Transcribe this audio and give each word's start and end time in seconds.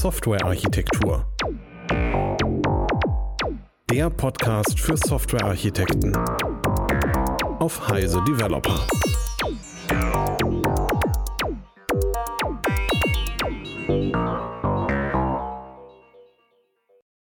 Softwarearchitektur. 0.00 1.30
Der 3.90 4.08
Podcast 4.08 4.80
für 4.80 4.96
Softwarearchitekten 4.96 6.16
auf 7.58 7.86
Heise 7.86 8.24
Developer. 8.24 8.86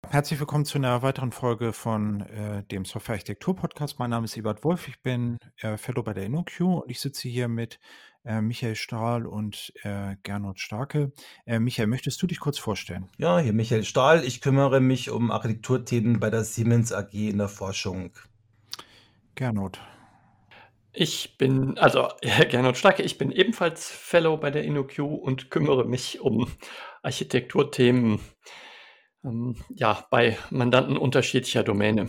Herzlich 0.09 0.39
willkommen 0.41 0.65
zu 0.65 0.77
einer 0.77 1.01
weiteren 1.01 1.31
Folge 1.31 1.71
von 1.71 2.21
äh, 2.21 2.63
dem 2.63 2.83
Software 2.83 3.13
Architektur 3.13 3.55
Podcast. 3.55 3.99
Mein 3.99 4.09
Name 4.09 4.25
ist 4.25 4.35
Ebert 4.35 4.65
Wolf, 4.65 4.89
ich 4.89 5.01
bin 5.01 5.37
äh, 5.61 5.77
Fellow 5.77 6.03
bei 6.03 6.13
der 6.13 6.25
InnoQ 6.25 6.59
und 6.59 6.91
ich 6.91 6.99
sitze 6.99 7.29
hier 7.29 7.47
mit 7.47 7.79
äh, 8.25 8.41
Michael 8.41 8.75
Stahl 8.75 9.25
und 9.25 9.73
äh, 9.83 10.15
Gernot 10.23 10.59
Starke. 10.59 11.11
Äh, 11.45 11.59
Michael, 11.59 11.87
möchtest 11.87 12.21
du 12.21 12.27
dich 12.27 12.39
kurz 12.39 12.57
vorstellen? 12.57 13.07
Ja, 13.17 13.39
hier 13.39 13.53
Michael 13.53 13.83
Stahl. 13.83 14.23
Ich 14.25 14.41
kümmere 14.41 14.81
mich 14.81 15.09
um 15.09 15.31
Architekturthemen 15.31 16.19
bei 16.19 16.29
der 16.29 16.43
Siemens 16.43 16.91
AG 16.91 17.13
in 17.13 17.37
der 17.37 17.49
Forschung. 17.49 18.11
Gernot. 19.35 19.79
Ich 20.91 21.37
bin, 21.37 21.77
also 21.77 22.07
Gernot 22.49 22.77
Starke, 22.77 23.03
ich 23.03 23.17
bin 23.17 23.31
ebenfalls 23.31 23.89
Fellow 23.89 24.37
bei 24.37 24.49
der 24.49 24.63
InnoQ 24.63 24.99
und 24.99 25.51
kümmere 25.51 25.85
mich 25.85 26.21
um 26.21 26.47
Architekturthemen 27.03 28.19
ähm, 29.23 29.55
ja, 29.69 30.07
bei 30.09 30.37
Mandanten 30.49 30.97
unterschiedlicher 30.97 31.63
Domäne. 31.63 32.07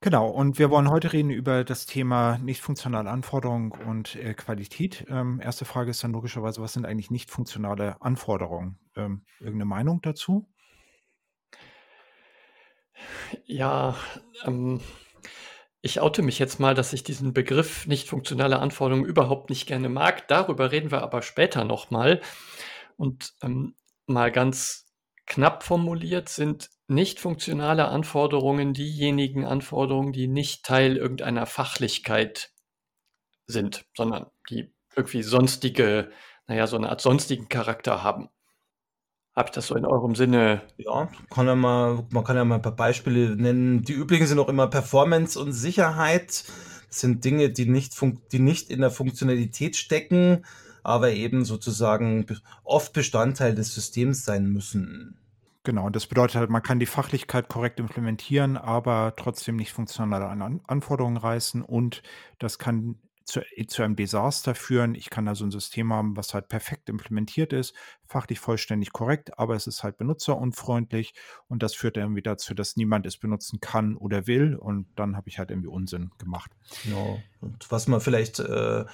Genau, 0.00 0.28
und 0.28 0.60
wir 0.60 0.70
wollen 0.70 0.88
heute 0.90 1.12
reden 1.12 1.30
über 1.30 1.64
das 1.64 1.84
Thema 1.84 2.38
nicht 2.38 2.60
funktionale 2.60 3.10
Anforderungen 3.10 3.72
und 3.72 4.14
äh, 4.14 4.32
Qualität. 4.34 5.04
Ähm, 5.08 5.40
erste 5.42 5.64
Frage 5.64 5.90
ist 5.90 6.04
dann 6.04 6.12
logischerweise, 6.12 6.62
was 6.62 6.72
sind 6.72 6.86
eigentlich 6.86 7.10
nicht 7.10 7.30
funktionale 7.30 8.00
Anforderungen? 8.00 8.78
Ähm, 8.94 9.24
irgendeine 9.40 9.64
Meinung 9.64 10.00
dazu? 10.00 10.48
Ja, 13.46 13.96
ähm, 14.44 14.80
ich 15.82 16.00
oute 16.00 16.22
mich 16.22 16.38
jetzt 16.38 16.60
mal, 16.60 16.74
dass 16.74 16.92
ich 16.92 17.02
diesen 17.04 17.32
Begriff 17.32 17.86
nicht 17.86 18.08
funktionale 18.08 18.58
Anforderungen 18.60 19.04
überhaupt 19.06 19.50
nicht 19.50 19.66
gerne 19.66 19.88
mag. 19.88 20.28
Darüber 20.28 20.70
reden 20.72 20.90
wir 20.90 21.02
aber 21.02 21.22
später 21.22 21.64
nochmal. 21.64 22.20
Und 22.96 23.34
ähm, 23.42 23.76
mal 24.06 24.32
ganz 24.32 24.87
Knapp 25.28 25.62
formuliert 25.62 26.30
sind 26.30 26.70
nicht 26.88 27.20
funktionale 27.20 27.88
Anforderungen 27.88 28.72
diejenigen 28.72 29.44
Anforderungen, 29.44 30.12
die 30.12 30.26
nicht 30.26 30.64
Teil 30.64 30.96
irgendeiner 30.96 31.44
Fachlichkeit 31.44 32.50
sind, 33.46 33.84
sondern 33.94 34.26
die 34.48 34.72
irgendwie 34.96 35.22
sonstige, 35.22 36.10
naja, 36.46 36.66
so 36.66 36.76
eine 36.76 36.88
Art 36.88 37.02
sonstigen 37.02 37.48
Charakter 37.48 38.02
haben. 38.02 38.30
Habt 39.36 39.56
das 39.56 39.68
so 39.68 39.76
in 39.76 39.84
eurem 39.84 40.14
Sinne? 40.14 40.62
Ja, 40.78 41.08
kann 41.30 41.46
ja 41.46 41.54
mal, 41.54 42.06
man 42.10 42.24
kann 42.24 42.36
ja 42.36 42.44
mal 42.44 42.56
ein 42.56 42.62
paar 42.62 42.74
Beispiele 42.74 43.36
nennen. 43.36 43.82
Die 43.82 43.92
übrigen 43.92 44.26
sind 44.26 44.38
auch 44.38 44.48
immer 44.48 44.66
Performance 44.66 45.38
und 45.38 45.52
Sicherheit. 45.52 46.44
Das 46.88 47.00
sind 47.00 47.24
Dinge, 47.24 47.50
die 47.50 47.66
nicht, 47.66 47.94
die 48.32 48.38
nicht 48.40 48.70
in 48.70 48.80
der 48.80 48.90
Funktionalität 48.90 49.76
stecken, 49.76 50.44
aber 50.82 51.12
eben 51.12 51.44
sozusagen 51.44 52.26
oft 52.64 52.92
Bestandteil 52.92 53.54
des 53.54 53.74
Systems 53.74 54.24
sein 54.24 54.46
müssen. 54.46 55.18
Genau, 55.64 55.86
und 55.86 55.96
das 55.96 56.06
bedeutet 56.06 56.36
halt, 56.36 56.50
man 56.50 56.62
kann 56.62 56.78
die 56.78 56.86
Fachlichkeit 56.86 57.48
korrekt 57.48 57.78
implementieren, 57.78 58.56
aber 58.56 59.14
trotzdem 59.16 59.56
nicht 59.56 59.72
funktionale 59.72 60.26
An 60.26 60.60
Anforderungen 60.66 61.18
reißen 61.18 61.62
und 61.62 62.02
das 62.38 62.58
kann 62.58 62.96
zu, 63.28 63.42
zu, 63.66 63.82
einem 63.82 63.94
Desaster 63.94 64.54
führen. 64.54 64.94
Ich 64.94 65.10
kann 65.10 65.28
also 65.28 65.44
ein 65.44 65.50
System 65.50 65.92
haben, 65.92 66.16
was 66.16 66.32
halt 66.32 66.48
perfekt 66.48 66.88
implementiert 66.88 67.52
ist, 67.52 67.74
fachlich 68.06 68.40
vollständig 68.40 68.92
korrekt, 68.92 69.38
aber 69.38 69.54
es 69.54 69.66
ist 69.66 69.82
halt 69.84 69.98
benutzerunfreundlich 69.98 71.12
und 71.48 71.62
das 71.62 71.74
führt 71.74 71.96
dann 71.96 72.04
irgendwie 72.04 72.22
dazu, 72.22 72.54
dass 72.54 72.76
niemand 72.76 73.04
es 73.04 73.18
benutzen 73.18 73.60
kann 73.60 73.96
oder 73.96 74.26
will 74.26 74.56
und 74.56 74.86
dann 74.96 75.16
habe 75.16 75.28
ich 75.28 75.38
halt 75.38 75.50
irgendwie 75.50 75.68
Unsinn 75.68 76.10
gemacht. 76.16 76.50
Genau. 76.84 77.20
Und 77.42 77.70
was 77.70 77.86
man 77.86 78.00
vielleicht 78.00 78.38
äh, 78.38 78.86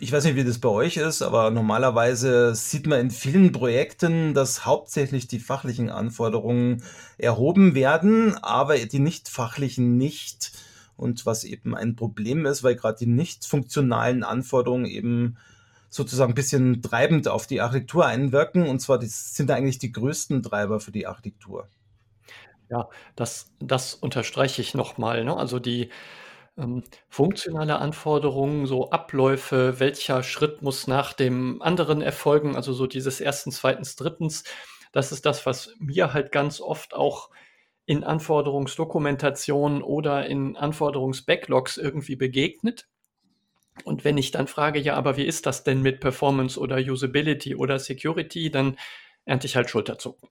ich 0.00 0.10
weiß 0.10 0.24
nicht, 0.24 0.36
wie 0.36 0.44
das 0.44 0.58
bei 0.58 0.68
euch 0.68 0.96
ist, 0.96 1.22
aber 1.22 1.50
normalerweise 1.50 2.54
sieht 2.54 2.86
man 2.86 3.00
in 3.00 3.10
vielen 3.10 3.52
Projekten, 3.52 4.32
dass 4.32 4.64
hauptsächlich 4.64 5.28
die 5.28 5.38
fachlichen 5.38 5.90
Anforderungen 5.90 6.82
erhoben 7.18 7.74
werden, 7.74 8.36
aber 8.42 8.78
die 8.78 8.98
nicht 8.98 9.28
fachlichen 9.28 9.96
nicht. 9.96 10.52
Und 10.96 11.26
was 11.26 11.44
eben 11.44 11.74
ein 11.74 11.94
Problem 11.94 12.46
ist, 12.46 12.62
weil 12.62 12.74
gerade 12.74 12.98
die 12.98 13.06
nicht 13.06 13.46
funktionalen 13.46 14.24
Anforderungen 14.24 14.86
eben 14.86 15.36
sozusagen 15.90 16.32
ein 16.32 16.36
bisschen 16.36 16.80
treibend 16.80 17.28
auf 17.28 17.46
die 17.46 17.60
Architektur 17.60 18.06
einwirken. 18.06 18.66
Und 18.66 18.80
zwar 18.80 18.98
das 18.98 19.34
sind 19.34 19.50
eigentlich 19.50 19.78
die 19.78 19.92
größten 19.92 20.42
Treiber 20.42 20.80
für 20.80 20.92
die 20.92 21.06
Architektur. 21.06 21.68
Ja, 22.70 22.88
das, 23.14 23.52
das 23.60 23.94
unterstreiche 23.94 24.62
ich 24.62 24.74
nochmal. 24.74 25.24
Ne? 25.24 25.36
Also 25.36 25.58
die 25.58 25.90
funktionale 27.08 27.78
Anforderungen, 27.78 28.66
so 28.66 28.90
Abläufe, 28.90 29.78
welcher 29.78 30.22
Schritt 30.22 30.62
muss 30.62 30.86
nach 30.86 31.12
dem 31.12 31.60
anderen 31.60 32.00
erfolgen, 32.00 32.56
also 32.56 32.72
so 32.72 32.86
dieses 32.86 33.20
erstens, 33.20 33.58
zweitens, 33.58 33.96
drittens. 33.96 34.44
Das 34.92 35.12
ist 35.12 35.26
das, 35.26 35.44
was 35.44 35.74
mir 35.78 36.14
halt 36.14 36.32
ganz 36.32 36.60
oft 36.60 36.94
auch 36.94 37.30
in 37.84 38.04
Anforderungsdokumentationen 38.04 39.82
oder 39.82 40.26
in 40.26 40.56
Anforderungsbacklogs 40.56 41.76
irgendwie 41.76 42.16
begegnet. 42.16 42.88
Und 43.84 44.04
wenn 44.04 44.16
ich 44.16 44.30
dann 44.30 44.46
frage, 44.46 44.80
ja, 44.80 44.94
aber 44.96 45.18
wie 45.18 45.24
ist 45.24 45.44
das 45.44 45.62
denn 45.62 45.82
mit 45.82 46.00
Performance 46.00 46.58
oder 46.58 46.78
Usability 46.78 47.54
oder 47.54 47.78
Security, 47.78 48.50
dann 48.50 48.78
ernte 49.26 49.46
ich 49.46 49.56
halt 49.56 49.68
Schulterzucken. 49.68 50.30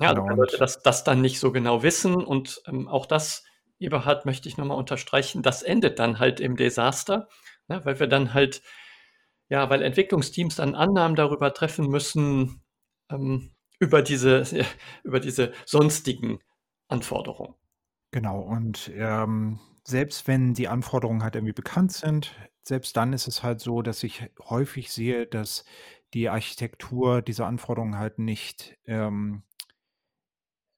Ja, 0.00 0.12
genau. 0.12 0.34
Leute 0.34 0.58
das, 0.58 0.82
das 0.82 1.04
dann 1.04 1.20
nicht 1.20 1.38
so 1.38 1.52
genau 1.52 1.84
wissen 1.84 2.16
und 2.16 2.60
ähm, 2.66 2.88
auch 2.88 3.06
das 3.06 3.44
Eberhard 3.82 4.26
möchte 4.26 4.48
ich 4.48 4.56
nochmal 4.56 4.78
unterstreichen, 4.78 5.42
das 5.42 5.62
endet 5.62 5.98
dann 5.98 6.18
halt 6.18 6.40
im 6.40 6.56
Desaster, 6.56 7.28
ne, 7.68 7.84
weil 7.84 7.98
wir 8.00 8.06
dann 8.06 8.34
halt, 8.34 8.62
ja, 9.48 9.68
weil 9.70 9.82
Entwicklungsteams 9.82 10.56
dann 10.56 10.74
Annahmen 10.74 11.16
darüber 11.16 11.52
treffen 11.52 11.88
müssen, 11.88 12.62
ähm, 13.10 13.52
über, 13.78 14.02
diese, 14.02 14.44
über 15.04 15.20
diese 15.20 15.52
sonstigen 15.66 16.38
Anforderungen. 16.88 17.54
Genau, 18.10 18.40
und 18.40 18.90
ähm, 18.94 19.58
selbst 19.84 20.28
wenn 20.28 20.54
die 20.54 20.68
Anforderungen 20.68 21.22
halt 21.22 21.34
irgendwie 21.34 21.54
bekannt 21.54 21.92
sind, 21.92 22.34
selbst 22.62 22.96
dann 22.96 23.12
ist 23.12 23.26
es 23.26 23.42
halt 23.42 23.60
so, 23.60 23.82
dass 23.82 24.02
ich 24.02 24.30
häufig 24.48 24.92
sehe, 24.92 25.26
dass 25.26 25.64
die 26.14 26.28
Architektur 26.28 27.22
diese 27.22 27.46
Anforderungen 27.46 27.98
halt 27.98 28.18
nicht 28.18 28.76
ähm, 28.86 29.42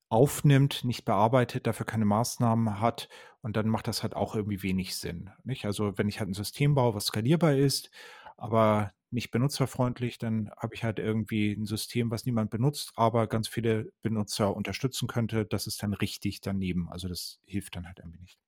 aufnimmt, 0.09 0.85
nicht 0.85 1.05
bearbeitet, 1.05 1.67
dafür 1.67 1.87
keine 1.87 2.05
Maßnahmen 2.05 2.81
hat 2.81 3.09
und 3.43 3.57
dann 3.57 3.69
macht 3.69 3.89
das 3.89 4.03
halt 4.03 4.15
auch 4.15 4.35
irgendwie 4.35 4.63
wenig 4.63 4.97
Sinn. 4.97 5.31
Nicht? 5.45 5.65
Also 5.67 5.99
wenn 5.99 6.09
ich 6.09 6.21
halt 6.21 6.31
ein 6.31 6.35
System 6.35 6.75
baue, 6.75 6.95
was 6.95 7.07
skalierbar 7.07 7.55
ist, 7.55 7.91
aber 8.37 8.93
nicht 9.11 9.31
benutzerfreundlich, 9.31 10.19
dann 10.19 10.51
habe 10.57 10.75
ich 10.75 10.85
halt 10.85 10.99
irgendwie 10.99 11.53
ein 11.53 11.67
System, 11.67 12.11
was 12.11 12.27
niemand 12.27 12.51
benutzt, 12.51 12.93
aber 12.97 13.27
ganz 13.27 13.49
viele 13.49 13.93
Benutzer 14.03 14.55
unterstützen 14.55 15.07
könnte. 15.07 15.47
Das 15.47 15.67
ist 15.67 15.83
dann 15.83 15.95
richtig 15.95 16.41
daneben. 16.41 16.89
Also 16.91 17.09
das 17.09 17.41
hilft 17.45 17.77
dann 17.77 17.87
halt 17.87 18.01
irgendwie 18.01 18.21
nicht. 18.21 18.39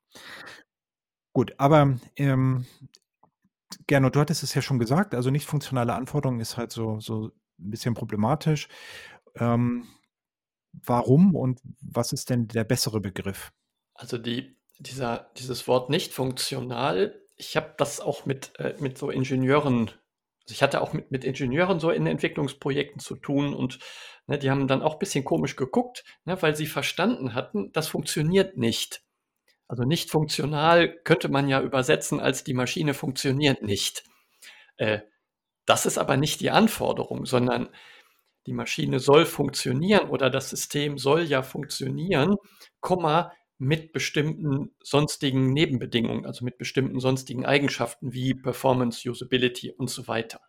Gut, 1.33 1.55
aber 1.59 1.99
ähm, 2.17 2.67
Gernot, 3.87 4.17
du 4.17 4.21
hattest 4.21 4.43
es 4.43 4.55
ja 4.55 4.63
schon 4.63 4.79
gesagt, 4.79 5.15
also 5.15 5.31
nicht 5.31 5.47
funktionale 5.47 5.95
Anforderungen 5.95 6.41
ist 6.41 6.57
halt 6.57 6.73
so, 6.73 7.01
so 7.01 7.27
ein 7.59 7.71
bisschen 7.71 7.95
problematisch. 7.95 8.69
Ähm, 9.35 9.87
Warum 10.85 11.35
und 11.35 11.61
was 11.81 12.13
ist 12.13 12.31
denn 12.31 12.49
der 12.49 12.65
bessere 12.65 13.01
Begriff? 13.01 13.53
Also 13.95 14.19
die, 14.19 14.57
dieser, 14.79 15.31
dieses 15.37 15.67
Wort 15.69 15.91
nicht 15.91 16.13
funktional, 16.13 17.21
ich 17.37 17.57
habe 17.57 17.75
das 17.79 18.01
auch 18.01 18.27
mit, 18.27 18.59
äh, 18.59 18.75
mit 18.79 18.99
so 18.99 19.11
Ingenieuren, 19.11 19.91
also 20.43 20.53
ich 20.53 20.63
hatte 20.63 20.81
auch 20.81 20.93
mit, 20.93 21.11
mit 21.11 21.25
Ingenieuren 21.25 21.81
so 21.81 21.91
in 21.91 22.07
Entwicklungsprojekten 22.07 23.01
zu 23.01 23.17
tun 23.17 23.55
und 23.55 23.79
ne, 24.27 24.39
die 24.39 24.51
haben 24.51 24.69
dann 24.69 24.83
auch 24.83 24.95
ein 24.95 24.99
bisschen 24.99 25.25
komisch 25.25 25.57
geguckt, 25.57 26.05
ne, 26.25 26.41
weil 26.41 26.57
sie 26.57 26.67
verstanden 26.67 27.35
hatten, 27.35 27.73
das 27.73 27.89
funktioniert 27.89 28.57
nicht. 28.57 29.03
Also 29.69 29.83
nicht 29.83 30.11
funktional 30.11 30.95
könnte 31.03 31.29
man 31.29 31.49
ja 31.49 31.61
übersetzen 31.61 32.21
als 32.21 32.45
die 32.45 32.55
Maschine 32.55 32.95
funktioniert 32.95 33.63
nicht. 33.63 34.05
Äh, 34.77 35.01
das 35.65 35.85
ist 35.85 35.99
aber 35.99 36.17
nicht 36.17 36.41
die 36.41 36.51
Anforderung, 36.51 37.27
sondern 37.27 37.69
die 38.47 38.53
Maschine 38.53 39.01
soll 39.01 39.27
funktionieren 39.27 40.09
oder 40.09 40.31
das 40.31 40.51
System 40.51 40.99
soll 40.99 41.23
ja 41.23 41.43
funktionieren, 41.43 42.37
Komma, 42.81 43.33
mit 43.59 43.93
bestimmten 43.93 44.75
sonstigen 44.83 45.53
Nebenbedingungen, 45.53 46.27
also 46.27 46.45
mit 46.45 46.59
bestimmten 46.59 47.01
sonstigen 47.01 47.47
Eigenschaften 47.47 48.13
wie 48.13 48.35
Performance, 48.35 49.09
Usability 49.09 49.73
und 49.73 49.89
so 49.89 50.09
weiter. 50.09 50.41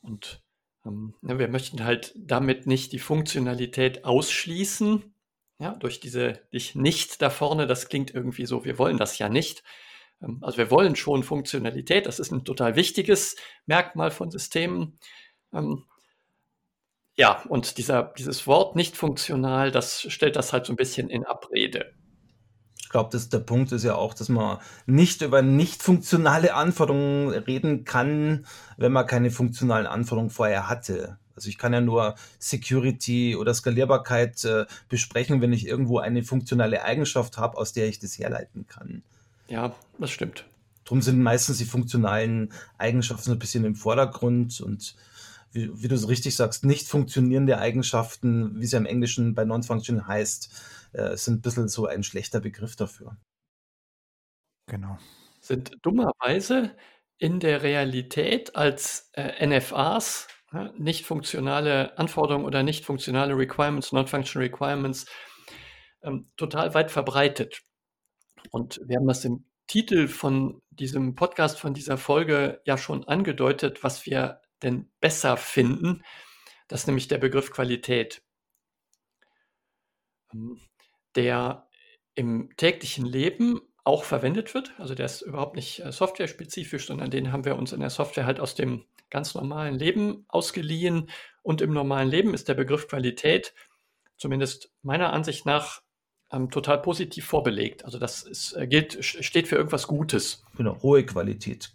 Und 0.00 0.42
ähm, 0.86 1.14
wir 1.20 1.48
möchten 1.48 1.84
halt 1.84 2.14
damit 2.16 2.66
nicht 2.66 2.92
die 2.92 2.98
Funktionalität 2.98 4.04
ausschließen, 4.04 5.14
ja, 5.58 5.76
durch 5.76 6.00
diese 6.00 6.40
dich 6.52 6.74
nicht 6.74 7.22
da 7.22 7.30
vorne, 7.30 7.66
das 7.66 7.88
klingt 7.88 8.12
irgendwie 8.12 8.46
so, 8.46 8.64
wir 8.64 8.78
wollen 8.78 8.96
das 8.96 9.18
ja 9.18 9.28
nicht. 9.28 9.62
Ähm, 10.20 10.38
also 10.40 10.58
wir 10.58 10.70
wollen 10.70 10.96
schon 10.96 11.22
Funktionalität, 11.22 12.06
das 12.06 12.18
ist 12.18 12.32
ein 12.32 12.44
total 12.44 12.76
wichtiges 12.76 13.36
Merkmal 13.66 14.10
von 14.10 14.30
Systemen. 14.30 14.98
Ähm, 15.52 15.84
ja, 17.16 17.42
und 17.48 17.76
dieser, 17.78 18.12
dieses 18.16 18.46
Wort 18.46 18.74
nicht 18.74 18.96
funktional, 18.96 19.70
das 19.70 20.02
stellt 20.10 20.36
das 20.36 20.52
halt 20.52 20.66
so 20.66 20.72
ein 20.72 20.76
bisschen 20.76 21.10
in 21.10 21.24
Abrede. 21.24 21.92
Ich 22.80 22.88
glaube, 22.88 23.16
der 23.16 23.38
Punkt 23.38 23.72
ist 23.72 23.84
ja 23.84 23.94
auch, 23.94 24.12
dass 24.12 24.28
man 24.28 24.58
nicht 24.86 25.22
über 25.22 25.40
nicht 25.40 25.82
funktionale 25.82 26.54
Anforderungen 26.54 27.30
reden 27.30 27.84
kann, 27.84 28.46
wenn 28.76 28.92
man 28.92 29.06
keine 29.06 29.30
funktionalen 29.30 29.86
Anforderungen 29.86 30.30
vorher 30.30 30.68
hatte. 30.68 31.18
Also 31.34 31.48
ich 31.48 31.58
kann 31.58 31.72
ja 31.72 31.80
nur 31.80 32.14
Security 32.38 33.36
oder 33.36 33.54
Skalierbarkeit 33.54 34.44
äh, 34.44 34.66
besprechen, 34.88 35.40
wenn 35.40 35.52
ich 35.52 35.66
irgendwo 35.66 35.98
eine 35.98 36.22
funktionale 36.22 36.82
Eigenschaft 36.82 37.38
habe, 37.38 37.56
aus 37.56 37.72
der 37.72 37.88
ich 37.88 37.98
das 37.98 38.18
herleiten 38.18 38.66
kann. 38.66 39.02
Ja, 39.48 39.74
das 39.98 40.10
stimmt. 40.10 40.44
Drum 40.84 41.00
sind 41.00 41.20
meistens 41.22 41.58
die 41.58 41.64
funktionalen 41.64 42.52
Eigenschaften 42.76 43.24
so 43.24 43.32
ein 43.32 43.38
bisschen 43.38 43.64
im 43.64 43.76
Vordergrund 43.76 44.60
und 44.60 44.96
wie, 45.52 45.70
wie 45.82 45.88
du 45.88 45.96
so 45.96 46.08
richtig 46.08 46.34
sagst, 46.34 46.64
nicht 46.64 46.88
funktionierende 46.88 47.58
Eigenschaften, 47.58 48.58
wie 48.60 48.64
es 48.64 48.72
ja 48.72 48.78
im 48.78 48.86
Englischen 48.86 49.34
bei 49.34 49.44
Non-Function 49.44 50.06
heißt, 50.06 50.62
äh, 50.92 51.16
sind 51.16 51.38
ein 51.38 51.42
bisschen 51.42 51.68
so 51.68 51.86
ein 51.86 52.02
schlechter 52.02 52.40
Begriff 52.40 52.76
dafür. 52.76 53.16
Genau. 54.66 54.98
Sind 55.40 55.72
dummerweise 55.82 56.74
in 57.18 57.40
der 57.40 57.62
Realität 57.62 58.56
als 58.56 59.10
äh, 59.12 59.46
NFAs, 59.46 60.28
ja, 60.52 60.72
nicht 60.76 61.06
funktionale 61.06 61.96
Anforderungen 61.98 62.44
oder 62.44 62.62
nicht 62.62 62.84
funktionale 62.84 63.36
Requirements, 63.36 63.92
Non-Function 63.92 64.42
Requirements, 64.42 65.06
ähm, 66.02 66.30
total 66.36 66.74
weit 66.74 66.90
verbreitet. 66.90 67.62
Und 68.50 68.80
wir 68.84 68.96
haben 68.96 69.06
das 69.06 69.24
im 69.24 69.44
Titel 69.66 70.08
von 70.08 70.60
diesem 70.70 71.14
Podcast, 71.14 71.58
von 71.58 71.74
dieser 71.74 71.96
Folge 71.96 72.60
ja 72.64 72.76
schon 72.76 73.04
angedeutet, 73.04 73.82
was 73.82 74.04
wir 74.04 74.41
denn 74.62 74.90
besser 75.00 75.36
finden. 75.36 76.02
Das 76.68 76.80
ist 76.80 76.86
nämlich 76.86 77.08
der 77.08 77.18
Begriff 77.18 77.50
Qualität, 77.50 78.22
ähm, 80.32 80.60
der 81.14 81.68
im 82.14 82.50
täglichen 82.56 83.06
Leben 83.06 83.60
auch 83.84 84.04
verwendet 84.04 84.54
wird. 84.54 84.72
Also 84.78 84.94
der 84.94 85.06
ist 85.06 85.22
überhaupt 85.22 85.56
nicht 85.56 85.80
äh, 85.80 85.92
software-spezifisch, 85.92 86.86
sondern 86.86 87.10
den 87.10 87.32
haben 87.32 87.44
wir 87.44 87.56
uns 87.56 87.72
in 87.72 87.80
der 87.80 87.90
Software 87.90 88.26
halt 88.26 88.40
aus 88.40 88.54
dem 88.54 88.84
ganz 89.10 89.34
normalen 89.34 89.78
Leben 89.78 90.24
ausgeliehen. 90.28 91.10
Und 91.42 91.60
im 91.60 91.72
normalen 91.72 92.08
Leben 92.08 92.34
ist 92.34 92.48
der 92.48 92.54
Begriff 92.54 92.88
Qualität, 92.88 93.54
zumindest 94.16 94.70
meiner 94.82 95.12
Ansicht 95.12 95.44
nach, 95.46 95.82
ähm, 96.30 96.50
total 96.50 96.80
positiv 96.80 97.26
vorbelegt. 97.26 97.84
Also 97.84 97.98
das 97.98 98.22
ist, 98.22 98.52
äh, 98.54 98.66
gilt, 98.66 99.04
steht 99.04 99.48
für 99.48 99.56
irgendwas 99.56 99.86
Gutes. 99.86 100.44
Genau, 100.56 100.80
hohe 100.82 101.04
Qualität. 101.04 101.72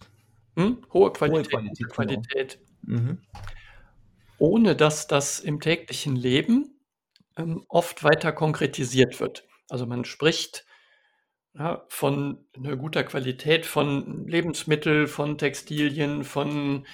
Hm? 0.56 0.84
Hohe 0.94 1.12
Qualität. 1.14 1.54
Hohe 1.54 1.60
Qualität, 1.60 1.90
Qualität. 1.90 2.60
Mhm. 2.88 3.20
Ohne 4.40 4.76
dass 4.76 5.08
das 5.08 5.40
im 5.40 5.60
täglichen 5.60 6.16
Leben 6.16 6.80
ähm, 7.38 7.66
oft 7.68 8.04
weiter 8.04 8.32
konkretisiert 8.32 9.20
wird. 9.20 9.48
Also 9.70 9.86
man 9.86 10.06
spricht 10.06 10.66
ja, 11.54 11.86
von 11.90 12.46
einer 12.56 12.78
guter 12.78 13.04
Qualität 13.04 13.66
von 13.66 14.28
Lebensmitteln, 14.28 15.08
von 15.08 15.38
Textilien, 15.38 16.24
von 16.24 16.86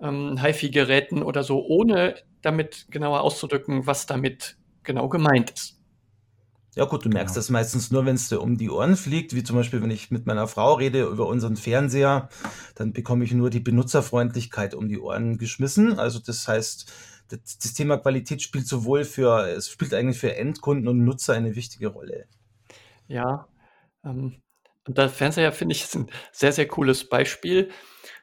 ähm, 0.00 0.38
HiFi-Geräten 0.40 1.22
oder 1.22 1.42
so, 1.42 1.64
ohne 1.66 2.14
damit 2.42 2.86
genauer 2.90 3.22
auszudrücken, 3.22 3.86
was 3.86 4.06
damit 4.06 4.56
genau 4.82 5.08
gemeint 5.08 5.50
ist. 5.50 5.79
Ja 6.76 6.84
gut, 6.84 7.04
du 7.04 7.08
merkst 7.08 7.34
genau. 7.34 7.40
das 7.40 7.50
meistens 7.50 7.90
nur, 7.90 8.06
wenn 8.06 8.14
es 8.14 8.28
dir 8.28 8.40
um 8.40 8.56
die 8.56 8.70
Ohren 8.70 8.96
fliegt, 8.96 9.34
wie 9.34 9.42
zum 9.42 9.56
Beispiel, 9.56 9.82
wenn 9.82 9.90
ich 9.90 10.10
mit 10.10 10.26
meiner 10.26 10.46
Frau 10.46 10.74
rede 10.74 11.02
über 11.04 11.26
unseren 11.26 11.56
Fernseher, 11.56 12.28
dann 12.76 12.92
bekomme 12.92 13.24
ich 13.24 13.32
nur 13.32 13.50
die 13.50 13.60
Benutzerfreundlichkeit 13.60 14.74
um 14.74 14.88
die 14.88 15.00
Ohren 15.00 15.36
geschmissen. 15.36 15.98
Also 15.98 16.20
das 16.20 16.46
heißt, 16.46 16.92
das, 17.28 17.58
das 17.58 17.74
Thema 17.74 17.98
Qualität 17.98 18.42
spielt 18.42 18.66
sowohl 18.66 19.04
für, 19.04 19.48
es 19.48 19.68
spielt 19.68 19.94
eigentlich 19.94 20.18
für 20.18 20.36
Endkunden 20.36 20.86
und 20.86 21.04
Nutzer 21.04 21.34
eine 21.34 21.56
wichtige 21.56 21.88
Rolle. 21.88 22.26
Ja, 23.08 23.48
ähm, 24.04 24.40
und 24.86 24.98
der 24.98 25.08
Fernseher 25.08 25.52
finde 25.52 25.74
ich 25.74 25.82
ist 25.82 25.96
ein 25.96 26.10
sehr, 26.32 26.52
sehr 26.52 26.66
cooles 26.66 27.08
Beispiel. 27.08 27.70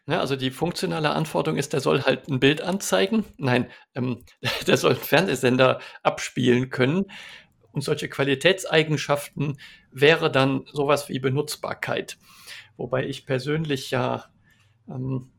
Ne, 0.05 0.19
also 0.19 0.37
die 0.37 0.51
funktionale 0.51 1.09
Anforderung 1.11 1.59
ist, 1.59 1.73
der 1.73 1.81
soll 1.81 2.03
halt 2.03 2.29
ein 2.29 2.39
Bild 2.39 2.61
anzeigen. 2.61 3.25
Nein, 3.37 3.69
ähm, 3.93 4.23
der 4.67 4.77
soll 4.77 4.93
einen 4.93 5.01
Fernsehsender 5.01 5.79
abspielen 6.03 6.69
können. 6.69 7.05
Und 7.71 7.81
solche 7.81 8.09
Qualitätseigenschaften 8.09 9.59
wäre 9.91 10.31
dann 10.31 10.65
sowas 10.71 11.09
wie 11.09 11.19
Benutzbarkeit. 11.19 12.17
Wobei 12.75 13.05
ich 13.05 13.25
persönlich 13.25 13.91
ja 13.91 14.25
ähm, 14.87 15.31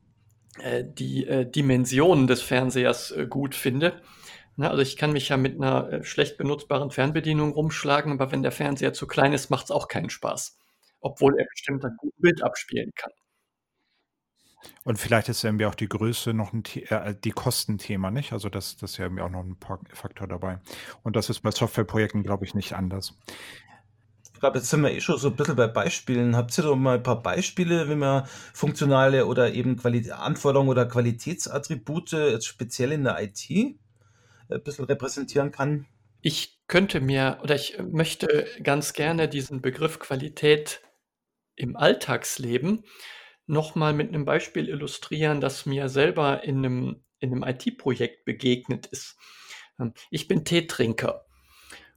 äh, 0.61 0.85
die 0.85 1.27
äh, 1.27 1.49
Dimensionen 1.51 2.27
des 2.27 2.43
Fernsehers 2.43 3.11
äh, 3.13 3.27
gut 3.27 3.55
finde. 3.55 4.03
Na, 4.57 4.71
also 4.71 4.83
ich 4.83 4.97
kann 4.97 5.13
mich 5.13 5.29
ja 5.29 5.37
mit 5.37 5.57
einer 5.57 5.93
äh, 5.93 6.05
schlecht 6.05 6.37
benutzbaren 6.37 6.91
Fernbedienung 6.91 7.53
rumschlagen, 7.53 8.13
aber 8.13 8.33
wenn 8.33 8.43
der 8.43 8.53
Fernseher 8.53 8.93
zu 8.93 9.07
klein 9.07 9.33
ist, 9.33 9.51
macht 9.51 9.67
es 9.67 9.71
auch 9.71 9.89
keinen 9.89 10.11
Spaß. 10.11 10.59
Obwohl 11.01 11.39
er 11.39 11.47
bestimmt 11.49 11.85
ein 11.85 11.97
gutes 11.97 12.21
Bild 12.21 12.43
abspielen 12.43 12.91
kann. 12.97 13.13
Und 14.85 14.99
vielleicht 14.99 15.29
ist 15.29 15.45
irgendwie 15.45 15.67
auch 15.67 15.75
die 15.75 15.89
Größe 15.89 16.33
noch 16.35 16.53
ein 16.53 16.65
äh, 16.89 17.15
die 17.15 17.31
Kostenthema, 17.31 18.11
nicht? 18.11 18.33
Also 18.33 18.49
das, 18.49 18.77
das 18.77 18.93
ist 18.93 18.97
ja 18.99 19.05
irgendwie 19.05 19.23
auch 19.23 19.31
noch 19.31 19.45
ein 19.45 19.57
Faktor 19.93 20.27
dabei. 20.27 20.61
Und 21.03 21.17
das 21.17 21.31
ist 21.31 21.41
bei 21.41 21.51
Softwareprojekten, 21.51 22.23
glaube 22.23 22.45
ich, 22.45 22.55
nicht 22.55 22.75
anders. 22.75 23.15
Ich 24.39 24.41
glaube, 24.41 24.59
jetzt 24.59 24.71
sind 24.71 24.83
wir 24.83 24.93
eh 24.93 25.01
schon 25.01 25.19
so 25.19 25.31
ein 25.31 25.37
bisschen 25.37 25.57
bei 25.57 25.67
Beispielen. 25.67 26.37
Habt 26.37 26.57
ihr 26.57 26.63
doch 26.63 26.77
mal 26.77 26.99
ein 26.99 27.03
paar 27.03 27.23
Beispiele, 27.23 27.89
wie 27.89 27.97
man 27.97 28.25
funktionale 28.55 29.27
oder 29.27 29.53
eben 29.53 29.77
Quali 29.77 30.11
Anforderungen 30.13 30.71
oder 30.71 30.87
Qualitätsattribute 30.87 32.13
jetzt 32.13 32.47
speziell 32.47 32.93
in 32.93 33.03
der 33.03 33.21
IT 33.21 33.51
äh, 33.51 33.75
ein 34.51 34.63
bisschen 34.63 34.85
repräsentieren 34.85 35.51
kann? 35.51 35.87
Ich 36.21 36.61
könnte 36.69 37.01
mir 37.01 37.39
oder 37.43 37.57
ich 37.57 37.79
möchte 37.83 38.47
ganz 38.63 38.93
gerne 38.93 39.29
diesen 39.29 39.61
Begriff 39.61 39.99
Qualität 39.99 40.83
im 41.57 41.77
Alltagsleben 41.77 42.85
nochmal 43.49 43.95
mit 43.95 44.09
einem 44.09 44.25
Beispiel 44.25 44.69
illustrieren, 44.69 45.41
das 45.41 45.67
mir 45.67 45.89
selber 45.89 46.45
in 46.45 46.59
einem, 46.59 47.05
in 47.19 47.33
einem 47.33 47.43
IT-Projekt 47.43 48.25
begegnet 48.25 48.87
ist. 48.87 49.17
Ähm, 49.81 49.93
ich 50.11 50.29
bin 50.29 50.45
Teetrinker 50.45 51.27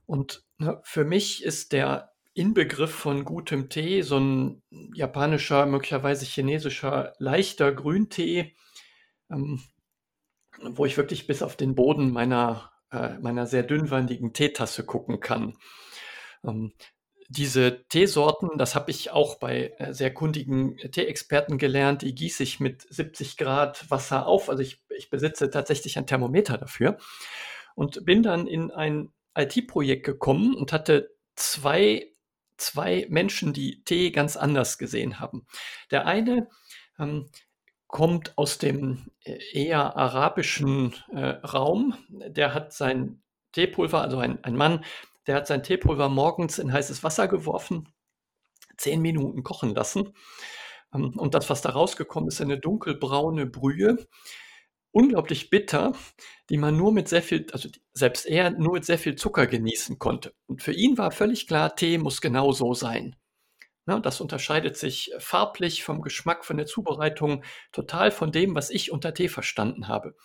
und 0.05 0.43
ne, 0.57 0.81
für 0.83 1.03
mich 1.05 1.43
ist 1.43 1.73
der 1.73 2.11
Inbegriff 2.33 2.91
von 2.91 3.25
gutem 3.25 3.69
Tee 3.69 4.01
so 4.01 4.17
ein 4.17 4.63
japanischer, 4.93 5.65
möglicherweise 5.65 6.25
chinesischer, 6.25 7.13
leichter 7.19 7.73
Grüntee, 7.73 8.55
ähm, 9.29 9.61
wo 10.61 10.85
ich 10.85 10.95
wirklich 10.95 11.27
bis 11.27 11.41
auf 11.41 11.57
den 11.57 11.75
Boden 11.75 12.11
meiner, 12.11 12.71
äh, 12.91 13.19
meiner 13.19 13.47
sehr 13.47 13.63
dünnwandigen 13.63 14.31
Teetasse 14.31 14.85
gucken 14.85 15.19
kann. 15.19 15.57
Ähm, 16.45 16.73
diese 17.31 17.85
Teesorten, 17.87 18.57
das 18.57 18.75
habe 18.75 18.91
ich 18.91 19.11
auch 19.11 19.39
bei 19.39 19.73
äh, 19.77 19.93
sehr 19.93 20.13
kundigen 20.13 20.77
Teeexperten 20.77 21.57
gelernt, 21.57 22.01
die 22.01 22.13
gieße 22.13 22.43
ich 22.43 22.59
mit 22.59 22.85
70 22.89 23.37
Grad 23.37 23.89
Wasser 23.89 24.27
auf. 24.27 24.49
Also 24.49 24.61
ich, 24.61 24.81
ich 24.89 25.09
besitze 25.09 25.49
tatsächlich 25.49 25.97
ein 25.97 26.07
Thermometer 26.07 26.57
dafür 26.57 26.97
und 27.73 28.05
bin 28.05 28.21
dann 28.21 28.47
in 28.47 28.69
ein 28.69 29.13
IT-Projekt 29.37 30.05
gekommen 30.05 30.55
und 30.55 30.73
hatte 30.73 31.15
zwei, 31.35 32.11
zwei 32.57 33.07
Menschen, 33.09 33.53
die 33.53 33.81
Tee 33.85 34.11
ganz 34.11 34.35
anders 34.35 34.77
gesehen 34.77 35.21
haben. 35.21 35.47
Der 35.89 36.05
eine 36.05 36.49
ähm, 36.99 37.29
kommt 37.87 38.37
aus 38.37 38.57
dem 38.57 39.05
äh, 39.23 39.39
eher 39.53 39.95
arabischen 39.95 40.95
äh, 41.13 41.27
Raum. 41.27 41.95
Der 42.09 42.53
hat 42.53 42.73
sein 42.73 43.21
Teepulver, 43.53 44.01
also 44.01 44.17
ein, 44.17 44.43
ein 44.43 44.57
Mann, 44.57 44.83
der 45.27 45.35
hat 45.35 45.47
sein 45.47 45.63
Teepulver 45.63 46.09
morgens 46.09 46.59
in 46.59 46.73
heißes 46.73 47.03
Wasser 47.03 47.27
geworfen, 47.27 47.89
zehn 48.77 49.01
Minuten 49.01 49.43
kochen 49.43 49.73
lassen. 49.75 50.13
Ähm, 50.93 51.17
und 51.17 51.33
das, 51.33 51.49
was 51.49 51.61
da 51.61 51.69
rausgekommen 51.69 52.29
ist, 52.29 52.41
eine 52.41 52.59
dunkelbraune 52.59 53.45
Brühe, 53.45 54.07
unglaublich 54.91 55.49
bitter, 55.49 55.93
die 56.49 56.57
man 56.57 56.75
nur 56.75 56.91
mit 56.91 57.07
sehr 57.07 57.21
viel, 57.21 57.47
also 57.53 57.69
selbst 57.93 58.25
er 58.25 58.51
nur 58.51 58.73
mit 58.73 58.85
sehr 58.85 58.99
viel 58.99 59.15
Zucker 59.15 59.47
genießen 59.47 59.99
konnte. 59.99 60.33
Und 60.47 60.61
für 60.61 60.73
ihn 60.73 60.97
war 60.97 61.11
völlig 61.11 61.47
klar, 61.47 61.75
Tee 61.75 61.97
muss 61.97 62.21
genau 62.21 62.51
so 62.51 62.73
sein. 62.73 63.15
das 63.85 64.21
unterscheidet 64.21 64.77
sich 64.77 65.11
farblich 65.19 65.83
vom 65.83 66.01
Geschmack, 66.01 66.45
von 66.45 66.57
der 66.57 66.65
Zubereitung 66.65 67.43
total 67.71 68.11
von 68.11 68.31
dem, 68.31 68.55
was 68.55 68.69
ich 68.69 68.91
unter 68.91 69.13
Tee 69.13 69.27
verstanden 69.27 69.87
habe. 69.87 70.15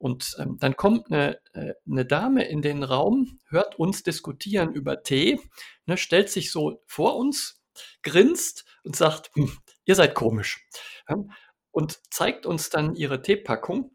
Und 0.00 0.34
ähm, 0.38 0.56
dann 0.58 0.76
kommt 0.76 1.12
eine, 1.12 1.38
äh, 1.52 1.74
eine, 1.86 2.06
Dame 2.06 2.48
in 2.48 2.62
den 2.62 2.82
Raum, 2.82 3.38
hört 3.50 3.78
uns 3.78 4.02
diskutieren 4.02 4.72
über 4.72 5.02
Tee, 5.02 5.38
ne, 5.84 5.98
stellt 5.98 6.30
sich 6.30 6.50
so 6.50 6.82
vor 6.86 7.16
uns, 7.16 7.60
grinst 8.02 8.64
und 8.82 8.96
sagt, 8.96 9.30
hm, 9.34 9.52
ihr 9.84 9.94
seid 9.94 10.14
komisch. 10.14 10.66
Und 11.70 12.00
zeigt 12.10 12.46
uns 12.46 12.70
dann 12.70 12.94
ihre 12.94 13.20
Teepackung. 13.20 13.94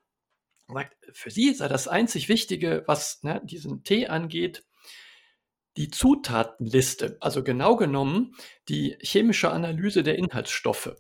Sagt, 0.68 0.96
für 1.12 1.32
sie 1.32 1.56
sei 1.56 1.68
das 1.68 1.88
einzig 1.88 2.30
Wichtige, 2.30 2.84
was 2.86 3.24
ne, 3.24 3.42
diesen 3.44 3.84
Tee 3.84 4.06
angeht, 4.06 4.64
die 5.76 5.90
Zutatenliste, 5.90 7.18
also 7.20 7.44
genau 7.44 7.78
genommen 7.78 8.36
die 8.70 8.96
chemische 9.02 9.50
Analyse 9.50 10.04
der 10.04 10.20
Inhaltsstoffe. 10.20 10.96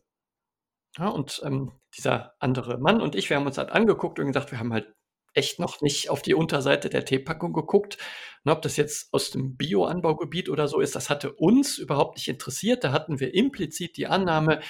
Ja, 0.97 1.09
und 1.09 1.41
ähm, 1.43 1.71
dieser 1.97 2.33
andere 2.39 2.77
Mann 2.77 3.01
und 3.01 3.15
ich, 3.15 3.29
wir 3.29 3.37
haben 3.37 3.45
uns 3.45 3.57
halt 3.57 3.71
angeguckt 3.71 4.19
und 4.19 4.27
gesagt, 4.27 4.51
wir 4.51 4.59
haben 4.59 4.73
halt 4.73 4.93
echt 5.33 5.59
noch 5.59 5.81
nicht 5.81 6.09
auf 6.09 6.21
die 6.21 6.33
Unterseite 6.33 6.89
der 6.89 7.05
Teepackung 7.05 7.53
geguckt. 7.53 7.97
Und 8.43 8.51
ob 8.51 8.61
das 8.61 8.77
jetzt 8.77 9.13
aus 9.13 9.31
dem 9.31 9.57
Bio-Anbaugebiet 9.57 10.49
oder 10.49 10.67
so 10.67 10.79
ist, 10.79 10.95
das 10.95 11.09
hatte 11.09 11.33
uns 11.33 11.77
überhaupt 11.77 12.15
nicht 12.15 12.29
interessiert. 12.29 12.83
Da 12.83 12.93
hatten 12.93 13.19
wir 13.19 13.33
implizit 13.33 13.97
die 13.97 14.07
Annahme, 14.07 14.61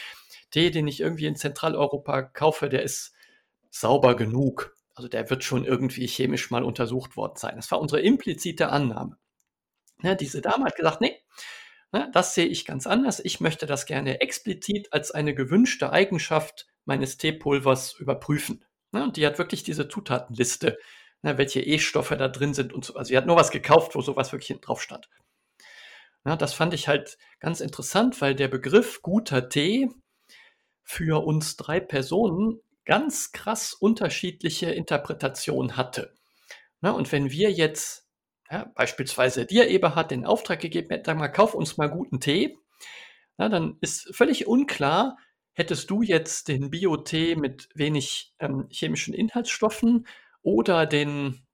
Tee, 0.51 0.71
den 0.71 0.87
ich 0.87 1.01
irgendwie 1.01 1.27
in 1.27 1.35
Zentraleuropa 1.35 2.23
kaufe, 2.23 2.69
der 2.69 2.83
ist 2.83 3.13
sauber 3.69 4.15
genug. 4.15 4.75
Also 4.95 5.07
der 5.09 5.29
wird 5.29 5.43
schon 5.43 5.65
irgendwie 5.65 6.07
chemisch 6.07 6.49
mal 6.49 6.63
untersucht 6.63 7.17
worden 7.17 7.35
sein. 7.35 7.57
Das 7.57 7.69
war 7.71 7.79
unsere 7.79 8.01
implizite 8.01 8.69
Annahme. 8.69 9.17
Ne, 10.01 10.15
diese 10.15 10.41
Dame 10.41 10.65
hat 10.65 10.75
gesagt, 10.75 11.01
nee, 11.01 11.21
ne, 11.95 12.09
das 12.11 12.33
sehe 12.33 12.45
ich 12.45 12.65
ganz 12.65 12.87
anders. 12.87 13.21
Ich 13.23 13.39
möchte 13.39 13.65
das 13.65 13.85
gerne 13.85 14.19
explizit 14.19 14.91
als 14.91 15.11
eine 15.11 15.33
gewünschte 15.33 15.91
Eigenschaft 15.93 16.67
meines 16.83 17.17
Teepulvers 17.17 17.93
überprüfen. 17.93 18.65
Ne, 18.91 19.03
und 19.03 19.15
die 19.15 19.25
hat 19.25 19.37
wirklich 19.37 19.63
diese 19.63 19.87
Zutatenliste, 19.87 20.77
ne, 21.21 21.37
welche 21.37 21.61
E-Stoffe 21.61 22.17
da 22.17 22.27
drin 22.27 22.53
sind 22.53 22.73
und 22.73 22.83
so. 22.83 22.95
Also 22.95 23.09
sie 23.09 23.17
hat 23.17 23.25
nur 23.25 23.37
was 23.37 23.49
gekauft, 23.49 23.95
wo 23.95 24.01
sowas 24.01 24.33
wirklich 24.33 24.59
drauf 24.59 24.81
stand. 24.81 25.09
Das 26.25 26.53
fand 26.53 26.73
ich 26.73 26.87
halt 26.87 27.17
ganz 27.39 27.61
interessant, 27.61 28.19
weil 28.19 28.33
der 28.33 28.47
Begriff 28.47 29.01
guter 29.03 29.47
Tee 29.47 29.89
für 30.83 31.23
uns 31.23 31.55
drei 31.55 31.79
Personen 31.79 32.59
ganz 32.83 33.31
krass 33.31 33.73
unterschiedliche 33.73 34.71
Interpretationen 34.71 35.77
hatte. 35.77 36.15
Und 36.81 37.11
wenn 37.11 37.29
wir 37.29 37.51
jetzt 37.51 38.04
ja, 38.49 38.71
beispielsweise 38.75 39.45
dir, 39.45 39.67
Eberhard, 39.67 40.11
den 40.11 40.25
Auftrag 40.25 40.59
gegeben 40.59 40.89
hätten, 40.89 41.05
sag 41.05 41.17
mal, 41.17 41.27
kauf 41.29 41.53
uns 41.53 41.77
mal 41.77 41.89
guten 41.89 42.19
Tee, 42.19 42.57
na, 43.37 43.49
dann 43.49 43.77
ist 43.81 44.15
völlig 44.15 44.47
unklar, 44.47 45.17
hättest 45.53 45.89
du 45.89 46.01
jetzt 46.01 46.47
den 46.47 46.69
Bio-Tee 46.69 47.35
mit 47.35 47.69
wenig 47.73 48.33
ähm, 48.39 48.67
chemischen 48.69 49.13
Inhaltsstoffen 49.13 50.07
oder 50.41 50.85
den 50.85 51.45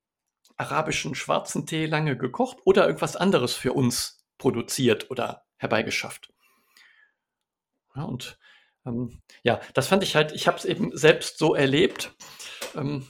arabischen 0.58 1.16
schwarzen 1.16 1.66
Tee 1.66 1.86
lange 1.86 2.18
gekocht 2.18 2.58
oder 2.66 2.86
irgendwas 2.86 3.16
anderes 3.16 3.56
für 3.56 3.74
uns 3.74 4.26
produziert 4.38 5.10
oder 5.10 5.46
herbeigeschafft. 5.58 6.32
Ja, 7.96 8.04
und 8.04 8.38
ähm, 8.86 9.22
ja, 9.44 9.60
das 9.74 9.88
fand 9.88 10.04
ich 10.04 10.16
halt, 10.16 10.32
ich 10.32 10.48
habe 10.48 10.58
es 10.58 10.66
eben 10.66 10.96
selbst 10.96 11.38
so 11.38 11.56
erlebt. 11.56 12.14
Ähm, 12.76 13.08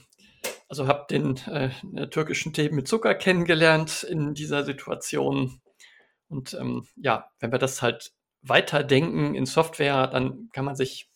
also 0.72 0.86
habe 0.86 1.04
den 1.10 1.36
äh, 1.48 2.08
türkischen 2.08 2.54
Tee 2.54 2.70
mit 2.70 2.88
Zucker 2.88 3.14
kennengelernt 3.14 4.04
in 4.04 4.32
dieser 4.32 4.64
Situation. 4.64 5.60
Und 6.28 6.54
ähm, 6.54 6.86
ja, 6.96 7.30
wenn 7.40 7.52
wir 7.52 7.58
das 7.58 7.82
halt 7.82 8.14
weiterdenken 8.40 9.34
in 9.34 9.44
Software, 9.44 10.06
dann 10.06 10.48
kann 10.54 10.64
man 10.64 10.74
sich 10.74 11.10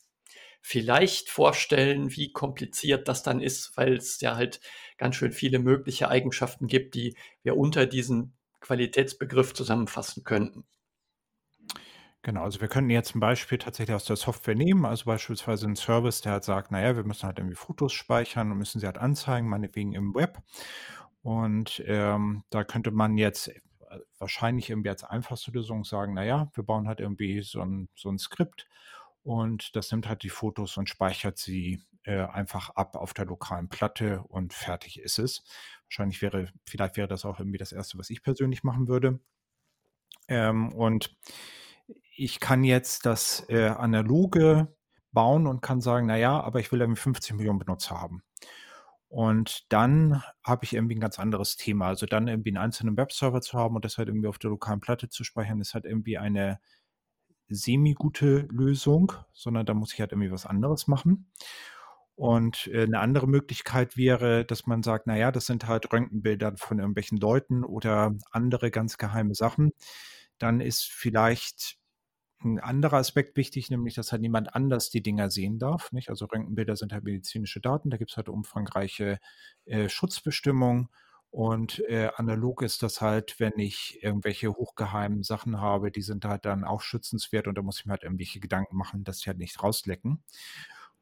vielleicht 0.61 1.31
vorstellen, 1.31 2.15
wie 2.15 2.33
kompliziert 2.33 3.09
das 3.09 3.23
dann 3.23 3.41
ist, 3.41 3.75
weil 3.79 3.95
es 3.95 4.21
ja 4.21 4.37
halt 4.37 4.61
ganz 4.99 5.17
schön 5.17 5.33
viele 5.33 5.59
mögliche 5.59 6.11
Eigenschaften 6.11 6.67
gibt, 6.67 6.95
die 6.95 7.17
wir 7.43 7.57
unter 7.57 7.87
diesen 7.87 8.37
Qualitätsbegriff 8.61 9.55
zusammenfassen 9.55 10.23
könnten. 10.23 10.67
Genau, 12.27 12.43
also 12.43 12.61
wir 12.61 12.67
könnten 12.67 12.91
jetzt 12.91 13.15
ein 13.15 13.21
Beispiel 13.21 13.57
tatsächlich 13.57 13.95
aus 13.95 14.05
der 14.05 14.17
Software 14.17 14.57
nehmen, 14.57 14.85
also 14.85 15.05
beispielsweise 15.05 15.65
ein 15.69 15.77
Service, 15.77 16.23
der 16.23 16.33
halt 16.33 16.43
sagt, 16.43 16.73
naja, 16.73 16.97
wir 16.97 17.05
müssen 17.05 17.25
halt 17.25 17.39
irgendwie 17.39 17.55
Fotos 17.55 17.93
speichern 17.93 18.51
und 18.51 18.59
müssen 18.59 18.81
sie 18.81 18.87
halt 18.87 18.99
anzeigen, 18.99 19.49
meinetwegen 19.49 19.93
im 19.93 20.13
Web. 20.13 20.43
Und 21.23 21.85
ähm, 21.87 22.43
da 22.51 22.65
könnte 22.65 22.91
man 22.91 23.17
jetzt 23.17 23.47
äh, 23.51 23.61
wahrscheinlich 24.19 24.71
irgendwie 24.71 24.89
als 24.89 25.05
einfachste 25.05 25.53
Lösung 25.53 25.85
sagen, 25.85 26.15
naja, 26.15 26.51
wir 26.55 26.65
bauen 26.65 26.89
halt 26.89 26.99
irgendwie 26.99 27.43
so 27.43 27.61
ein, 27.61 27.89
so 27.95 28.09
ein 28.11 28.19
Skript 28.19 28.67
und 29.23 29.77
das 29.77 29.93
nimmt 29.93 30.09
halt 30.09 30.25
die 30.25 30.29
Fotos 30.29 30.77
und 30.79 30.89
speichert 30.89 31.39
sie 31.39 31.81
äh, 32.03 32.25
einfach 32.25 32.71
ab 32.71 32.97
auf 32.97 33.15
der 33.15 33.27
lokalen 33.27 33.69
Platte 33.69 34.25
und 34.25 34.53
fertig 34.53 34.99
ist 34.99 35.21
es. 35.21 35.45
Wahrscheinlich 35.85 36.21
wäre, 36.23 36.49
vielleicht 36.69 36.97
wäre 36.97 37.07
das 37.07 37.25
auch 37.25 37.39
irgendwie 37.39 37.59
das 37.59 37.71
Erste, 37.71 37.99
was 37.99 38.11
ich 38.11 38.25
persönlich 38.25 38.65
machen 38.65 38.89
würde. 38.89 39.21
Ähm, 40.29 40.73
und 40.73 41.15
ich 42.17 42.41
kann 42.41 42.65
jetzt 42.65 43.07
das 43.07 43.45
äh, 43.49 43.69
analoge 43.69 44.75
bauen 45.13 45.47
und 45.47 45.63
kann 45.63 45.81
sagen, 45.81 46.07
naja, 46.07 46.41
aber 46.41 46.61
ich 46.61 46.71
will 46.73 46.81
irgendwie 46.81 47.01
50 47.01 47.35
Millionen 47.35 47.59
Benutzer 47.59 48.01
haben. 48.01 48.23
Und 49.09 49.73
dann 49.73 50.23
habe 50.45 50.65
ich 50.65 50.75
irgendwie 50.75 50.97
ein 50.97 51.01
ganz 51.01 51.19
anderes 51.19 51.57
Thema. 51.57 51.87
Also 51.87 52.07
dann 52.07 52.29
irgendwie 52.29 52.51
einen 52.51 52.59
einzelnen 52.59 52.97
Webserver 52.97 53.41
zu 53.41 53.57
haben 53.59 53.77
und 53.77 53.85
das 53.85 53.99
halt 53.99 54.09
irgendwie 54.09 54.29
auf 54.29 54.39
der 54.39 54.51
lokalen 54.51 54.81
Platte 54.81 55.09
zu 55.09 55.25
speichern, 55.25 55.61
ist 55.61 55.75
halt 55.75 55.85
irgendwie 55.85 56.19
eine 56.19 56.59
semi-gute 57.49 58.49
Lösung, 58.51 59.13
sondern 59.33 59.67
da 59.67 59.75
muss 59.75 59.93
ich 59.93 60.01
halt 60.01 60.13
irgendwie 60.13 60.33
was 60.33 60.47
anderes 60.47 60.89
machen. 60.89 61.31
Und 62.17 62.69
äh, 62.69 62.85
eine 62.85 62.99
andere 63.01 63.29
Möglichkeit 63.29 63.97
wäre, 63.97 64.45
dass 64.45 64.67
man 64.67 64.83
sagt, 64.83 65.07
naja, 65.07 65.31
das 65.31 65.47
sind 65.47 65.67
halt 65.69 65.93
Röntgenbilder 65.93 66.55
von 66.57 66.79
irgendwelchen 66.79 67.19
Leuten 67.19 67.63
oder 67.63 68.15
andere 68.33 68.71
ganz 68.71 68.97
geheime 68.97 69.35
Sachen. 69.35 69.73
Dann 70.39 70.61
ist 70.61 70.85
vielleicht 70.85 71.79
ein 72.45 72.61
anderer 72.61 72.99
Aspekt 72.99 73.37
wichtig, 73.37 73.71
nämlich, 73.71 73.95
dass 73.95 74.13
halt 74.13 74.23
niemand 74.23 74.55
anders 74.55 74.91
die 74.91 75.03
Dinger 75.03 75.31
sehen 75.31 75.59
darf. 75.59 75.93
Nicht? 75.93 76.11
Also 76.11 76.27
Röntgenbilder 76.27 76.77
sind 76.77 76.93
halt 76.93 77.05
medizinische 77.05 77.61
Daten, 77.61 77.91
da 77.91 77.97
gibt 77.97 78.11
es 78.11 78.17
halt 78.17 78.29
umfangreiche 78.29 79.19
äh, 79.65 79.89
Schutzbestimmungen. 79.89 80.89
Und 81.31 81.81
äh, 81.89 82.11
analog 82.17 82.63
ist 82.63 82.83
das 82.83 83.01
halt, 83.01 83.41
wenn 83.41 83.59
ich 83.59 83.99
irgendwelche 84.03 84.51
hochgeheimen 84.53 85.23
Sachen 85.23 85.61
habe, 85.61 85.91
die 85.91 86.03
sind 86.03 86.25
halt 86.25 86.45
dann 86.45 86.65
auch 86.65 86.81
schützenswert 86.81 87.47
und 87.47 87.59
da 87.59 87.63
muss 87.63 87.81
ich 87.81 87.87
mir 87.87 87.93
halt 87.93 88.05
irgendwelche 88.05 88.41
Gedanken 88.41 88.77
machen, 88.77 89.05
dass 89.05 89.19
sie 89.19 89.27
halt 89.27 89.39
nicht 89.39 89.63
rauslecken. 89.63 90.23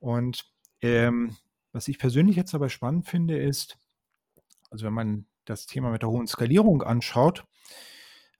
Und 0.00 0.44
ähm, 0.80 1.36
was 1.72 1.88
ich 1.88 1.98
persönlich 1.98 2.36
jetzt 2.36 2.54
aber 2.54 2.68
spannend 2.68 3.06
finde, 3.06 3.38
ist, 3.38 3.78
also 4.70 4.86
wenn 4.86 4.92
man 4.92 5.26
das 5.44 5.66
Thema 5.66 5.90
mit 5.90 6.02
der 6.02 6.08
hohen 6.08 6.26
Skalierung 6.26 6.82
anschaut, 6.82 7.44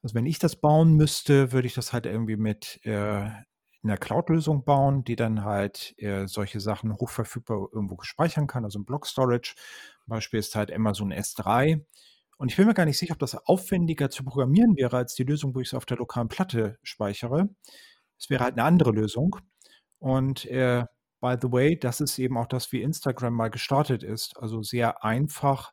also 0.05 0.15
wenn 0.15 0.27
ich 0.27 0.39
das 0.39 0.57
bauen 0.57 0.93
müsste, 0.97 1.51
würde 1.53 1.67
ich 1.67 1.73
das 1.73 1.95
halt 1.95 2.05
irgendwie 2.05 2.37
mit 2.37 2.79
äh, 2.85 3.27
einer 3.83 3.97
Cloud-Lösung 3.99 4.63
bauen, 4.63 5.03
die 5.03 5.17
dann 5.17 5.45
halt 5.45 5.95
äh, 5.97 6.27
solche 6.27 6.61
Sachen 6.61 6.93
hochverfügbar 6.93 7.69
irgendwo 7.73 7.97
speichern 8.03 8.47
kann, 8.47 8.65
also 8.65 8.79
ein 8.79 8.85
Block-Storage. 8.85 9.55
Beispiel 10.07 10.41
ist 10.41 10.57
halt 10.57 10.71
Amazon 10.71 11.11
S3. 11.11 11.87
Und 12.37 12.51
ich 12.51 12.57
bin 12.57 12.67
mir 12.67 12.75
gar 12.75 12.85
nicht 12.85 12.99
sicher, 12.99 13.15
ob 13.15 13.19
das 13.19 13.35
aufwendiger 13.35 14.11
zu 14.11 14.25
programmieren 14.25 14.77
wäre 14.77 14.95
als 14.95 15.15
die 15.15 15.25
Lösung, 15.25 15.55
wo 15.55 15.61
ich 15.61 15.69
es 15.69 15.75
auf 15.75 15.87
der 15.87 15.97
lokalen 15.97 16.29
Platte 16.29 16.79
speichere. 16.83 17.49
Es 18.19 18.29
wäre 18.29 18.45
halt 18.45 18.59
eine 18.59 18.65
andere 18.65 18.91
Lösung. 18.91 19.39
Und 19.99 20.45
äh, 20.45 20.85
by 21.23 21.37
the 21.41 21.51
way, 21.51 21.79
das 21.79 22.03
ist 22.03 22.19
eben 22.19 22.37
auch 22.37 22.47
das, 22.47 22.73
wie 22.73 22.83
Instagram 22.83 23.33
mal 23.33 23.49
gestartet 23.49 24.03
ist. 24.03 24.37
Also 24.37 24.63
sehr 24.63 25.03
einfach 25.03 25.73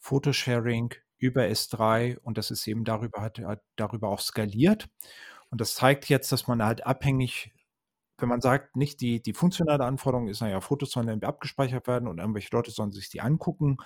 Photosharing 0.00 0.92
über 1.20 1.42
S3 1.42 2.18
und 2.22 2.38
das 2.38 2.50
ist 2.50 2.66
eben 2.66 2.84
darüber, 2.84 3.20
hat, 3.20 3.38
hat 3.38 3.62
darüber 3.76 4.08
auch 4.08 4.20
skaliert. 4.20 4.88
Und 5.50 5.60
das 5.60 5.74
zeigt 5.74 6.08
jetzt, 6.08 6.32
dass 6.32 6.48
man 6.48 6.64
halt 6.64 6.86
abhängig, 6.86 7.52
wenn 8.18 8.28
man 8.28 8.40
sagt, 8.40 8.76
nicht 8.76 9.00
die, 9.00 9.22
die 9.22 9.32
funktionale 9.32 9.84
Anforderung 9.84 10.28
ist, 10.28 10.40
naja, 10.40 10.60
Fotos 10.60 10.92
sollen 10.92 11.08
irgendwie 11.08 11.26
abgespeichert 11.26 11.86
werden 11.86 12.08
und 12.08 12.18
irgendwelche 12.18 12.50
Leute 12.52 12.70
sollen 12.70 12.92
sich 12.92 13.10
die 13.10 13.20
angucken. 13.20 13.78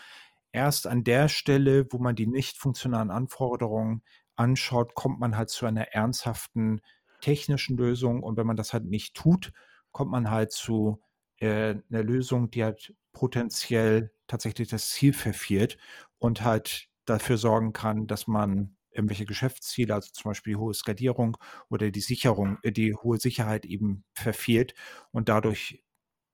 Erst 0.53 0.87
an 0.87 1.05
der 1.05 1.29
Stelle, 1.29 1.87
wo 1.91 1.99
man 1.99 2.15
die 2.17 2.27
nicht 2.27 2.57
funktionalen 2.59 3.11
Anforderungen 3.11 4.03
anschaut, 4.37 4.95
kommt 4.95 5.21
man 5.21 5.37
halt 5.37 5.51
zu 5.51 5.67
einer 5.67 5.89
ernsthaften 5.93 6.81
technischen 7.21 7.77
Lösung. 7.77 8.23
Und 8.23 8.37
wenn 8.37 8.47
man 8.47 8.57
das 8.57 8.73
halt 8.73 8.85
nicht 8.85 9.15
tut, 9.15 9.53
kommt 9.93 10.11
man 10.11 10.31
halt 10.31 10.53
zu 10.53 11.01
äh, 11.39 11.77
einer 11.91 12.03
Lösung, 12.03 12.51
die 12.51 12.63
halt 12.63 12.95
potenziell 13.13 14.13
tatsächlich 14.27 14.69
das 14.69 14.91
Ziel 14.91 15.13
verfehlt 15.13 15.79
und 16.19 16.43
halt 16.43 16.89
dafür 17.05 17.39
sorgen 17.39 17.73
kann, 17.73 18.07
dass 18.07 18.27
man 18.27 18.77
irgendwelche 18.91 19.27
Geschäftsziele, 19.27 19.95
also 19.95 20.11
zum 20.13 20.31
Beispiel 20.31 20.53
die 20.53 20.59
hohe 20.59 20.75
Skalierung 20.75 21.37
oder 21.69 21.91
die 21.91 22.01
Sicherung, 22.01 22.59
äh, 22.63 22.73
die 22.73 22.95
hohe 22.95 23.19
Sicherheit 23.19 23.65
eben 23.67 24.05
verfehlt 24.15 24.75
und 25.11 25.29
dadurch 25.29 25.85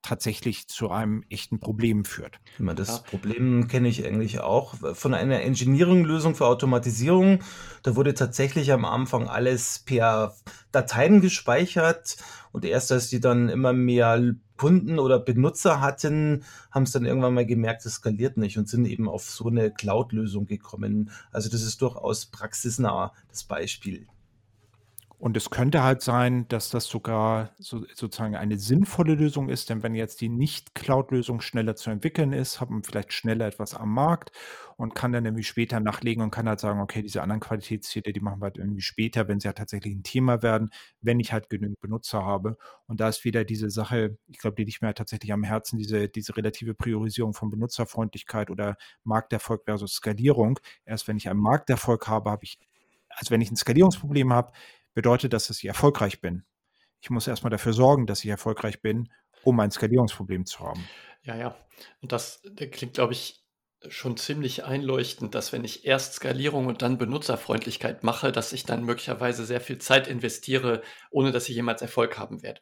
tatsächlich 0.03 0.67
zu 0.69 0.91
einem 0.91 1.25
echten 1.29 1.61
Problem 1.61 2.05
führt. 2.05 2.41
Das. 2.59 3.03
Problem 3.03 3.69
kenne 3.69 3.89
ich 3.89 4.07
eigentlich 4.07 4.41
auch 4.41 4.75
von 4.95 5.13
einer 5.15 5.43
Engineering-Lösung 5.43 6.35
für 6.35 6.47
Automatisierung. 6.47 7.41
Da 7.83 7.97
wurde 7.97 8.15
tatsächlich 8.15 8.73
am 8.73 8.85
Anfang 8.87 9.29
alles 9.29 9.81
per 9.81 10.35
Dateien 10.73 11.21
gespeichert 11.21 12.17
und 12.53 12.65
erst 12.65 12.93
als 12.93 13.11
die 13.11 13.21
dann 13.21 13.49
immer 13.51 13.73
mehr 13.73 14.35
Kunden 14.61 14.99
oder 14.99 15.19
Benutzer 15.19 15.81
hatten, 15.81 16.45
haben 16.71 16.83
es 16.83 16.93
dann 16.93 17.07
irgendwann 17.07 17.33
mal 17.33 17.47
gemerkt, 17.47 17.87
es 17.87 17.95
skaliert 17.95 18.37
nicht 18.37 18.59
und 18.59 18.69
sind 18.69 18.85
eben 18.85 19.09
auf 19.09 19.31
so 19.31 19.49
eine 19.49 19.71
Cloud-Lösung 19.71 20.47
gekommen. 20.47 21.09
Also 21.33 21.49
das 21.49 21.63
ist 21.63 21.81
durchaus 21.81 22.27
praxisnah, 22.27 23.15
das 23.31 23.43
Beispiel. 23.43 24.07
Und 25.21 25.37
es 25.37 25.51
könnte 25.51 25.83
halt 25.83 26.01
sein, 26.01 26.49
dass 26.49 26.71
das 26.71 26.87
sogar 26.87 27.51
so, 27.59 27.85
sozusagen 27.95 28.37
eine 28.37 28.57
sinnvolle 28.57 29.15
Lösung 29.15 29.51
ist, 29.51 29.69
denn 29.69 29.83
wenn 29.83 29.95
jetzt 29.95 30.23
die 30.23 30.31
Nicht-Cloud-Lösung 30.31 31.43
schneller 31.43 31.77
zu 31.77 31.91
entwickeln 31.91 32.33
ist, 32.33 32.59
hat 32.59 32.71
man 32.71 32.83
vielleicht 32.83 33.13
schneller 33.13 33.47
etwas 33.47 33.75
am 33.75 33.93
Markt 33.93 34.33
und 34.79 34.95
kann 34.95 35.13
dann 35.13 35.27
irgendwie 35.27 35.45
später 35.45 35.79
nachlegen 35.79 36.23
und 36.23 36.31
kann 36.31 36.49
halt 36.49 36.59
sagen, 36.59 36.81
okay, 36.81 37.03
diese 37.03 37.21
anderen 37.21 37.41
Qualitätsziele, 37.41 38.15
die 38.15 38.21
machen 38.21 38.41
wir 38.41 38.47
halt 38.47 38.57
irgendwie 38.57 38.81
später, 38.81 39.29
wenn 39.29 39.41
sie 39.41 39.49
halt 39.49 39.59
tatsächlich 39.59 39.95
ein 39.95 40.05
Thema 40.05 40.43
werden, 40.43 40.71
wenn 41.03 41.21
ich 41.21 41.35
halt 41.35 41.51
genügend 41.51 41.79
Benutzer 41.81 42.25
habe. 42.25 42.57
Und 42.87 43.01
da 43.01 43.11
ist 43.11 43.23
wieder 43.27 43.45
diese 43.45 43.69
Sache, 43.69 44.17
ich 44.27 44.39
glaube, 44.39 44.57
die 44.57 44.65
liegt 44.65 44.81
mir 44.81 44.87
halt 44.87 44.97
tatsächlich 44.97 45.35
am 45.35 45.45
Herzen, 45.45 45.77
diese, 45.77 46.09
diese 46.09 46.35
relative 46.35 46.73
Priorisierung 46.73 47.35
von 47.35 47.51
Benutzerfreundlichkeit 47.51 48.49
oder 48.49 48.79
Markterfolg 49.05 49.65
versus 49.67 49.93
Skalierung. 49.97 50.59
Erst 50.87 51.09
wenn 51.09 51.19
ich 51.19 51.29
einen 51.29 51.41
Markterfolg 51.41 52.09
habe, 52.09 52.31
habe 52.31 52.45
ich, 52.45 52.59
also 53.11 53.33
wenn 53.33 53.43
ich 53.43 53.51
ein 53.51 53.57
Skalierungsproblem 53.57 54.33
habe, 54.33 54.53
bedeutet 54.95 55.33
das, 55.33 55.47
dass 55.47 55.59
ich 55.59 55.67
erfolgreich 55.67 56.21
bin. 56.21 56.45
Ich 57.01 57.11
muss 57.11 57.27
erstmal 57.27 57.51
dafür 57.51 57.73
sorgen, 57.73 58.07
dass 58.07 58.25
ich 58.25 58.31
erfolgreich 58.31 58.83
bin, 58.83 59.11
um 59.43 59.59
ein 59.61 59.71
Skalierungsproblem 59.71 60.47
zu 60.47 60.61
haben. 60.61 60.87
Ja, 61.23 61.37
ja. 61.37 61.57
Und 62.01 62.13
das 62.13 62.43
klingt, 62.57 62.95
glaube 62.95 63.13
ich, 63.13 63.45
schon 63.89 64.17
ziemlich 64.19 64.65
einleuchtend, 64.65 65.35
dass 65.35 65.53
wenn 65.53 65.65
ich 65.65 65.87
erst 65.87 66.15
Skalierung 66.15 66.67
und 66.67 66.83
dann 66.83 66.99
Benutzerfreundlichkeit 66.99 68.05
mache, 68.05 68.31
dass 68.31 68.53
ich 68.53 68.65
dann 68.65 68.85
möglicherweise 68.85 69.47
sehr 69.47 69.61
viel 69.61 69.79
Zeit 69.79 70.07
investiere, 70.07 70.83
ohne 71.11 71.33
dass 71.33 71.49
ich 71.49 71.55
jemals 71.55 71.81
Erfolg 71.81 72.19
haben 72.19 72.43
werde. 72.43 72.61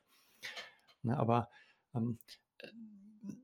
Na, 1.03 1.19
aber 1.19 1.49
ähm, 1.95 2.19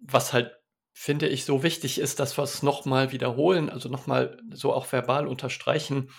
was 0.00 0.32
halt, 0.32 0.52
finde 0.92 1.28
ich, 1.28 1.44
so 1.44 1.64
wichtig 1.64 1.98
ist, 1.98 2.20
dass 2.20 2.38
wir 2.38 2.44
es 2.44 2.62
nochmal 2.62 3.10
wiederholen, 3.10 3.68
also 3.68 3.88
nochmal 3.88 4.40
so 4.50 4.72
auch 4.72 4.92
verbal 4.92 5.26
unterstreichen. 5.26 6.10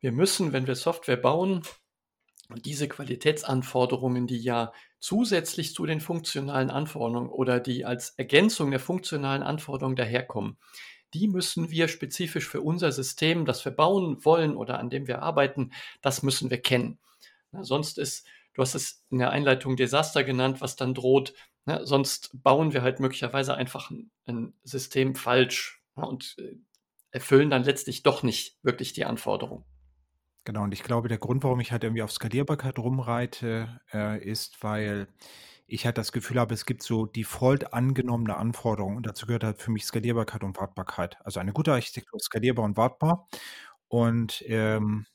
Wir 0.00 0.10
müssen, 0.10 0.52
wenn 0.52 0.66
wir 0.66 0.74
Software 0.74 1.16
bauen, 1.16 1.62
und 2.48 2.66
diese 2.66 2.88
Qualitätsanforderungen, 2.88 4.26
die 4.26 4.38
ja 4.38 4.72
zusätzlich 4.98 5.74
zu 5.74 5.86
den 5.86 6.00
funktionalen 6.00 6.70
Anforderungen 6.70 7.28
oder 7.28 7.60
die 7.60 7.84
als 7.84 8.10
Ergänzung 8.10 8.70
der 8.70 8.80
funktionalen 8.80 9.42
Anforderungen 9.42 9.96
daherkommen, 9.96 10.58
die 11.14 11.28
müssen 11.28 11.70
wir 11.70 11.88
spezifisch 11.88 12.48
für 12.48 12.60
unser 12.60 12.92
System, 12.92 13.44
das 13.44 13.64
wir 13.64 13.72
bauen 13.72 14.24
wollen 14.24 14.56
oder 14.56 14.78
an 14.78 14.90
dem 14.90 15.06
wir 15.06 15.22
arbeiten, 15.22 15.72
das 16.02 16.22
müssen 16.22 16.50
wir 16.50 16.60
kennen. 16.60 16.98
Na, 17.52 17.62
sonst 17.62 17.98
ist, 17.98 18.26
du 18.54 18.62
hast 18.62 18.74
es 18.74 19.04
in 19.10 19.18
der 19.18 19.30
Einleitung 19.30 19.76
Desaster 19.76 20.24
genannt, 20.24 20.60
was 20.60 20.74
dann 20.76 20.92
droht. 20.92 21.34
Na, 21.66 21.86
sonst 21.86 22.30
bauen 22.42 22.72
wir 22.72 22.82
halt 22.82 22.98
möglicherweise 22.98 23.54
einfach 23.54 23.90
ein, 23.90 24.10
ein 24.26 24.54
System 24.64 25.14
falsch 25.14 25.80
na, 25.94 26.04
und 26.04 26.34
äh, 26.38 26.56
erfüllen 27.12 27.48
dann 27.48 27.62
letztlich 27.62 28.02
doch 28.02 28.24
nicht 28.24 28.58
wirklich 28.62 28.92
die 28.92 29.04
Anforderungen. 29.04 29.64
Genau, 30.46 30.62
und 30.64 30.72
ich 30.74 30.82
glaube, 30.82 31.08
der 31.08 31.16
Grund, 31.18 31.42
warum 31.42 31.60
ich 31.60 31.72
halt 31.72 31.84
irgendwie 31.84 32.02
auf 32.02 32.12
Skalierbarkeit 32.12 32.78
rumreite, 32.78 33.80
äh, 33.92 34.22
ist, 34.22 34.62
weil 34.62 35.08
ich 35.66 35.86
halt 35.86 35.96
das 35.96 36.12
Gefühl 36.12 36.38
habe, 36.38 36.52
es 36.52 36.66
gibt 36.66 36.82
so 36.82 37.06
default 37.06 37.72
angenommene 37.72 38.36
Anforderungen 38.36 38.98
und 38.98 39.06
dazu 39.06 39.24
gehört 39.26 39.44
halt 39.44 39.62
für 39.62 39.70
mich 39.70 39.86
Skalierbarkeit 39.86 40.44
und 40.44 40.58
Wartbarkeit. 40.58 41.16
Also 41.24 41.40
eine 41.40 41.52
gute 41.54 41.72
Architektur 41.72 42.18
ist 42.18 42.26
skalierbar 42.26 42.64
und 42.66 42.76
wartbar 42.76 43.26
und 43.88 44.42
ähm, 44.48 45.06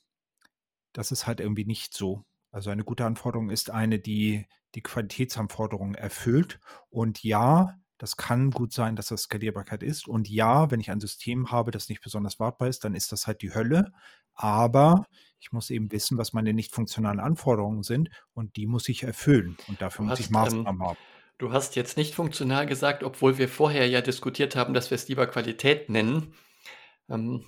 das 0.93 1.12
ist 1.12 1.27
halt 1.27 1.39
irgendwie 1.39 1.65
nicht 1.65 1.93
so. 1.93 2.24
Also 2.51 2.69
eine 2.71 2.83
gute 2.83 3.05
Anforderung 3.05 3.50
ist 3.50 3.69
eine, 3.71 4.00
die 4.00 4.45
die 4.75 4.81
Qualitätsanforderungen 4.83 5.95
erfüllt 5.95 6.59
und 6.89 7.24
ja, 7.24 7.75
das 8.00 8.18
kann 8.18 8.50
gut 8.51 8.74
sein, 8.74 8.96
dass 8.96 9.10
das 9.10 9.24
Skalierbarkeit 9.24 9.84
ist. 9.84 10.08
Und 10.08 10.29
ja, 10.29 10.72
wenn 10.72 10.79
ich 10.79 10.89
ein 10.91 11.00
System 11.01 11.51
habe, 11.51 11.72
das 11.72 11.89
nicht 11.89 12.01
besonders 12.01 12.39
wartbar 12.39 12.68
ist, 12.70 12.84
dann 12.86 12.96
ist 12.96 13.12
das 13.12 13.27
halt 13.27 13.41
die 13.44 13.53
Hölle. 13.53 13.91
Aber 14.34 15.06
ich 15.39 15.51
muss 15.51 15.70
eben 15.70 15.91
wissen, 15.91 16.18
was 16.18 16.34
meine 16.34 16.53
nicht 16.53 16.74
funktionalen 16.74 17.20
Anforderungen 17.20 17.84
sind 17.84 18.10
und 18.34 18.56
die 18.56 18.65
muss 18.68 18.89
ich 18.89 19.03
erfüllen. 19.03 19.60
Und 19.68 19.82
dafür 19.82 20.03
Du 20.03 20.08
muss 20.08 20.20
ich 20.20 20.32
hast, 20.32 20.32
Maßnahmen 20.32 20.82
ähm, 20.82 20.82
haben. 20.82 20.98
du 21.38 21.51
hast 21.53 21.75
jetzt 21.75 21.98
nicht 21.98 22.15
funktional 22.15 22.65
gesagt, 22.65 23.03
obwohl 23.03 23.38
wir 23.38 23.50
vorher 23.50 23.88
ja 23.88 24.01
diskutiert 24.01 24.56
haben, 24.56 24.74
dass 24.74 24.89
wir 24.91 24.96
es 24.96 25.08
lieber 25.08 25.27
Qualität 25.27 25.89
nennen. 25.89 26.34
Ähm, 27.10 27.46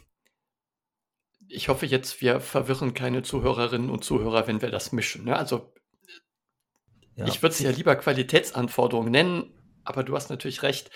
ich 1.47 1.69
hoffe 1.69 1.85
jetzt, 1.85 2.21
wir 2.21 2.39
verwirren 2.39 2.93
keine 2.93 3.23
Zuhörerinnen 3.23 3.89
und 3.89 4.03
Zuhörer, 4.03 4.47
wenn 4.47 4.61
wir 4.61 4.71
das 4.71 4.91
mischen. 4.91 5.25
Ne? 5.25 5.35
Also 5.35 5.73
Ja. 7.15 7.25
ich 7.25 7.41
würde 7.41 7.53
es 7.53 7.59
ja 7.59 7.71
lieber 7.71 7.95
Qualitätsanforderungen 7.95 9.11
nennen, 9.11 9.53
aber 9.83 10.03
du 10.03 10.15
hast 10.15 10.29
natürlich 10.29 10.63
recht, 10.63 10.91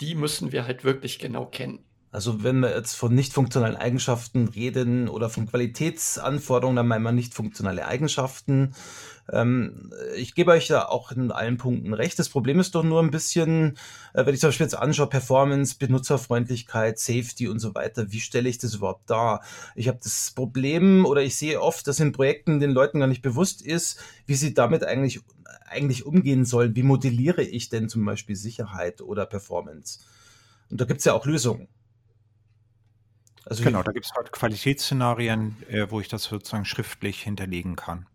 die 0.00 0.14
müssen 0.14 0.52
wir 0.52 0.66
halt 0.66 0.84
wirklich 0.84 1.18
genau 1.18 1.46
kennen. 1.46 1.84
Also 2.12 2.42
wenn 2.42 2.60
wir 2.60 2.74
jetzt 2.74 2.94
von 2.94 3.14
nicht 3.14 3.32
funktionalen 3.32 3.76
Eigenschaften 3.76 4.48
reden 4.48 5.08
oder 5.08 5.28
von 5.28 5.46
Qualitätsanforderungen, 5.46 6.76
dann 6.76 6.88
meinen 6.88 7.02
wir 7.02 7.12
nicht 7.12 7.34
funktionale 7.34 7.86
Eigenschaften. 7.86 8.74
Ähm, 9.30 9.92
ich 10.14 10.34
gebe 10.34 10.52
euch 10.52 10.68
da 10.68 10.84
auch 10.84 11.10
in 11.10 11.32
allen 11.32 11.58
Punkten 11.58 11.92
recht. 11.92 12.18
Das 12.18 12.28
Problem 12.28 12.60
ist 12.60 12.74
doch 12.74 12.84
nur 12.84 13.02
ein 13.02 13.10
bisschen, 13.10 13.76
äh, 14.14 14.24
wenn 14.24 14.34
ich 14.34 14.40
zum 14.40 14.48
Beispiel 14.48 14.66
jetzt 14.66 14.76
anschaue, 14.76 15.08
Performance, 15.08 15.76
Benutzerfreundlichkeit, 15.78 16.98
Safety 16.98 17.48
und 17.48 17.58
so 17.58 17.74
weiter, 17.74 18.12
wie 18.12 18.20
stelle 18.20 18.48
ich 18.48 18.58
das 18.58 18.74
überhaupt 18.74 19.10
dar? 19.10 19.42
Ich 19.74 19.88
habe 19.88 19.98
das 20.02 20.32
Problem 20.34 21.04
oder 21.06 21.22
ich 21.22 21.36
sehe 21.36 21.60
oft, 21.60 21.86
dass 21.88 22.00
in 22.00 22.12
Projekten 22.12 22.60
den 22.60 22.70
Leuten 22.70 23.00
gar 23.00 23.08
nicht 23.08 23.22
bewusst 23.22 23.62
ist, 23.62 23.98
wie 24.26 24.36
sie 24.36 24.54
damit 24.54 24.84
eigentlich, 24.84 25.20
eigentlich 25.68 26.06
umgehen 26.06 26.44
sollen. 26.44 26.76
Wie 26.76 26.84
modelliere 26.84 27.42
ich 27.42 27.68
denn 27.68 27.88
zum 27.88 28.04
Beispiel 28.04 28.36
Sicherheit 28.36 29.02
oder 29.02 29.26
Performance? 29.26 29.98
Und 30.70 30.80
da 30.80 30.84
gibt 30.84 31.00
es 31.00 31.04
ja 31.04 31.12
auch 31.12 31.26
Lösungen. 31.26 31.68
Also 33.46 33.62
Genau, 33.62 33.82
da 33.82 33.92
gibt 33.92 34.06
es 34.06 34.12
halt 34.12 34.32
Qualitätsszenarien, 34.32 35.56
äh, 35.68 35.90
wo 35.90 36.00
ich 36.00 36.08
das 36.08 36.24
sozusagen 36.24 36.64
schriftlich 36.64 37.22
hinterlegen 37.22 37.76
kann. 37.76 38.06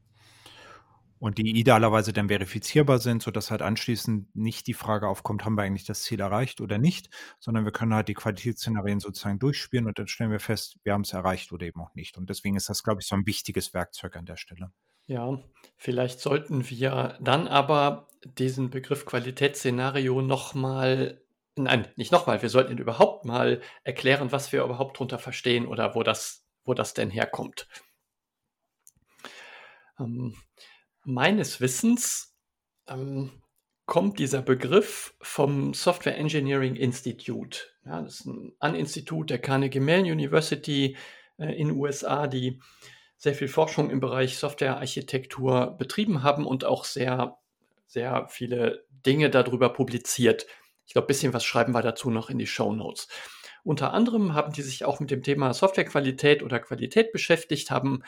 Und 1.19 1.37
die 1.37 1.51
idealerweise 1.51 2.13
dann 2.13 2.29
verifizierbar 2.29 2.97
sind, 2.97 3.21
sodass 3.21 3.51
halt 3.51 3.61
anschließend 3.61 4.35
nicht 4.35 4.65
die 4.65 4.73
Frage 4.73 5.07
aufkommt, 5.07 5.45
haben 5.45 5.53
wir 5.53 5.61
eigentlich 5.61 5.85
das 5.85 6.01
Ziel 6.01 6.19
erreicht 6.19 6.61
oder 6.61 6.79
nicht, 6.79 7.11
sondern 7.39 7.63
wir 7.63 7.71
können 7.71 7.93
halt 7.93 8.07
die 8.07 8.15
Qualitätsszenarien 8.15 8.99
sozusagen 8.99 9.37
durchspielen 9.37 9.85
und 9.85 9.99
dann 9.99 10.07
stellen 10.07 10.31
wir 10.31 10.39
fest, 10.39 10.79
wir 10.83 10.93
haben 10.93 11.01
es 11.01 11.13
erreicht 11.13 11.51
oder 11.51 11.67
eben 11.67 11.79
auch 11.79 11.93
nicht. 11.93 12.17
Und 12.17 12.29
deswegen 12.29 12.55
ist 12.55 12.69
das, 12.69 12.81
glaube 12.83 13.01
ich, 13.01 13.07
so 13.07 13.15
ein 13.15 13.27
wichtiges 13.27 13.71
Werkzeug 13.73 14.15
an 14.15 14.25
der 14.25 14.35
Stelle. 14.35 14.71
Ja, 15.05 15.39
vielleicht 15.77 16.19
sollten 16.19 16.69
wir 16.69 17.19
dann 17.21 17.47
aber 17.47 18.07
diesen 18.39 18.71
Begriff 18.71 19.05
Qualitätsszenario 19.05 20.23
nochmal, 20.23 21.21
nein, 21.55 21.87
nicht 21.95 22.11
nochmal, 22.11 22.41
wir 22.41 22.49
sollten 22.49 22.77
überhaupt 22.77 23.25
mal 23.25 23.61
erklären, 23.83 24.31
was 24.31 24.51
wir 24.51 24.63
überhaupt 24.63 24.97
darunter 24.97 25.19
verstehen 25.19 25.67
oder 25.67 25.95
wo 25.95 26.03
das, 26.03 26.45
wo 26.63 26.73
das 26.73 26.93
denn 26.93 27.09
herkommt. 27.09 27.67
Ähm, 29.99 30.35
meines 31.03 31.61
Wissens 31.61 32.35
ähm, 32.87 33.31
kommt 33.85 34.19
dieser 34.19 34.41
Begriff 34.41 35.15
vom 35.21 35.73
Software 35.73 36.17
Engineering 36.17 36.75
Institute. 36.75 37.59
Ja, 37.85 38.01
das 38.01 38.21
ist 38.21 38.25
ein 38.25 38.53
An-Institut 38.59 39.29
der 39.29 39.39
Carnegie 39.39 39.79
Mellon 39.79 40.11
University 40.11 40.95
äh, 41.37 41.53
in 41.53 41.69
den 41.69 41.77
USA, 41.77 42.27
die 42.27 42.61
sehr 43.17 43.35
viel 43.35 43.47
Forschung 43.47 43.89
im 43.89 43.99
Bereich 43.99 44.37
Softwarearchitektur 44.37 45.75
betrieben 45.77 46.23
haben 46.23 46.45
und 46.45 46.63
auch 46.65 46.85
sehr, 46.85 47.37
sehr 47.85 48.27
viele 48.29 48.85
Dinge 49.05 49.29
darüber 49.29 49.69
publiziert. 49.69 50.47
Ich 50.91 50.93
glaube, 50.93 51.05
ein 51.05 51.07
bisschen 51.07 51.33
was 51.33 51.45
schreiben 51.45 51.71
wir 51.71 51.81
dazu 51.81 52.09
noch 52.09 52.29
in 52.29 52.37
die 52.37 52.45
Show 52.45 52.73
Notes. 52.73 53.07
Unter 53.63 53.93
anderem 53.93 54.33
haben 54.33 54.51
die 54.51 54.61
sich 54.61 54.83
auch 54.83 54.99
mit 54.99 55.09
dem 55.09 55.23
Thema 55.23 55.53
Softwarequalität 55.53 56.43
oder 56.43 56.59
Qualität 56.59 57.13
beschäftigt, 57.13 57.71
haben 57.71 58.03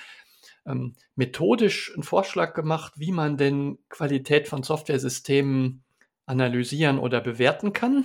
ähm, 0.65 0.93
methodisch 1.15 1.93
einen 1.93 2.03
Vorschlag 2.03 2.53
gemacht, 2.53 2.95
wie 2.97 3.13
man 3.13 3.37
denn 3.37 3.79
Qualität 3.87 4.49
von 4.49 4.63
Softwaresystemen 4.63 5.81
analysieren 6.25 6.99
oder 6.99 7.21
bewerten 7.21 7.71
kann. 7.71 8.03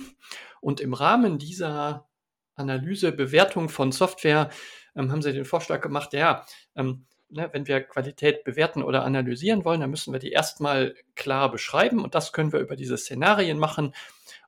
Und 0.61 0.79
im 0.79 0.93
Rahmen 0.93 1.39
dieser 1.39 2.07
Analyse, 2.55 3.11
Bewertung 3.11 3.67
von 3.67 3.91
Software 3.91 4.49
ähm, 4.95 5.11
haben 5.11 5.21
sie 5.21 5.33
den 5.33 5.43
Vorschlag 5.43 5.81
gemacht, 5.81 6.13
ja, 6.13 6.45
ähm, 6.77 7.05
ne, 7.27 7.49
wenn 7.51 7.67
wir 7.67 7.81
Qualität 7.81 8.45
bewerten 8.45 8.81
oder 8.81 9.03
analysieren 9.03 9.65
wollen, 9.65 9.81
dann 9.81 9.89
müssen 9.89 10.13
wir 10.13 10.21
die 10.21 10.31
erstmal 10.31 10.95
klar 11.15 11.51
beschreiben 11.51 12.01
und 12.01 12.15
das 12.15 12.31
können 12.31 12.53
wir 12.53 12.61
über 12.61 12.77
diese 12.77 12.97
Szenarien 12.97 13.59
machen. 13.59 13.93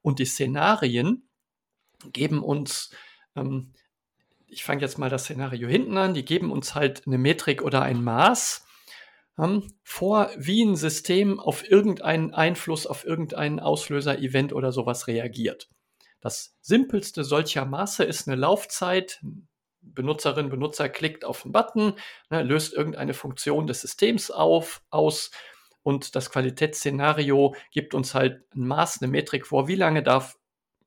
Und 0.01 0.19
die 0.19 0.25
Szenarien 0.25 1.29
geben 2.11 2.43
uns 2.43 2.91
ähm, 3.35 3.73
ich 4.51 4.65
fange 4.65 4.81
jetzt 4.81 4.99
mal 4.99 5.09
das 5.09 5.23
Szenario 5.23 5.67
hinten 5.67 5.97
an, 5.97 6.13
die 6.13 6.25
geben 6.25 6.51
uns 6.51 6.75
halt 6.75 7.07
eine 7.07 7.17
Metrik 7.17 7.61
oder 7.63 7.81
ein 7.81 8.03
Maß 8.03 8.65
ähm, 9.39 9.73
vor, 9.83 10.29
wie 10.37 10.63
ein 10.63 10.75
System 10.75 11.39
auf 11.39 11.69
irgendeinen 11.69 12.33
Einfluss, 12.33 12.85
auf 12.85 13.05
irgendeinen 13.05 13.59
Auslöser, 13.59 14.19
Event 14.19 14.53
oder 14.53 14.73
sowas 14.73 15.07
reagiert. 15.07 15.69
Das 16.19 16.57
simpelste 16.61 17.23
solcher 17.23 17.65
Maße 17.65 18.03
ist 18.03 18.27
eine 18.27 18.35
Laufzeit. 18.35 19.21
Benutzerin, 19.83 20.49
Benutzer 20.49 20.89
klickt 20.89 21.25
auf 21.25 21.43
einen 21.43 21.53
Button, 21.53 21.93
ne, 22.29 22.43
löst 22.43 22.73
irgendeine 22.73 23.15
Funktion 23.15 23.65
des 23.65 23.81
Systems 23.81 24.29
auf, 24.29 24.83
aus 24.91 25.31
und 25.83 26.15
das 26.15 26.29
Qualitätsszenario 26.29 27.55
gibt 27.71 27.93
uns 27.93 28.13
halt 28.13 28.43
ein 28.55 28.67
Maß, 28.67 29.01
eine 29.01 29.11
Metrik 29.11 29.47
vor, 29.47 29.67
wie 29.67 29.75
lange 29.75 30.03
darf 30.03 30.37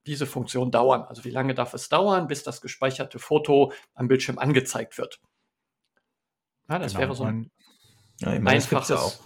diese 0.05 0.25
Funktion 0.25 0.71
dauern. 0.71 1.03
Also 1.03 1.23
wie 1.23 1.31
lange 1.31 1.53
darf 1.53 1.73
es 1.73 1.89
dauern, 1.89 2.27
bis 2.27 2.43
das 2.43 2.61
gespeicherte 2.61 3.19
Foto 3.19 3.73
am 3.93 4.07
Bildschirm 4.07 4.37
angezeigt 4.37 4.97
wird. 4.97 5.19
Ja, 6.69 6.79
das 6.79 6.93
Genau. 6.93 7.01
wäre 7.01 7.15
so 7.15 7.23
ein, 7.25 7.51
Ja, 8.19 8.39
meine, 8.39 8.61
auch. 8.99 9.19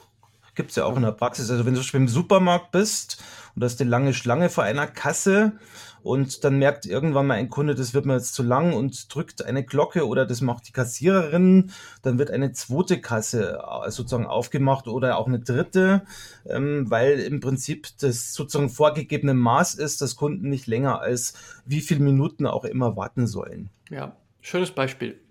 Gibt 0.59 0.71
es 0.71 0.75
ja 0.75 0.83
auch 0.83 0.97
in 0.97 1.03
der 1.03 1.13
Praxis. 1.13 1.49
Also 1.49 1.65
wenn 1.65 1.73
du 1.73 1.81
im 1.93 2.09
Supermarkt 2.09 2.71
bist 2.71 3.23
und 3.55 3.63
hast 3.63 3.79
eine 3.79 3.89
lange 3.89 4.13
Schlange 4.13 4.49
vor 4.49 4.65
einer 4.65 4.87
Kasse 4.87 5.53
und 6.03 6.43
dann 6.43 6.59
merkt 6.59 6.85
irgendwann 6.85 7.27
mal 7.27 7.35
ein 7.35 7.47
Kunde, 7.47 7.75
das 7.75 7.93
wird 7.93 8.05
mir 8.05 8.15
jetzt 8.15 8.33
zu 8.33 8.43
lang 8.43 8.73
und 8.73 9.15
drückt 9.15 9.45
eine 9.45 9.63
Glocke 9.63 10.05
oder 10.05 10.25
das 10.25 10.41
macht 10.41 10.67
die 10.67 10.73
Kassiererin, 10.73 11.71
dann 12.01 12.19
wird 12.19 12.29
eine 12.29 12.51
zweite 12.51 12.99
Kasse 12.99 13.59
äh, 13.85 13.89
sozusagen 13.89 14.25
aufgemacht 14.25 14.89
oder 14.89 15.17
auch 15.17 15.27
eine 15.27 15.39
dritte, 15.39 16.01
ähm, 16.45 16.91
weil 16.91 17.21
im 17.21 17.39
Prinzip 17.39 17.87
das 18.01 18.33
sozusagen 18.33 18.69
vorgegebene 18.69 19.35
Maß 19.35 19.75
ist, 19.75 20.01
dass 20.01 20.17
Kunden 20.17 20.49
nicht 20.49 20.67
länger 20.67 20.99
als 20.99 21.35
wie 21.65 21.79
viele 21.79 22.01
Minuten 22.01 22.45
auch 22.45 22.65
immer 22.65 22.97
warten 22.97 23.27
sollen. 23.27 23.69
Ja, 23.89 24.17
schönes 24.41 24.71
Beispiel. 24.71 25.21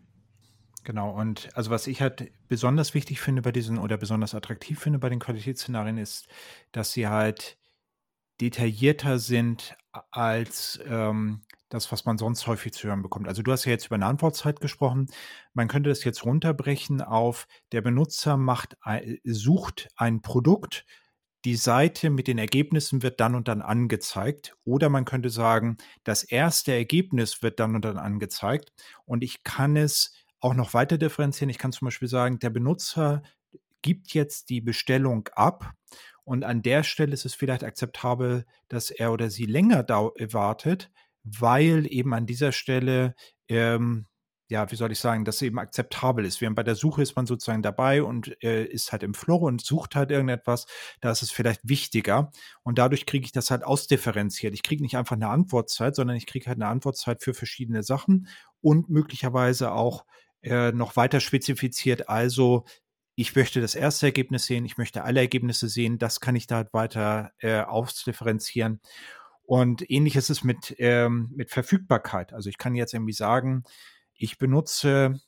Genau, 0.88 1.11
und 1.11 1.51
also 1.55 1.70
was 1.70 1.87
ich 1.87 2.01
halt 2.01 2.33
besonders 2.48 2.94
wichtig 2.94 3.20
finde 3.20 3.42
bei 3.42 3.53
diesen 3.53 3.77
oder 3.77 3.98
besonders 3.98 4.35
attraktiv 4.35 4.81
finde 4.81 4.98
bei 4.98 5.11
den 5.11 5.18
Qualitätsszenarien 5.18 5.98
ist, 5.98 6.29
dass 6.72 6.92
sie 6.92 7.09
halt 7.09 7.59
detaillierter 8.40 9.18
sind 9.18 9.77
als 9.92 10.81
ähm, 10.87 11.42
das, 11.68 11.92
was 11.92 12.07
man 12.07 12.18
sonst 12.18 12.46
häufig 12.46 12.72
zu 12.72 12.88
hören 12.88 13.03
bekommt. 13.03 13.29
Also 13.29 13.42
du 13.42 13.53
hast 13.53 13.66
ja 13.66 13.72
jetzt 13.72 13.87
über 13.87 13.96
eine 13.96 14.07
Antwortzeit 14.07 14.61
gesprochen. 14.61 15.09
Man 15.55 15.68
könnte 15.68 15.90
das 15.90 16.05
jetzt 16.05 16.24
runterbrechen 16.24 17.03
auf 17.03 17.48
der 17.72 17.83
Benutzer 17.83 18.38
macht, 18.38 18.79
sucht 19.24 19.88
ein 19.96 20.22
Produkt, 20.22 20.87
die 21.44 21.57
Seite 21.57 22.11
mit 22.11 22.29
den 22.29 22.38
Ergebnissen 22.38 23.03
wird 23.03 23.20
dann 23.20 23.35
und 23.35 23.48
dann 23.48 23.62
angezeigt. 23.62 24.57
Oder 24.64 24.88
man 24.88 25.05
könnte 25.05 25.31
sagen, 25.31 25.77
das 26.05 26.24
erste 26.24 26.72
Ergebnis 26.72 27.42
wird 27.42 27.61
dann 27.61 27.74
und 27.74 27.85
dann 27.85 27.98
angezeigt 27.98 28.72
und 29.05 29.22
ich 29.22 29.44
kann 29.44 29.77
es 29.77 30.12
auch 30.40 30.55
noch 30.55 30.74
weiter 30.74 30.98
differenzieren. 30.98 31.51
Ich 31.51 31.59
kann 31.59 31.72
zum 31.72 31.87
Beispiel 31.87 32.09
sagen, 32.09 32.38
der 32.38 32.51
Benutzer 32.51 33.22
gibt 33.83 34.12
jetzt 34.14 34.51
die 34.51 34.61
Bestellung 34.61 35.29
ab 35.33 35.72
und 36.24 36.44
an 36.44 36.62
der 36.62 36.83
Stelle 36.83 37.12
ist 37.12 37.24
es 37.24 37.35
vielleicht 37.35 37.64
akzeptabel, 37.64 38.44
dass 38.68 38.90
er 38.90 39.12
oder 39.12 39.31
sie 39.31 39.46
länger 39.46 39.88
wartet, 39.88 40.90
weil 41.22 41.87
eben 41.90 42.12
an 42.12 42.27
dieser 42.27 42.53
Stelle 42.53 43.14
ähm, 43.48 44.07
ja, 44.51 44.70
wie 44.70 44.77
soll 44.77 44.92
ich 44.92 44.98
sagen, 44.98 45.27
dass 45.27 45.42
eben 45.42 45.59
akzeptabel 45.59 46.24
ist. 46.24 46.40
Während 46.40 46.57
bei 46.57 46.62
der 46.62 46.74
Suche 46.74 47.03
ist 47.03 47.16
man 47.16 47.27
sozusagen 47.27 47.62
dabei 47.62 48.03
und 48.03 48.42
äh, 48.42 48.64
ist 48.64 48.92
halt 48.92 49.03
im 49.03 49.12
Flow 49.12 49.37
und 49.37 49.61
sucht 49.61 49.94
halt 49.94 50.11
irgendetwas, 50.11 50.66
da 51.01 51.11
ist 51.11 51.22
es 51.22 51.31
vielleicht 51.31 51.68
wichtiger. 51.68 52.33
Und 52.62 52.79
dadurch 52.79 53.05
kriege 53.05 53.27
ich 53.27 53.33
das 53.33 53.51
halt 53.51 53.62
ausdifferenziert. 53.62 54.55
Ich 54.55 54.62
kriege 54.62 54.83
nicht 54.83 54.96
einfach 54.96 55.16
eine 55.16 55.29
Antwortzeit, 55.29 55.94
sondern 55.94 56.16
ich 56.16 56.27
kriege 56.27 56.46
halt 56.46 56.57
eine 56.57 56.68
Antwortzeit 56.68 57.22
für 57.22 57.35
verschiedene 57.35 57.83
Sachen 57.83 58.27
und 58.62 58.88
möglicherweise 58.88 59.72
auch 59.72 60.07
äh, 60.42 60.72
noch 60.72 60.96
weiter 60.96 61.20
spezifiziert. 61.20 62.09
Also 62.09 62.64
ich 63.14 63.35
möchte 63.35 63.61
das 63.61 63.74
erste 63.74 64.07
Ergebnis 64.07 64.46
sehen, 64.46 64.64
ich 64.64 64.79
möchte 64.79 65.03
alle 65.03 65.20
Ergebnisse 65.20 65.68
sehen, 65.68 65.98
das 65.98 66.20
kann 66.20 66.37
ich 66.37 66.46
da 66.46 66.57
halt 66.57 66.72
weiter 66.72 67.33
äh, 67.38 67.61
ausdifferenzieren. 67.62 68.81
Und 69.42 69.90
ähnliches 69.90 70.31
ist 70.31 70.44
mit, 70.44 70.77
ähm, 70.79 71.33
mit 71.35 71.51
Verfügbarkeit. 71.51 72.33
Also 72.33 72.48
ich 72.48 72.59
kann 72.59 72.74
jetzt 72.74 72.94
irgendwie 72.94 73.14
sagen, 73.14 73.64
ich 74.14 74.38
benutze, 74.38 75.20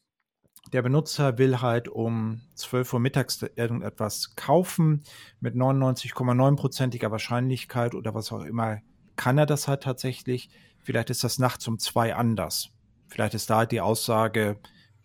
der 0.72 0.82
Benutzer 0.82 1.38
will 1.38 1.60
halt 1.60 1.88
um 1.88 2.42
12 2.54 2.92
Uhr 2.92 3.00
mittags 3.00 3.42
irgendetwas 3.56 4.36
kaufen 4.36 5.02
mit 5.40 5.54
99,9%iger 5.54 7.10
Wahrscheinlichkeit 7.10 7.94
oder 7.94 8.14
was 8.14 8.30
auch 8.30 8.44
immer, 8.44 8.78
kann 9.16 9.38
er 9.38 9.46
das 9.46 9.68
halt 9.68 9.82
tatsächlich. 9.82 10.50
Vielleicht 10.82 11.10
ist 11.10 11.24
das 11.24 11.38
nachts 11.38 11.66
um 11.66 11.78
zwei 11.78 12.14
anders. 12.14 12.70
Vielleicht 13.08 13.34
ist 13.34 13.50
da 13.50 13.66
die 13.66 13.80
Aussage, 13.80 14.60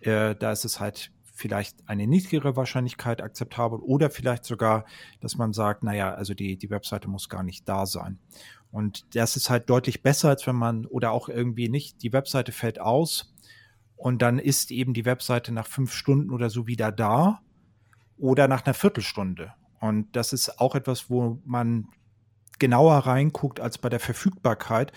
äh, 0.06 0.36
da 0.36 0.52
ist 0.52 0.65
es 0.65 0.80
halt 0.80 1.12
vielleicht 1.34 1.78
eine 1.88 2.08
niedrigere 2.08 2.56
Wahrscheinlichkeit 2.56 3.22
akzeptabel 3.22 3.80
oder 3.80 4.10
vielleicht 4.10 4.46
sogar, 4.46 4.86
dass 5.20 5.36
man 5.36 5.52
sagt, 5.52 5.84
naja, 5.84 6.13
also 6.13 6.34
die, 6.34 6.58
die 6.58 6.70
Webseite 6.70 7.10
muss 7.10 7.28
gar 7.28 7.44
nicht 7.44 7.68
da 7.68 7.86
sein. 7.86 8.20
Und 8.72 9.06
das 9.15 9.36
ist 9.36 9.50
halt 9.50 9.70
deutlich 9.70 10.02
besser, 10.02 10.30
als 10.30 10.48
wenn 10.48 10.56
man 10.56 10.86
oder 10.86 11.12
auch 11.12 11.30
irgendwie 11.30 11.70
nicht, 11.70 12.02
die 12.04 12.13
Webseite 12.13 12.52
fällt 12.52 12.80
aus 12.80 13.34
und 13.96 14.22
dann 14.22 14.39
ist 14.39 14.72
eben 14.72 14.94
die 14.94 15.06
Webseite 15.06 15.54
nach 15.54 15.68
fünf 15.68 15.94
Stunden 15.94 16.32
oder 16.32 16.50
so 16.50 16.68
wieder 16.68 16.91
da 16.91 17.41
oder 18.18 18.48
nach 18.48 18.65
einer 18.65 18.74
Viertelstunde. 18.74 19.54
Und 19.80 20.15
das 20.15 20.34
ist 20.34 20.60
auch 20.60 20.76
etwas, 20.76 21.10
wo 21.10 21.41
man 21.46 21.88
genauer 22.60 22.98
reinguckt 23.00 23.60
als 23.60 23.78
bei 23.78 23.89
der 23.89 24.00
Verfügbarkeit. 24.00 24.91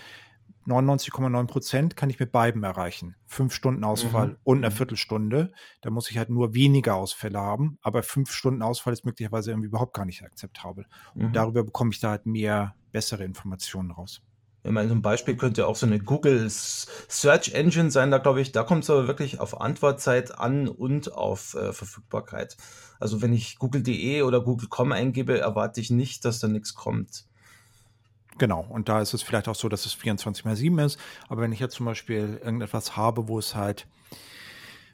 99,9 0.69 1.47
Prozent 1.47 1.95
kann 1.95 2.09
ich 2.09 2.19
mit 2.19 2.31
beiden 2.31 2.63
erreichen. 2.63 3.15
Fünf 3.25 3.53
Stunden 3.53 3.83
Ausfall 3.83 4.29
mhm. 4.29 4.37
und 4.43 4.57
eine 4.59 4.69
mhm. 4.69 4.77
Viertelstunde. 4.77 5.51
Da 5.81 5.89
muss 5.89 6.09
ich 6.09 6.17
halt 6.17 6.29
nur 6.29 6.53
weniger 6.53 6.95
Ausfälle 6.95 7.39
haben. 7.39 7.77
Aber 7.81 8.03
fünf 8.03 8.31
Stunden 8.31 8.61
Ausfall 8.61 8.93
ist 8.93 9.05
möglicherweise 9.05 9.51
irgendwie 9.51 9.67
überhaupt 9.67 9.93
gar 9.93 10.05
nicht 10.05 10.23
akzeptabel. 10.23 10.85
Mhm. 11.13 11.25
Und 11.25 11.35
darüber 11.35 11.63
bekomme 11.63 11.91
ich 11.91 11.99
da 11.99 12.11
halt 12.11 12.25
mehr 12.25 12.75
bessere 12.91 13.23
Informationen 13.23 13.91
raus. 13.91 14.21
Ich 14.63 14.71
meine, 14.71 14.89
zum 14.89 15.01
Beispiel 15.01 15.37
könnte 15.37 15.67
auch 15.67 15.77
so 15.77 15.85
eine 15.85 15.99
Google 15.99 16.49
Search 16.49 17.53
Engine 17.53 17.91
sein, 17.91 18.11
da 18.11 18.17
glaube 18.17 18.41
ich, 18.41 18.51
da 18.51 18.63
kommt 18.63 18.83
es 18.83 18.89
aber 18.89 19.07
wirklich 19.07 19.39
auf 19.39 19.61
Antwortzeit 19.61 20.37
an 20.37 20.67
und 20.67 21.13
auf 21.13 21.55
äh, 21.55 21.71
Verfügbarkeit. 21.71 22.57
Also 22.99 23.21
wenn 23.21 23.31
ich 23.31 23.57
google.de 23.57 24.21
oder 24.23 24.41
google.com 24.41 24.91
eingebe, 24.91 25.39
erwarte 25.39 25.79
ich 25.79 25.91
nicht, 25.91 26.25
dass 26.25 26.39
da 26.39 26.49
nichts 26.49 26.75
kommt. 26.75 27.25
Genau, 28.39 28.65
und 28.69 28.89
da 28.89 29.01
ist 29.01 29.13
es 29.13 29.21
vielleicht 29.21 29.47
auch 29.47 29.55
so, 29.55 29.69
dass 29.69 29.85
es 29.85 29.93
24 29.93 30.45
mal 30.45 30.55
7 30.55 30.79
ist. 30.79 30.97
Aber 31.27 31.41
wenn 31.41 31.51
ich 31.51 31.59
jetzt 31.59 31.75
zum 31.75 31.85
Beispiel 31.85 32.39
irgendetwas 32.43 32.95
habe, 32.95 33.27
wo 33.27 33.37
es 33.37 33.53
halt, 33.53 33.85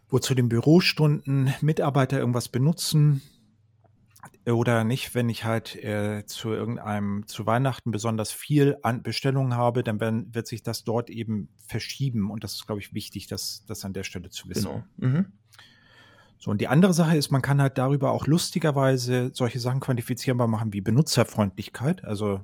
wo 0.10 0.20
zu 0.20 0.36
den 0.36 0.50
Bürostunden 0.50 1.54
Mitarbeiter 1.62 2.20
irgendwas 2.20 2.50
benutzen 2.50 3.22
oder 4.48 4.84
nicht, 4.84 5.16
wenn 5.16 5.30
ich 5.30 5.46
halt 5.46 5.76
äh, 5.76 6.26
zu 6.26 6.50
irgendeinem, 6.50 7.28
zu 7.28 7.46
Weihnachten 7.46 7.92
besonders 7.92 8.32
viel 8.32 8.78
an 8.82 9.04
Bestellungen 9.04 9.56
habe, 9.56 9.84
dann 9.84 10.00
werden, 10.00 10.34
wird 10.34 10.48
sich 10.48 10.64
das 10.64 10.84
dort 10.84 11.10
eben 11.10 11.50
verschieben. 11.68 12.32
Und 12.32 12.44
das 12.44 12.56
ist, 12.56 12.66
glaube 12.66 12.82
ich, 12.82 12.94
wichtig, 12.94 13.28
das, 13.28 13.64
das 13.68 13.86
an 13.86 13.94
der 13.94 14.04
Stelle 14.04 14.32
zu 14.32 14.50
wissen. 14.50 14.84
Genau. 14.98 15.14
Mhm. 15.14 15.26
So, 16.40 16.52
und 16.52 16.62
die 16.62 16.68
andere 16.68 16.94
Sache 16.94 17.16
ist, 17.16 17.32
man 17.32 17.42
kann 17.42 17.62
halt 17.62 17.78
darüber 17.78 18.12
auch 18.12 18.28
lustigerweise 18.28 19.32
solche 19.34 19.60
Sachen 19.60 19.80
quantifizierbar 19.80 20.48
machen 20.48 20.74
wie 20.74 20.82
Benutzerfreundlichkeit. 20.82 22.04
Also 22.04 22.42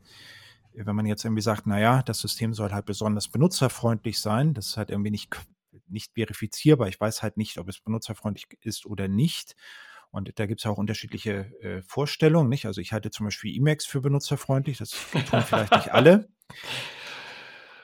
wenn 0.74 0.96
man 0.96 1.06
jetzt 1.06 1.26
irgendwie 1.26 1.42
sagt, 1.42 1.68
naja, 1.68 2.02
das 2.04 2.20
System 2.20 2.54
soll 2.54 2.72
halt 2.72 2.86
besonders 2.86 3.28
benutzerfreundlich 3.28 4.20
sein, 4.20 4.54
das 4.54 4.68
ist 4.68 4.78
halt 4.78 4.90
irgendwie 4.90 5.12
nicht, 5.12 5.36
nicht 5.88 6.14
verifizierbar. 6.14 6.88
Ich 6.88 7.00
weiß 7.00 7.24
halt 7.24 7.38
nicht, 7.38 7.58
ob 7.58 7.68
es 7.68 7.80
benutzerfreundlich 7.80 8.48
ist 8.62 8.86
oder 8.86 9.08
nicht. 9.08 9.56
Und 10.12 10.38
da 10.38 10.46
gibt 10.46 10.60
es 10.60 10.66
auch 10.66 10.78
unterschiedliche 10.78 11.52
äh, 11.62 11.82
Vorstellungen, 11.84 12.50
nicht? 12.50 12.66
Also 12.66 12.82
ich 12.82 12.92
halte 12.92 13.12
zum 13.12 13.26
Beispiel 13.26 13.56
Emacs 13.56 13.86
für 13.86 14.02
benutzerfreundlich, 14.02 14.78
das 14.78 14.90
tun 14.90 15.42
vielleicht 15.42 15.72
nicht 15.72 15.92
alle. 15.94 16.28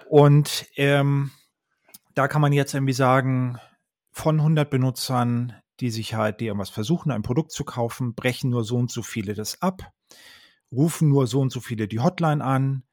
Und 0.10 0.68
ähm, 0.76 1.32
da 2.14 2.28
kann 2.28 2.42
man 2.42 2.52
jetzt 2.52 2.74
irgendwie 2.74 2.94
sagen, 2.94 3.60
von 4.12 4.40
100 4.40 4.70
Benutzern, 4.70 5.54
die 5.80 5.92
sich 5.92 6.16
halt, 6.16 6.42
die 6.42 6.48
irgendwas 6.48 6.70
versuchen, 6.70 7.12
ein 7.12 7.22
Produkt 7.22 7.52
zu 7.52 7.64
kaufen, 7.64 8.16
brechen 8.16 8.50
nur 8.50 8.64
so 8.64 8.76
und 8.78 8.92
so 8.92 9.04
viele 9.04 9.34
das 9.34 9.62
ab 9.62 9.92
rufen 10.72 11.10
nur 11.10 11.28
so 11.28 11.42
und 11.42 11.52
so 11.52 11.60
viele 11.60 11.88
die 11.88 12.00
Hotline 12.00 12.44
an 12.44 12.84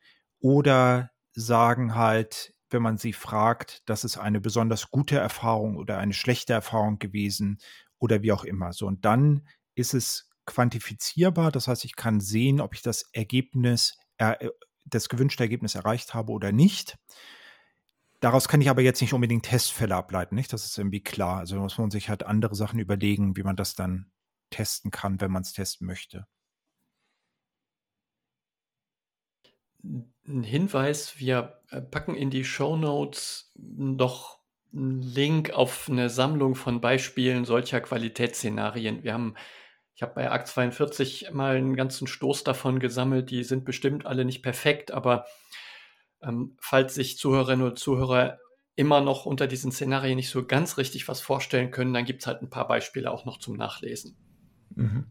oder 0.40 1.10
sagen 1.32 1.94
halt, 1.94 2.54
wenn 2.70 2.82
man 2.82 2.98
sie 2.98 3.12
fragt, 3.12 3.88
das 3.88 4.04
ist 4.04 4.18
eine 4.18 4.40
besonders 4.40 4.90
gute 4.90 5.16
Erfahrung 5.16 5.76
oder 5.76 5.98
eine 5.98 6.12
schlechte 6.12 6.52
Erfahrung 6.52 6.98
gewesen 6.98 7.58
oder 7.98 8.22
wie 8.22 8.32
auch 8.32 8.44
immer. 8.44 8.72
So, 8.72 8.86
und 8.86 9.04
dann 9.04 9.46
ist 9.74 9.94
es 9.94 10.30
quantifizierbar. 10.46 11.50
Das 11.50 11.68
heißt, 11.68 11.84
ich 11.84 11.96
kann 11.96 12.20
sehen, 12.20 12.60
ob 12.60 12.74
ich 12.74 12.82
das 12.82 13.08
Ergebnis, 13.12 13.96
äh, 14.18 14.48
das 14.84 15.08
gewünschte 15.08 15.42
Ergebnis 15.42 15.74
erreicht 15.74 16.14
habe 16.14 16.32
oder 16.32 16.52
nicht. 16.52 16.96
Daraus 18.20 18.48
kann 18.48 18.60
ich 18.60 18.70
aber 18.70 18.82
jetzt 18.82 19.00
nicht 19.00 19.12
unbedingt 19.12 19.44
Testfälle 19.44 19.94
ableiten, 19.94 20.34
nicht? 20.34 20.52
Das 20.52 20.64
ist 20.64 20.78
irgendwie 20.78 21.02
klar. 21.02 21.38
Also 21.38 21.56
muss 21.56 21.78
man 21.78 21.90
sich 21.90 22.08
halt 22.08 22.24
andere 22.24 22.54
Sachen 22.54 22.78
überlegen, 22.78 23.36
wie 23.36 23.42
man 23.42 23.56
das 23.56 23.74
dann 23.74 24.10
testen 24.50 24.90
kann, 24.90 25.20
wenn 25.20 25.30
man 25.30 25.42
es 25.42 25.52
testen 25.52 25.86
möchte. 25.86 26.26
Ein 30.26 30.42
Hinweis, 30.42 31.18
wir 31.18 31.60
äh, 31.70 31.80
packen 31.80 32.14
in 32.14 32.30
die 32.30 32.44
Show 32.44 32.76
Notes 32.76 33.52
noch 33.56 34.38
einen 34.72 35.02
Link 35.02 35.50
auf 35.50 35.88
eine 35.88 36.10
Sammlung 36.10 36.54
von 36.54 36.80
Beispielen 36.80 37.44
solcher 37.44 37.80
Qualitätsszenarien. 37.80 39.04
Wir 39.04 39.12
haben, 39.12 39.34
ich 39.94 40.02
habe 40.02 40.14
bei 40.14 40.30
Akt 40.30 40.48
42 40.48 41.30
mal 41.32 41.56
einen 41.56 41.76
ganzen 41.76 42.06
Stoß 42.06 42.44
davon 42.44 42.80
gesammelt. 42.80 43.30
Die 43.30 43.44
sind 43.44 43.64
bestimmt 43.64 44.06
alle 44.06 44.24
nicht 44.24 44.42
perfekt, 44.42 44.90
aber 44.90 45.26
ähm, 46.22 46.56
falls 46.58 46.94
sich 46.94 47.18
Zuhörerinnen 47.18 47.66
und 47.66 47.78
Zuhörer 47.78 48.38
immer 48.76 49.00
noch 49.00 49.26
unter 49.26 49.46
diesen 49.46 49.70
Szenarien 49.70 50.16
nicht 50.16 50.30
so 50.30 50.44
ganz 50.44 50.78
richtig 50.78 51.06
was 51.06 51.20
vorstellen 51.20 51.70
können, 51.70 51.94
dann 51.94 52.04
gibt 52.04 52.22
es 52.22 52.26
halt 52.26 52.42
ein 52.42 52.50
paar 52.50 52.66
Beispiele 52.66 53.10
auch 53.10 53.24
noch 53.24 53.38
zum 53.38 53.56
Nachlesen. 53.56 54.16
Mhm. 54.74 55.06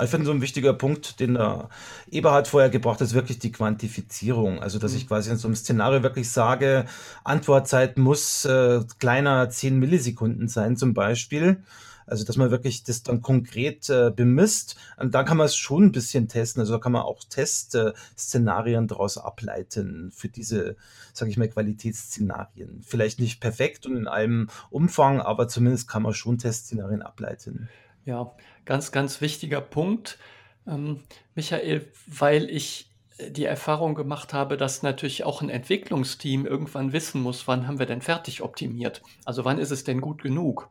Ich 0.00 0.10
finde 0.10 0.26
so 0.26 0.32
ein 0.32 0.42
wichtiger 0.42 0.74
Punkt, 0.74 1.18
den 1.18 1.34
der 1.34 1.68
Eberhard 2.10 2.46
vorher 2.46 2.70
gebracht 2.70 3.00
hat, 3.00 3.06
ist 3.06 3.14
wirklich 3.14 3.38
die 3.40 3.50
Quantifizierung. 3.50 4.60
Also, 4.60 4.78
dass 4.78 4.94
ich 4.94 5.04
mhm. 5.04 5.08
quasi 5.08 5.30
in 5.30 5.36
so 5.36 5.48
einem 5.48 5.56
Szenario 5.56 6.02
wirklich 6.02 6.30
sage, 6.30 6.84
Antwortzeit 7.24 7.98
muss 7.98 8.44
äh, 8.44 8.80
kleiner 9.00 9.50
10 9.50 9.78
Millisekunden 9.78 10.48
sein 10.48 10.76
zum 10.76 10.94
Beispiel. 10.94 11.62
Also, 12.06 12.24
dass 12.24 12.36
man 12.36 12.50
wirklich 12.50 12.84
das 12.84 13.02
dann 13.02 13.22
konkret 13.22 13.90
äh, 13.90 14.10
bemisst. 14.14 14.76
Und 14.98 15.14
da 15.14 15.24
kann 15.24 15.36
man 15.36 15.46
es 15.46 15.56
schon 15.56 15.86
ein 15.86 15.92
bisschen 15.92 16.28
testen. 16.28 16.60
Also, 16.60 16.74
da 16.74 16.78
kann 16.78 16.92
man 16.92 17.02
auch 17.02 17.24
Testszenarien 17.24 18.84
äh, 18.84 18.86
daraus 18.86 19.18
ableiten 19.18 20.12
für 20.14 20.28
diese, 20.28 20.76
sage 21.12 21.30
ich 21.30 21.36
mal, 21.36 21.48
Qualitätsszenarien. 21.48 22.82
Vielleicht 22.86 23.18
nicht 23.18 23.40
perfekt 23.40 23.84
und 23.84 23.96
in 23.96 24.06
allem 24.06 24.48
Umfang, 24.70 25.20
aber 25.20 25.48
zumindest 25.48 25.88
kann 25.88 26.02
man 26.02 26.14
schon 26.14 26.38
Testszenarien 26.38 27.02
ableiten. 27.02 27.68
Ja, 28.08 28.34
ganz, 28.64 28.90
ganz 28.90 29.20
wichtiger 29.20 29.60
Punkt, 29.60 30.18
ähm, 30.66 31.02
Michael, 31.34 31.92
weil 32.06 32.48
ich 32.48 32.90
äh, 33.18 33.30
die 33.30 33.44
Erfahrung 33.44 33.94
gemacht 33.94 34.32
habe, 34.32 34.56
dass 34.56 34.82
natürlich 34.82 35.24
auch 35.24 35.42
ein 35.42 35.50
Entwicklungsteam 35.50 36.46
irgendwann 36.46 36.94
wissen 36.94 37.20
muss, 37.20 37.46
wann 37.46 37.68
haben 37.68 37.78
wir 37.78 37.84
denn 37.84 38.00
fertig 38.00 38.40
optimiert? 38.40 39.02
Also 39.26 39.44
wann 39.44 39.58
ist 39.58 39.72
es 39.72 39.84
denn 39.84 40.00
gut 40.00 40.22
genug? 40.22 40.70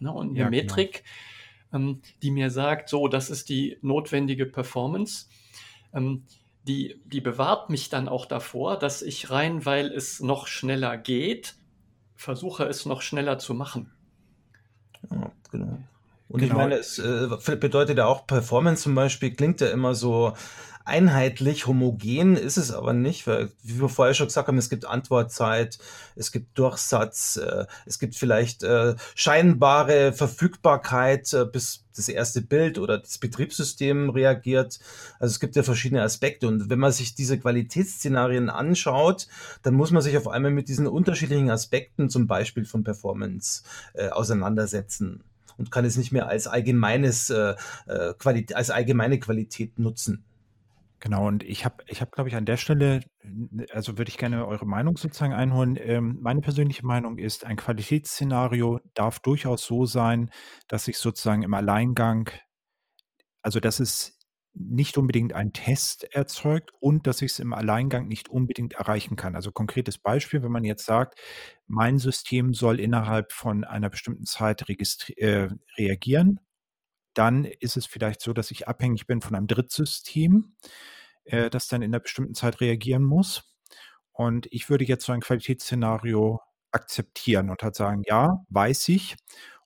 Ne? 0.00 0.10
Und 0.10 0.30
eine 0.30 0.38
ja, 0.38 0.48
genau. 0.48 0.62
Metrik, 0.62 1.04
ähm, 1.70 2.00
die 2.22 2.30
mir 2.30 2.48
sagt, 2.50 2.88
so, 2.88 3.08
das 3.08 3.28
ist 3.28 3.50
die 3.50 3.76
notwendige 3.82 4.46
Performance, 4.46 5.26
ähm, 5.92 6.24
die, 6.62 6.98
die 7.04 7.20
bewahrt 7.20 7.68
mich 7.68 7.90
dann 7.90 8.08
auch 8.08 8.24
davor, 8.24 8.78
dass 8.78 9.02
ich 9.02 9.28
rein, 9.28 9.66
weil 9.66 9.92
es 9.92 10.20
noch 10.20 10.46
schneller 10.46 10.96
geht, 10.96 11.56
versuche 12.16 12.64
es 12.64 12.86
noch 12.86 13.02
schneller 13.02 13.38
zu 13.38 13.52
machen. 13.52 13.92
Ja, 15.10 15.30
genau. 15.50 15.78
Und 16.28 16.40
genau. 16.40 16.52
ich 16.52 16.58
meine, 16.58 16.74
es 16.76 16.98
äh, 16.98 17.56
bedeutet 17.56 17.98
ja 17.98 18.06
auch 18.06 18.26
Performance 18.26 18.82
zum 18.82 18.94
Beispiel, 18.94 19.34
klingt 19.34 19.60
ja 19.60 19.68
immer 19.68 19.94
so 19.94 20.34
einheitlich, 20.88 21.66
homogen 21.66 22.36
ist 22.36 22.56
es 22.56 22.72
aber 22.72 22.92
nicht, 22.92 23.26
weil, 23.26 23.52
wie 23.62 23.80
wir 23.80 23.88
vorher 23.88 24.14
schon 24.14 24.26
gesagt 24.26 24.48
haben, 24.48 24.58
es 24.58 24.70
gibt 24.70 24.86
Antwortzeit, 24.86 25.78
es 26.16 26.32
gibt 26.32 26.58
Durchsatz, 26.58 27.36
äh, 27.36 27.66
es 27.84 27.98
gibt 27.98 28.16
vielleicht 28.16 28.62
äh, 28.62 28.96
scheinbare 29.14 30.12
Verfügbarkeit, 30.12 31.32
äh, 31.34 31.44
bis 31.44 31.84
das 31.94 32.08
erste 32.08 32.40
Bild 32.40 32.78
oder 32.78 32.98
das 32.98 33.18
Betriebssystem 33.18 34.10
reagiert. 34.10 34.78
Also 35.18 35.32
es 35.32 35.40
gibt 35.40 35.56
ja 35.56 35.62
verschiedene 35.62 36.02
Aspekte. 36.02 36.46
Und 36.48 36.70
wenn 36.70 36.78
man 36.78 36.92
sich 36.92 37.14
diese 37.14 37.38
Qualitätsszenarien 37.38 38.50
anschaut, 38.50 39.26
dann 39.62 39.74
muss 39.74 39.90
man 39.90 40.00
sich 40.00 40.16
auf 40.16 40.28
einmal 40.28 40.52
mit 40.52 40.68
diesen 40.68 40.86
unterschiedlichen 40.86 41.50
Aspekten, 41.50 42.08
zum 42.08 42.26
Beispiel 42.26 42.64
von 42.64 42.84
Performance, 42.84 43.62
äh, 43.94 44.08
auseinandersetzen 44.08 45.24
und 45.58 45.70
kann 45.70 45.84
es 45.84 45.96
nicht 45.96 46.12
mehr 46.12 46.28
als 46.28 46.46
allgemeines 46.46 47.28
äh, 47.30 47.54
äh 47.86 48.14
Qualität, 48.18 48.56
als 48.56 48.70
allgemeine 48.70 49.18
Qualität 49.18 49.78
nutzen. 49.78 50.24
Genau, 51.00 51.28
und 51.28 51.44
ich 51.44 51.64
habe, 51.64 51.84
ich 51.86 52.00
habe, 52.00 52.10
glaube 52.10 52.28
ich, 52.28 52.34
an 52.34 52.44
der 52.44 52.56
Stelle, 52.56 53.00
also 53.72 53.98
würde 53.98 54.08
ich 54.08 54.18
gerne 54.18 54.46
eure 54.46 54.66
Meinung 54.66 54.96
sozusagen 54.96 55.32
einholen. 55.32 55.78
Ähm, 55.80 56.18
meine 56.20 56.40
persönliche 56.40 56.84
Meinung 56.84 57.18
ist, 57.18 57.44
ein 57.44 57.56
Qualitätsszenario 57.56 58.80
darf 58.94 59.20
durchaus 59.20 59.64
so 59.64 59.86
sein, 59.86 60.30
dass 60.66 60.86
sich 60.86 60.98
sozusagen 60.98 61.42
im 61.42 61.54
Alleingang, 61.54 62.30
also 63.42 63.60
dass 63.60 63.78
es 63.78 64.17
nicht 64.58 64.98
unbedingt 64.98 65.32
einen 65.32 65.52
Test 65.52 66.04
erzeugt 66.14 66.72
und 66.80 67.06
dass 67.06 67.22
ich 67.22 67.32
es 67.32 67.38
im 67.38 67.52
Alleingang 67.52 68.08
nicht 68.08 68.28
unbedingt 68.28 68.74
erreichen 68.74 69.16
kann. 69.16 69.36
Also 69.36 69.52
konkretes 69.52 69.98
Beispiel, 69.98 70.42
wenn 70.42 70.52
man 70.52 70.64
jetzt 70.64 70.84
sagt, 70.84 71.18
mein 71.66 71.98
System 71.98 72.54
soll 72.54 72.80
innerhalb 72.80 73.32
von 73.32 73.64
einer 73.64 73.90
bestimmten 73.90 74.24
Zeit 74.24 74.68
äh, 74.68 75.48
reagieren, 75.76 76.40
dann 77.14 77.44
ist 77.44 77.76
es 77.76 77.86
vielleicht 77.86 78.20
so, 78.20 78.32
dass 78.32 78.50
ich 78.50 78.68
abhängig 78.68 79.06
bin 79.06 79.20
von 79.20 79.34
einem 79.34 79.46
Drittsystem, 79.46 80.54
äh, 81.24 81.50
das 81.50 81.68
dann 81.68 81.82
in 81.82 81.90
einer 81.92 82.00
bestimmten 82.00 82.34
Zeit 82.34 82.60
reagieren 82.60 83.04
muss. 83.04 83.54
Und 84.12 84.46
ich 84.50 84.68
würde 84.70 84.84
jetzt 84.84 85.04
so 85.04 85.12
ein 85.12 85.20
Qualitätsszenario 85.20 86.40
akzeptieren 86.72 87.50
und 87.50 87.62
halt 87.62 87.76
sagen, 87.76 88.02
ja, 88.06 88.44
weiß 88.50 88.88
ich. 88.90 89.16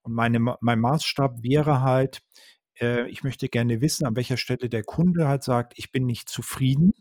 Und 0.02 0.14
meine, 0.14 0.38
mein 0.38 0.80
Maßstab 0.80 1.42
wäre 1.42 1.80
halt, 1.82 2.22
äh, 2.82 3.08
ich 3.08 3.24
möchte 3.24 3.48
gerne 3.48 3.80
wissen, 3.80 4.06
an 4.06 4.16
welcher 4.16 4.36
Stelle 4.36 4.68
der 4.68 4.82
Kunde 4.84 5.28
halt 5.28 5.44
sagt, 5.44 5.74
ich 5.78 5.92
bin 5.92 6.04
nicht 6.04 6.28
zufrieden. 6.28 6.92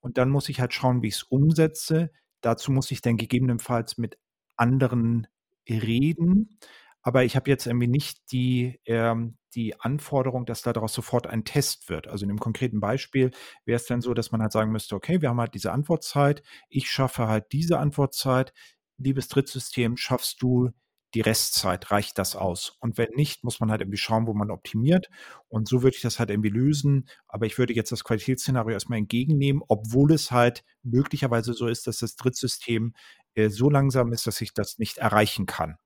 Und 0.00 0.16
dann 0.18 0.30
muss 0.30 0.48
ich 0.48 0.60
halt 0.60 0.72
schauen, 0.72 1.02
wie 1.02 1.08
ich 1.08 1.16
es 1.16 1.22
umsetze. 1.24 2.10
Dazu 2.40 2.72
muss 2.72 2.90
ich 2.90 3.02
dann 3.02 3.16
gegebenenfalls 3.16 3.98
mit 3.98 4.18
anderen 4.56 5.26
reden. 5.68 6.58
Aber 7.02 7.24
ich 7.24 7.36
habe 7.36 7.50
jetzt 7.50 7.66
irgendwie 7.66 7.88
nicht 7.88 8.32
die, 8.32 8.80
ähm, 8.86 9.36
die 9.54 9.80
Anforderung, 9.80 10.46
dass 10.46 10.62
daraus 10.62 10.92
sofort 10.92 11.26
ein 11.26 11.44
Test 11.44 11.88
wird. 11.88 12.06
Also 12.06 12.24
in 12.24 12.28
dem 12.28 12.38
konkreten 12.38 12.80
Beispiel 12.80 13.30
wäre 13.64 13.76
es 13.76 13.86
dann 13.86 14.00
so, 14.00 14.14
dass 14.14 14.30
man 14.30 14.42
halt 14.42 14.52
sagen 14.52 14.72
müsste, 14.72 14.94
okay, 14.94 15.20
wir 15.22 15.30
haben 15.30 15.40
halt 15.40 15.54
diese 15.54 15.72
Antwortzeit, 15.72 16.42
ich 16.68 16.90
schaffe 16.90 17.28
halt 17.28 17.52
diese 17.52 17.78
Antwortzeit, 17.78 18.52
liebes 18.98 19.28
Drittsystem, 19.28 19.96
schaffst 19.96 20.42
du 20.42 20.70
die 21.14 21.20
Restzeit, 21.20 21.90
reicht 21.90 22.18
das 22.18 22.36
aus? 22.36 22.76
Und 22.80 22.98
wenn 22.98 23.10
nicht, 23.14 23.44
muss 23.44 23.60
man 23.60 23.70
halt 23.70 23.80
irgendwie 23.80 23.98
schauen, 23.98 24.26
wo 24.26 24.34
man 24.34 24.50
optimiert. 24.50 25.08
Und 25.48 25.68
so 25.68 25.82
würde 25.82 25.96
ich 25.96 26.02
das 26.02 26.18
halt 26.18 26.30
irgendwie 26.30 26.50
lösen. 26.50 27.08
Aber 27.26 27.46
ich 27.46 27.58
würde 27.58 27.72
jetzt 27.72 27.92
das 27.92 28.04
Qualitätsszenario 28.04 28.72
erstmal 28.72 28.98
entgegennehmen, 28.98 29.62
obwohl 29.68 30.12
es 30.12 30.30
halt 30.30 30.64
möglicherweise 30.82 31.54
so 31.54 31.66
ist, 31.66 31.86
dass 31.86 31.98
das 31.98 32.16
Drittsystem 32.16 32.94
äh, 33.34 33.48
so 33.48 33.70
langsam 33.70 34.12
ist, 34.12 34.26
dass 34.26 34.40
ich 34.40 34.52
das 34.52 34.78
nicht 34.78 34.98
erreichen 34.98 35.46
kann. 35.46 35.78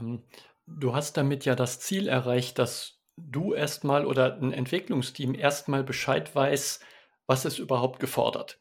Ähm, 0.00 0.22
du 0.66 0.94
hast 0.94 1.16
damit 1.16 1.44
ja 1.44 1.54
das 1.54 1.80
Ziel 1.80 2.08
erreicht, 2.08 2.58
dass 2.58 3.00
du 3.16 3.54
erstmal 3.54 4.04
oder 4.04 4.36
ein 4.36 4.52
Entwicklungsteam 4.52 5.34
erstmal 5.34 5.84
Bescheid 5.84 6.34
weiß, 6.34 6.80
was 7.26 7.44
ist 7.44 7.58
überhaupt 7.58 8.00
gefordert. 8.00 8.58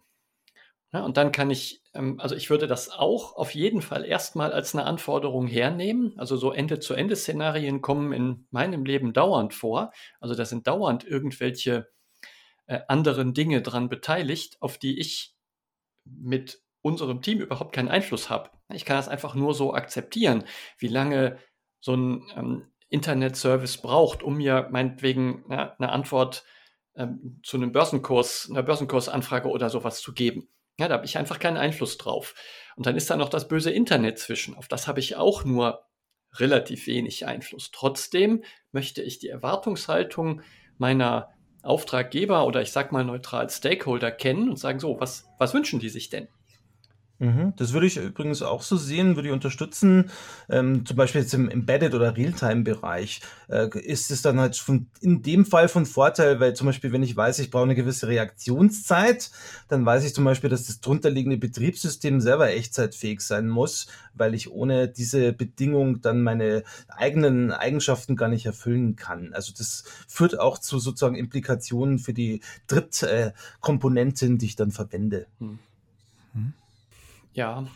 Ja, 0.96 1.04
und 1.04 1.18
dann 1.18 1.34
kann 1.34 1.52
ich, 1.52 1.82
ähm, 1.94 2.22
also 2.22 2.36
ich 2.36 2.50
würde 2.50 2.68
das 2.68 2.90
auch 2.90 3.36
auf 3.36 3.54
jeden 3.54 3.82
Fall 3.82 4.06
erstmal 4.06 4.54
als 4.54 4.74
eine 4.74 4.86
Anforderung 4.86 5.46
hernehmen. 5.46 6.18
Also 6.18 6.38
so 6.38 6.54
Ende-zu-Ende-Szenarien 6.54 7.82
kommen 7.82 8.14
in 8.14 8.48
meinem 8.50 8.86
Leben 8.86 9.12
dauernd 9.12 9.54
vor. 9.54 9.92
Also 10.22 10.36
da 10.36 10.46
sind 10.46 10.68
dauernd 10.68 11.04
irgendwelche 11.04 11.90
äh, 12.68 12.80
anderen 12.88 13.34
Dinge 13.34 13.62
dran 13.62 13.90
beteiligt, 13.90 14.56
auf 14.62 14.78
die 14.78 14.98
ich 14.98 15.36
mit 16.06 16.62
unserem 16.82 17.22
Team 17.22 17.42
überhaupt 17.42 17.76
keinen 17.76 17.90
Einfluss 17.90 18.30
habe. 18.30 18.52
Ich 18.74 18.86
kann 18.86 18.96
das 18.96 19.10
einfach 19.10 19.36
nur 19.36 19.54
so 19.54 19.74
akzeptieren, 19.74 20.46
wie 20.78 20.88
lange 20.88 21.40
so 21.82 21.94
ein 21.94 22.24
ähm, 22.38 22.72
Internet-Service 22.88 23.80
braucht, 23.80 24.24
um 24.24 24.38
mir 24.38 24.70
meinetwegen 24.72 25.44
na, 25.50 25.76
eine 25.78 25.92
Antwort 25.92 26.46
ähm, 26.96 27.42
zu 27.44 27.58
einem 27.58 27.74
Börsenkurs, 27.74 28.48
einer 28.50 28.64
Börsenkursanfrage 28.64 29.50
oder 29.50 29.70
sowas 29.70 30.00
zu 30.00 30.14
geben. 30.14 30.48
Ja, 30.78 30.88
da 30.88 30.96
habe 30.96 31.06
ich 31.06 31.18
einfach 31.18 31.40
keinen 31.40 31.58
Einfluss 31.58 31.98
drauf. 31.98 32.36
Und 32.76 32.86
dann 32.86 32.98
ist 32.98 33.10
da 33.10 33.16
noch 33.16 33.30
das 33.30 33.48
böse 33.48 33.72
Internet 33.72 34.20
zwischen. 34.20 34.56
Auf 34.56 34.68
das 34.68 34.88
habe 34.88 35.00
ich 35.00 35.16
auch 35.16 35.46
nur 35.46 35.86
relativ 36.34 36.88
wenig 36.88 37.26
Einfluss. 37.26 37.72
Trotzdem 37.72 38.44
möchte 38.72 39.02
ich 39.02 39.20
die 39.20 39.30
Erwartungshaltung 39.30 40.42
meiner 40.78 41.30
Auftraggeber 41.64 42.46
oder 42.46 42.62
ich 42.62 42.72
sag 42.72 42.92
mal 42.92 43.06
neutral 43.06 43.50
Stakeholder 43.50 44.12
kennen 44.12 44.50
und 44.50 44.58
sagen, 44.58 44.80
so, 44.80 45.00
was, 45.00 45.28
was 45.40 45.54
wünschen 45.54 45.80
die 45.80 45.90
sich 45.90 46.10
denn? 46.10 46.28
Mhm, 47.18 47.54
das 47.56 47.72
würde 47.72 47.88
ich 47.88 47.96
übrigens 47.96 48.42
auch 48.42 48.62
so 48.62 48.76
sehen, 48.76 49.16
würde 49.16 49.30
ich 49.30 49.34
unterstützen. 49.34 50.10
Ähm, 50.50 50.86
zum 50.86 50.98
Beispiel 50.98 51.22
jetzt 51.22 51.34
im 51.34 51.50
Embedded- 51.50 51.94
oder 51.94 52.18
Realtime-Bereich 52.18 53.22
äh, 53.48 53.70
ist 53.80 54.12
es 54.12 54.22
dann 54.22 54.38
halt 54.40 54.58
von, 54.58 54.88
in 55.00 55.22
dem 55.22 55.46
Fall 55.46 55.70
von 55.70 55.86
Vorteil, 55.86 56.42
weil 56.42 56.56
zum 56.56 56.68
Beispiel, 56.68 56.92
wenn 56.92 57.04
ich 57.04 57.16
weiß, 57.16 57.40
ich 57.40 57.52
brauche 57.52 57.64
eine 57.64 57.76
gewisse 57.76 58.10
Reaktionszeit, 58.10 59.32
dann 59.70 59.86
weiß 59.86 60.04
ich 60.04 60.14
zum 60.14 60.26
Beispiel, 60.26 60.50
dass 60.50 60.68
das 60.68 60.82
drunterliegende 60.82 61.38
Betriebssystem 61.38 62.20
selber 62.20 62.50
echtzeitfähig 62.50 63.22
sein 63.22 63.48
muss, 63.48 63.88
weil 64.14 64.34
ich 64.34 64.52
ohne 64.52 64.90
diese 64.90 65.32
Bedingung 65.32 66.02
dann 66.02 66.22
meine 66.22 66.64
eigenen 66.90 67.52
Eigenschaften 67.52 68.18
gar 68.18 68.28
nicht 68.28 68.46
erfüllen 68.46 68.98
kann. 68.98 69.34
Also 69.34 69.54
das 69.58 69.86
führt 70.10 70.38
auch 70.38 70.58
zu 70.58 70.80
sozusagen 70.80 71.16
Implikationen 71.16 71.98
für 71.98 72.14
die 72.14 72.42
Drittkomponentin, 72.68 74.38
die 74.38 74.48
ich 74.48 74.58
dann 74.58 74.72
verwende. 74.72 75.28
Hm. 75.40 75.60
Ja, 77.36 77.68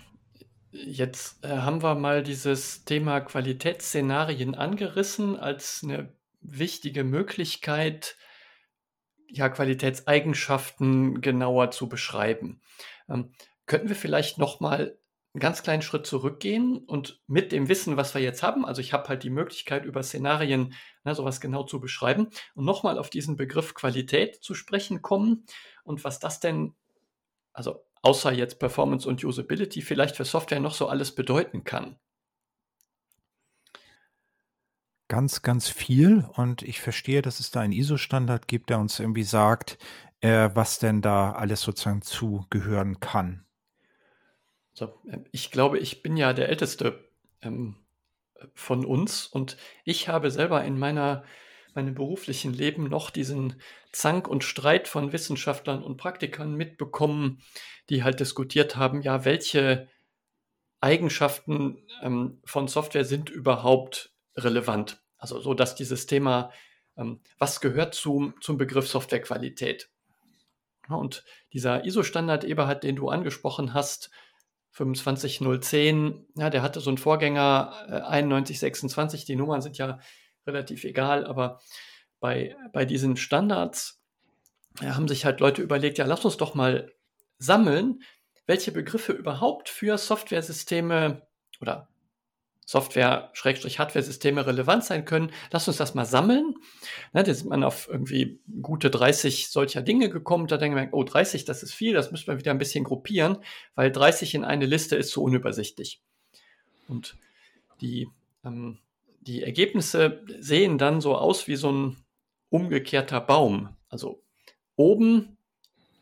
jetzt 0.72 1.44
äh, 1.44 1.50
haben 1.50 1.84
wir 1.84 1.96
mal 1.96 2.24
dieses 2.24 2.86
Thema 2.86 3.20
Qualitätsszenarien 3.20 4.56
angerissen 4.56 5.38
als 5.38 5.82
eine 5.84 6.14
wichtige 6.40 7.04
Möglichkeit, 7.04 8.16
ja, 9.28 9.50
Qualitätseigenschaften 9.50 11.20
genauer 11.20 11.72
zu 11.72 11.90
beschreiben. 11.90 12.62
Ähm, 13.10 13.34
könnten 13.66 13.90
wir 13.90 13.98
vielleicht 13.98 14.38
noch 14.38 14.62
mal 14.62 14.98
einen 15.34 15.42
ganz 15.42 15.62
kleinen 15.62 15.82
Schritt 15.82 16.08
zurückgehen 16.08 16.78
und 16.78 17.22
mit 17.28 17.52
dem 17.52 17.68
Wissen, 17.68 17.98
was 17.98 18.14
wir 18.14 18.22
jetzt 18.22 18.42
haben, 18.42 18.66
also 18.66 18.80
ich 18.80 18.94
habe 18.94 19.10
halt 19.10 19.24
die 19.24 19.30
Möglichkeit, 19.30 19.84
über 19.84 20.04
Szenarien 20.04 20.74
ne, 21.04 21.14
sowas 21.16 21.42
genau 21.42 21.64
zu 21.64 21.82
beschreiben 21.82 22.30
und 22.56 22.64
nochmal 22.64 22.98
auf 22.98 23.10
diesen 23.10 23.36
Begriff 23.36 23.74
Qualität 23.74 24.42
zu 24.42 24.54
sprechen 24.54 25.02
kommen 25.02 25.46
und 25.84 26.06
was 26.06 26.20
das 26.20 26.40
denn, 26.40 26.76
also 27.52 27.84
außer 28.02 28.32
jetzt 28.32 28.60
Performance 28.60 29.08
und 29.08 29.24
Usability, 29.24 29.82
vielleicht 29.82 30.16
für 30.16 30.26
Software 30.26 30.60
noch 30.60 30.74
so 30.74 30.88
alles 30.88 31.14
bedeuten 31.14 31.64
kann. 31.64 31.98
ganz, 35.10 35.42
ganz 35.42 35.68
viel 35.68 36.26
und 36.36 36.62
ich 36.62 36.80
verstehe, 36.80 37.22
dass 37.22 37.42
es 37.42 37.52
da 37.52 37.60
einen 37.60 37.74
ISO-Standard 37.74 38.48
gibt, 38.48 38.70
der 38.70 38.80
uns 38.80 39.00
irgendwie 39.00 39.24
sagt, 39.24 39.78
äh, 40.22 40.50
was 40.54 40.80
denn 40.80 41.02
da 41.02 41.34
alles 41.34 41.62
sozusagen 41.62 42.02
zugehören 42.02 43.02
kann. 43.02 43.46
So, 44.72 44.94
ähm, 45.12 45.26
ich 45.32 45.52
glaube, 45.52 45.80
ich 45.80 46.02
bin 46.02 46.16
ja 46.16 46.32
der 46.32 46.48
Älteste 46.48 47.10
ähm, 47.42 47.76
von 48.54 48.86
uns 48.86 49.28
und 49.28 49.58
ich 49.84 50.08
habe 50.08 50.32
selber 50.32 50.64
in 50.64 50.80
meiner 50.80 51.26
meinem 51.76 51.96
beruflichen 51.96 52.54
Leben 52.54 52.90
noch 52.90 53.10
diesen 53.10 53.62
Zank 53.92 54.28
und 54.28 54.44
Streit 54.44 54.88
von 54.88 55.12
Wissenschaftlern 55.12 55.84
und 55.84 55.98
Praktikern 55.98 56.56
mitbekommen, 56.56 57.42
die 57.90 58.04
halt 58.04 58.20
diskutiert 58.20 58.76
haben, 58.76 59.02
ja, 59.02 59.26
welche 59.26 59.88
Eigenschaften 60.82 61.84
ähm, 62.02 62.40
von 62.46 62.68
Software 62.68 63.06
sind 63.06 63.30
überhaupt 63.30 64.14
relevant. 64.36 65.02
Also 65.18 65.40
so, 65.42 65.54
dass 65.54 65.76
dieses 65.76 66.06
Thema, 66.06 66.52
ähm, 66.98 67.20
was 67.38 67.62
gehört 67.62 67.94
zum, 67.94 68.36
zum 68.42 68.58
Begriff 68.58 68.88
Softwarequalität? 68.88 69.90
Und 70.88 71.24
dieser 71.54 71.86
ISO-Standard 71.86 72.44
Eberhard, 72.44 72.84
den 72.84 72.96
du 72.96 73.10
angesprochen 73.10 73.74
hast, 73.74 74.10
25010, 74.72 76.26
ja, 76.36 76.50
der 76.50 76.62
hatte 76.62 76.80
so 76.80 76.90
einen 76.90 76.98
Vorgänger 76.98 77.74
äh, 77.88 78.22
9126, 78.22 79.26
die 79.26 79.36
Nummern 79.36 79.62
sind 79.62 79.78
ja 79.78 80.00
relativ 80.46 80.84
egal, 80.84 81.26
aber 81.26 81.62
bei, 82.20 82.56
bei 82.74 82.86
diesen 82.86 83.18
Standards 83.18 84.02
ja, 84.82 84.96
haben 84.96 85.08
sich 85.08 85.26
halt 85.26 85.40
Leute 85.40 85.62
überlegt, 85.62 85.98
ja, 85.98 86.06
lass 86.06 86.26
uns 86.26 86.38
doch 86.38 86.56
mal 86.56 86.92
sammeln, 87.38 88.02
welche 88.46 88.72
Begriffe 88.72 89.14
überhaupt 89.14 89.70
für 89.70 89.98
Softwaresysteme 89.98 91.28
oder 91.62 91.88
Software-Hardware-Systeme 92.70 94.46
relevant 94.46 94.84
sein 94.84 95.04
können. 95.04 95.32
Lass 95.50 95.68
uns 95.68 95.78
das 95.78 95.96
mal 95.96 96.06
sammeln. 96.06 96.54
Ne, 97.14 97.24
da 97.24 97.32
ist 97.32 97.44
man 97.46 97.64
auf 97.64 97.88
irgendwie 97.90 98.42
gute 98.62 98.92
30 98.92 99.50
solcher 99.50 99.82
Dinge 99.82 100.10
gekommen. 100.10 100.46
Da 100.46 100.58
denken 100.58 100.78
wir, 100.78 100.90
oh, 100.92 101.04
30, 101.04 101.46
das 101.46 101.64
ist 101.64 101.74
viel, 101.74 101.94
das 101.94 102.12
müssen 102.12 102.28
wir 102.28 102.38
wieder 102.38 102.52
ein 102.52 102.60
bisschen 102.60 102.84
gruppieren, 102.84 103.40
weil 103.74 103.92
30 103.92 104.36
in 104.36 104.46
eine 104.46 104.68
Liste 104.68 104.96
ist 104.96 105.10
zu 105.10 105.24
unübersichtlich. 105.24 106.04
Und 106.88 107.18
die, 107.82 108.08
ähm, 108.46 108.78
die 109.22 109.44
Ergebnisse 109.44 110.24
sehen 110.40 110.78
dann 110.78 111.02
so 111.02 111.16
aus 111.16 111.48
wie 111.48 111.56
so 111.56 111.72
ein 111.72 111.98
umgekehrter 112.50 113.22
Baum. 113.22 113.76
Also 113.90 114.24
oben 114.76 115.38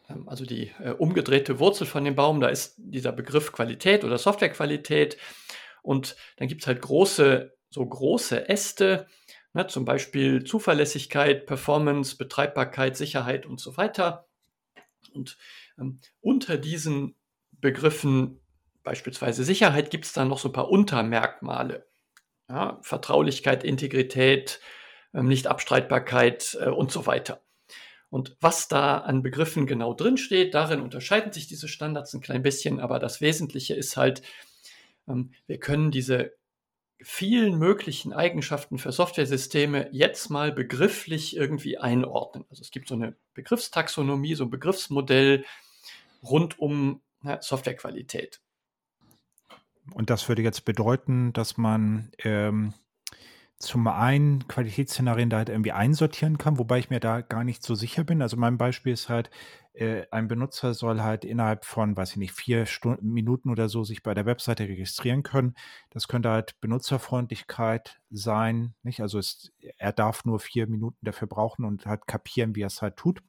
ähm, 0.09 0.27
also 0.27 0.45
die 0.45 0.71
äh, 0.79 0.91
umgedrehte 0.91 1.59
Wurzel 1.59 1.87
von 1.87 2.05
dem 2.05 2.15
Baum, 2.15 2.39
da 2.41 2.47
ist 2.47 2.75
dieser 2.77 3.11
Begriff 3.11 3.51
Qualität 3.51 4.03
oder 4.03 4.17
Softwarequalität. 4.17 5.17
Und 5.81 6.15
dann 6.37 6.47
gibt 6.47 6.61
es 6.61 6.67
halt 6.67 6.81
große, 6.81 7.53
so 7.69 7.85
große 7.85 8.49
Äste, 8.49 9.07
ne, 9.53 9.67
zum 9.67 9.85
Beispiel 9.85 10.43
Zuverlässigkeit, 10.43 11.45
Performance, 11.45 12.17
Betreibbarkeit, 12.17 12.97
Sicherheit 12.97 13.45
und 13.45 13.59
so 13.59 13.77
weiter. 13.77 14.27
Und 15.13 15.37
ähm, 15.79 15.99
unter 16.21 16.57
diesen 16.57 17.15
Begriffen, 17.51 18.41
beispielsweise 18.83 19.43
Sicherheit, 19.43 19.89
gibt 19.89 20.05
es 20.05 20.13
dann 20.13 20.27
noch 20.27 20.39
so 20.39 20.49
ein 20.49 20.53
paar 20.53 20.69
Untermerkmale. 20.69 21.87
Ja, 22.49 22.79
Vertraulichkeit, 22.81 23.63
Integrität, 23.63 24.61
ähm, 25.13 25.27
Nichtabstreitbarkeit 25.27 26.57
äh, 26.61 26.69
und 26.69 26.91
so 26.91 27.05
weiter. 27.05 27.41
Und 28.09 28.37
was 28.39 28.69
da 28.69 28.99
an 28.99 29.21
Begriffen 29.21 29.65
genau 29.67 29.93
drinsteht, 29.93 30.53
darin 30.53 30.81
unterscheiden 30.81 31.33
sich 31.33 31.47
diese 31.47 31.67
Standards 31.67 32.13
ein 32.13 32.21
klein 32.21 32.41
bisschen, 32.41 32.79
aber 32.79 32.99
das 32.99 33.19
Wesentliche 33.19 33.73
ist 33.75 33.97
halt, 33.97 34.21
ähm, 35.07 35.33
wir 35.45 35.59
können 35.59 35.91
diese 35.91 36.33
vielen 37.01 37.59
möglichen 37.59 38.13
Eigenschaften 38.13 38.77
für 38.77 38.91
Softwaresysteme 38.91 39.89
jetzt 39.91 40.29
mal 40.29 40.51
begrifflich 40.51 41.35
irgendwie 41.35 41.77
einordnen. 41.77 42.45
Also 42.49 42.61
es 42.61 42.71
gibt 42.71 42.87
so 42.87 42.95
eine 42.95 43.15
Begriffstaxonomie, 43.33 44.35
so 44.35 44.45
ein 44.45 44.49
Begriffsmodell 44.49 45.45
rund 46.23 46.57
um 46.57 47.01
Softwarequalität. 47.41 48.41
Und 49.93 50.09
das 50.09 50.27
würde 50.27 50.41
jetzt 50.41 50.65
bedeuten, 50.65 51.33
dass 51.33 51.57
man 51.57 52.11
ähm, 52.23 52.73
zum 53.59 53.87
einen 53.87 54.47
Qualitätsszenarien 54.47 55.29
da 55.31 55.37
halt 55.37 55.49
irgendwie 55.49 55.71
einsortieren 55.71 56.37
kann, 56.37 56.59
wobei 56.59 56.77
ich 56.77 56.91
mir 56.91 56.99
da 56.99 57.21
gar 57.21 57.43
nicht 57.43 57.63
so 57.63 57.73
sicher 57.73 58.03
bin. 58.03 58.21
Also 58.21 58.37
mein 58.37 58.57
Beispiel 58.57 58.93
ist 58.93 59.09
halt, 59.09 59.31
äh, 59.73 60.05
ein 60.11 60.27
Benutzer 60.27 60.75
soll 60.75 61.01
halt 61.01 61.25
innerhalb 61.25 61.65
von, 61.65 61.97
weiß 61.97 62.11
ich 62.11 62.17
nicht, 62.17 62.33
vier 62.33 62.67
Stunden, 62.67 63.09
Minuten 63.09 63.49
oder 63.49 63.67
so 63.67 63.83
sich 63.83 64.03
bei 64.03 64.13
der 64.13 64.27
Webseite 64.27 64.67
registrieren 64.67 65.23
können. 65.23 65.55
Das 65.89 66.07
könnte 66.07 66.29
halt 66.29 66.59
Benutzerfreundlichkeit 66.61 67.99
sein, 68.11 68.75
nicht? 68.83 69.01
Also 69.01 69.17
es, 69.17 69.51
er 69.77 69.91
darf 69.91 70.23
nur 70.23 70.39
vier 70.39 70.67
Minuten 70.67 71.03
dafür 71.03 71.27
brauchen 71.27 71.65
und 71.65 71.87
halt 71.87 72.05
kapieren, 72.05 72.55
wie 72.55 72.61
er 72.61 72.67
es 72.67 72.83
halt 72.83 72.97
tut. 72.97 73.23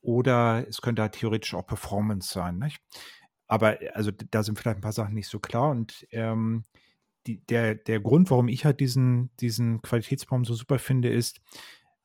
Oder 0.00 0.66
es 0.68 0.82
könnte 0.82 1.02
halt 1.02 1.12
theoretisch 1.12 1.54
auch 1.54 1.66
Performance 1.66 2.32
sein, 2.32 2.58
nicht? 2.58 2.80
Aber 3.52 3.76
also 3.92 4.10
da 4.30 4.42
sind 4.42 4.58
vielleicht 4.58 4.78
ein 4.78 4.82
paar 4.82 4.94
Sachen 4.94 5.12
nicht 5.12 5.28
so 5.28 5.38
klar 5.38 5.68
und 5.72 6.06
ähm, 6.10 6.62
die, 7.26 7.44
der, 7.44 7.74
der 7.74 8.00
Grund, 8.00 8.30
warum 8.30 8.48
ich 8.48 8.64
halt 8.64 8.80
diesen, 8.80 9.28
diesen 9.40 9.82
Qualitätsbaum 9.82 10.46
so 10.46 10.54
super 10.54 10.78
finde, 10.78 11.10
ist, 11.10 11.42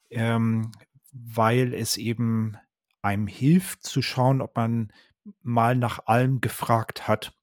ähm, 0.09 0.73
weil 1.13 1.73
es 1.73 1.95
eben 1.95 2.57
einem 3.01 3.27
hilft 3.27 3.83
zu 3.83 4.01
schauen, 4.01 4.41
ob 4.41 4.57
man 4.57 4.91
mal 5.41 5.77
nach 5.77 6.05
allem 6.07 6.41
gefragt 6.41 7.07
hat. 7.07 7.33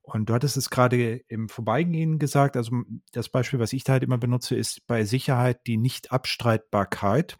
Und 0.00 0.30
du 0.30 0.34
hattest 0.34 0.56
es 0.56 0.70
gerade 0.70 1.16
im 1.28 1.50
Vorbeigehen 1.50 2.18
gesagt, 2.18 2.56
also 2.56 2.80
das 3.12 3.28
Beispiel, 3.28 3.58
was 3.58 3.74
ich 3.74 3.84
da 3.84 3.92
halt 3.92 4.04
immer 4.04 4.16
benutze, 4.16 4.56
ist 4.56 4.86
bei 4.86 5.04
Sicherheit 5.04 5.66
die 5.66 5.76
Nichtabstreitbarkeit. 5.76 7.36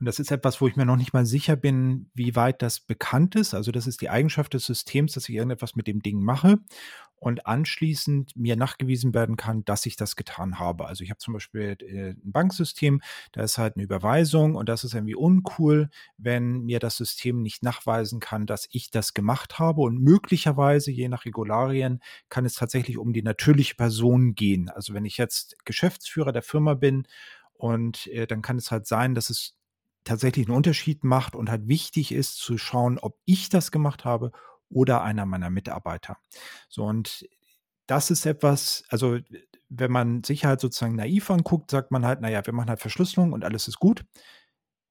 Und 0.00 0.06
das 0.06 0.18
ist 0.18 0.30
etwas, 0.32 0.62
wo 0.62 0.66
ich 0.66 0.76
mir 0.76 0.86
noch 0.86 0.96
nicht 0.96 1.12
mal 1.12 1.26
sicher 1.26 1.56
bin, 1.56 2.10
wie 2.14 2.34
weit 2.34 2.62
das 2.62 2.80
bekannt 2.80 3.34
ist. 3.34 3.52
Also 3.52 3.70
das 3.70 3.86
ist 3.86 4.00
die 4.00 4.08
Eigenschaft 4.08 4.54
des 4.54 4.64
Systems, 4.64 5.12
dass 5.12 5.28
ich 5.28 5.34
irgendetwas 5.34 5.76
mit 5.76 5.86
dem 5.86 6.00
Ding 6.00 6.22
mache 6.22 6.58
und 7.16 7.46
anschließend 7.46 8.34
mir 8.34 8.56
nachgewiesen 8.56 9.12
werden 9.12 9.36
kann, 9.36 9.62
dass 9.66 9.84
ich 9.84 9.96
das 9.96 10.16
getan 10.16 10.58
habe. 10.58 10.86
Also 10.86 11.04
ich 11.04 11.10
habe 11.10 11.18
zum 11.18 11.34
Beispiel 11.34 11.76
äh, 11.80 12.10
ein 12.12 12.32
Banksystem, 12.32 13.02
da 13.32 13.42
ist 13.42 13.58
halt 13.58 13.76
eine 13.76 13.84
Überweisung 13.84 14.54
und 14.54 14.70
das 14.70 14.84
ist 14.84 14.94
irgendwie 14.94 15.14
uncool, 15.14 15.90
wenn 16.16 16.62
mir 16.62 16.78
das 16.78 16.96
System 16.96 17.42
nicht 17.42 17.62
nachweisen 17.62 18.20
kann, 18.20 18.46
dass 18.46 18.68
ich 18.72 18.90
das 18.90 19.12
gemacht 19.12 19.58
habe 19.58 19.82
und 19.82 20.00
möglicherweise, 20.00 20.90
je 20.90 21.10
nach 21.10 21.26
Regularien, 21.26 22.00
kann 22.30 22.46
es 22.46 22.54
tatsächlich 22.54 22.96
um 22.96 23.12
die 23.12 23.22
natürliche 23.22 23.74
Person 23.74 24.34
gehen. 24.34 24.70
Also 24.70 24.94
wenn 24.94 25.04
ich 25.04 25.18
jetzt 25.18 25.62
Geschäftsführer 25.66 26.32
der 26.32 26.42
Firma 26.42 26.72
bin 26.72 27.06
und 27.52 28.06
äh, 28.06 28.26
dann 28.26 28.40
kann 28.40 28.56
es 28.56 28.70
halt 28.70 28.86
sein, 28.86 29.14
dass 29.14 29.28
es 29.28 29.59
tatsächlich 30.04 30.46
einen 30.46 30.56
Unterschied 30.56 31.04
macht 31.04 31.36
und 31.36 31.50
halt 31.50 31.68
wichtig 31.68 32.12
ist 32.12 32.36
zu 32.36 32.58
schauen, 32.58 32.98
ob 32.98 33.18
ich 33.24 33.48
das 33.48 33.70
gemacht 33.70 34.04
habe 34.04 34.32
oder 34.68 35.02
einer 35.02 35.26
meiner 35.26 35.50
Mitarbeiter. 35.50 36.18
So 36.68 36.84
und 36.84 37.28
das 37.86 38.10
ist 38.10 38.24
etwas, 38.24 38.84
also 38.88 39.18
wenn 39.68 39.90
man 39.90 40.22
sich 40.24 40.44
halt 40.44 40.60
sozusagen 40.60 40.96
naiv 40.96 41.30
anguckt, 41.30 41.70
sagt 41.70 41.90
man 41.90 42.04
halt, 42.04 42.20
naja, 42.20 42.44
wir 42.44 42.52
machen 42.52 42.68
halt 42.68 42.80
Verschlüsselung 42.80 43.32
und 43.32 43.44
alles 43.44 43.68
ist 43.68 43.78
gut. 43.78 44.04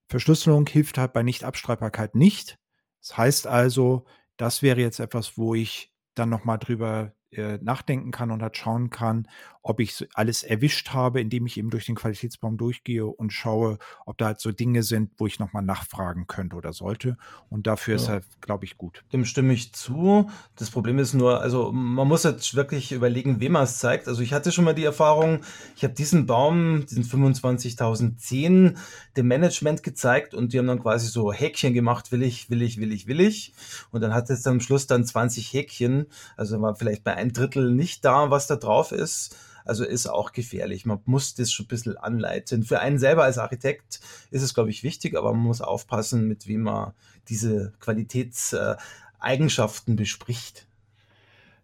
Verschlüsselung 0.10 0.68
hilft 0.68 0.98
halt 0.98 1.14
bei 1.14 1.24
Nichtabstreitbarkeit 1.24 2.16
nicht. 2.16 2.58
Das 3.02 3.18
heißt 3.18 3.48
also, 3.48 4.06
das 4.38 4.62
wäre 4.62 4.82
jetzt 4.82 5.00
etwas, 5.00 5.38
wo 5.38 5.54
ich 5.54 5.94
dann 6.16 6.30
nochmal 6.30 6.58
drüber 6.58 7.14
äh, 7.32 7.60
nachdenken 7.62 8.12
kann 8.12 8.32
und 8.32 8.42
halt 8.42 8.58
schauen 8.58 8.90
kann, 8.90 9.28
ob 9.70 9.80
ich 9.80 10.08
alles 10.16 10.42
erwischt 10.42 10.90
habe, 10.94 11.22
indem 11.22 11.46
ich 11.46 11.56
eben 11.58 11.70
durch 11.70 11.86
den 11.86 11.94
Qualitätsbaum 11.94 12.58
durchgehe 12.58 13.06
und 13.06 13.32
schaue, 13.32 13.78
ob 14.08 14.18
da 14.18 14.26
halt 14.26 14.40
so 14.40 14.52
Dinge 14.52 14.82
sind, 14.82 15.12
wo 15.18 15.28
ich 15.28 15.38
nochmal 15.38 15.62
nachfragen 15.62 16.26
könnte 16.26 16.56
oder 16.56 16.74
sollte. 16.74 17.18
Und 17.52 17.68
dafür 17.68 17.94
ja. 17.94 18.02
ist 18.02 18.10
halt, 18.10 18.26
glaube 18.42 18.66
ich, 18.66 18.80
gut. 18.80 19.04
Dem 19.14 19.26
stimme 19.26 19.54
ich 19.54 19.72
zu. 19.74 20.28
Das 20.56 20.72
Problem 20.72 20.98
ist 20.98 21.14
nur, 21.14 21.42
also 21.42 21.72
man 21.72 22.08
muss 22.08 22.24
jetzt 22.24 22.56
wirklich 22.56 22.92
überlegen, 22.92 23.42
wem 23.42 23.52
man 23.52 23.66
es 23.66 23.78
zeigt. 23.78 24.08
Also 24.08 24.24
ich 24.24 24.34
hatte 24.34 24.52
schon 24.52 24.66
mal 24.66 24.74
die 24.74 24.86
Erfahrung, 24.86 25.42
ich 25.76 25.84
habe 25.84 25.94
diesen 25.94 26.26
Baum, 26.26 26.88
diesen 26.88 27.04
25.010, 27.04 28.76
dem 29.18 29.28
Management 29.28 29.84
gezeigt 29.84 30.34
und 30.34 30.52
die 30.52 30.58
haben 30.58 30.66
dann 30.66 30.82
quasi 30.82 31.06
so 31.06 31.32
Häkchen 31.32 31.76
gemacht, 31.76 32.12
will 32.12 32.24
ich, 32.24 32.50
will 32.50 32.64
ich, 32.64 32.80
will 32.80 32.92
ich, 32.92 33.06
will 33.06 33.20
ich. 33.20 33.54
Und 33.92 34.02
dann 34.02 34.16
hat 34.16 34.32
es 34.32 34.48
am 34.48 34.62
Schluss 34.62 34.88
dann 34.88 35.06
20 35.06 35.54
Häkchen. 35.54 36.08
Also 36.38 36.60
war 36.60 36.74
vielleicht 36.74 37.04
bei 37.04 37.14
ein 37.14 37.34
Drittel 37.34 37.72
nicht 37.72 38.04
da, 38.04 38.32
was 38.32 38.48
da 38.48 38.56
drauf 38.56 38.92
ist. 38.92 39.36
Also 39.70 39.86
ist 39.86 40.08
auch 40.08 40.34
gefährlich. 40.34 40.86
Man 40.86 41.00
muss 41.06 41.36
das 41.36 41.50
schon 41.52 41.66
ein 41.66 41.70
bisschen 41.70 41.96
anleiten. 41.96 42.64
Für 42.64 42.80
einen 42.80 43.00
selber 43.00 43.24
als 43.24 43.38
Architekt 43.38 44.02
ist 44.32 44.42
es, 44.42 44.54
glaube 44.54 44.72
ich, 44.72 44.84
wichtig, 44.84 45.16
aber 45.16 45.32
man 45.32 45.44
muss 45.44 45.62
aufpassen, 45.62 46.28
mit 46.28 46.48
wem 46.48 46.64
man 46.64 46.92
diese 47.30 47.72
Qualitätseigenschaften 47.80 49.96
bespricht. 49.96 50.68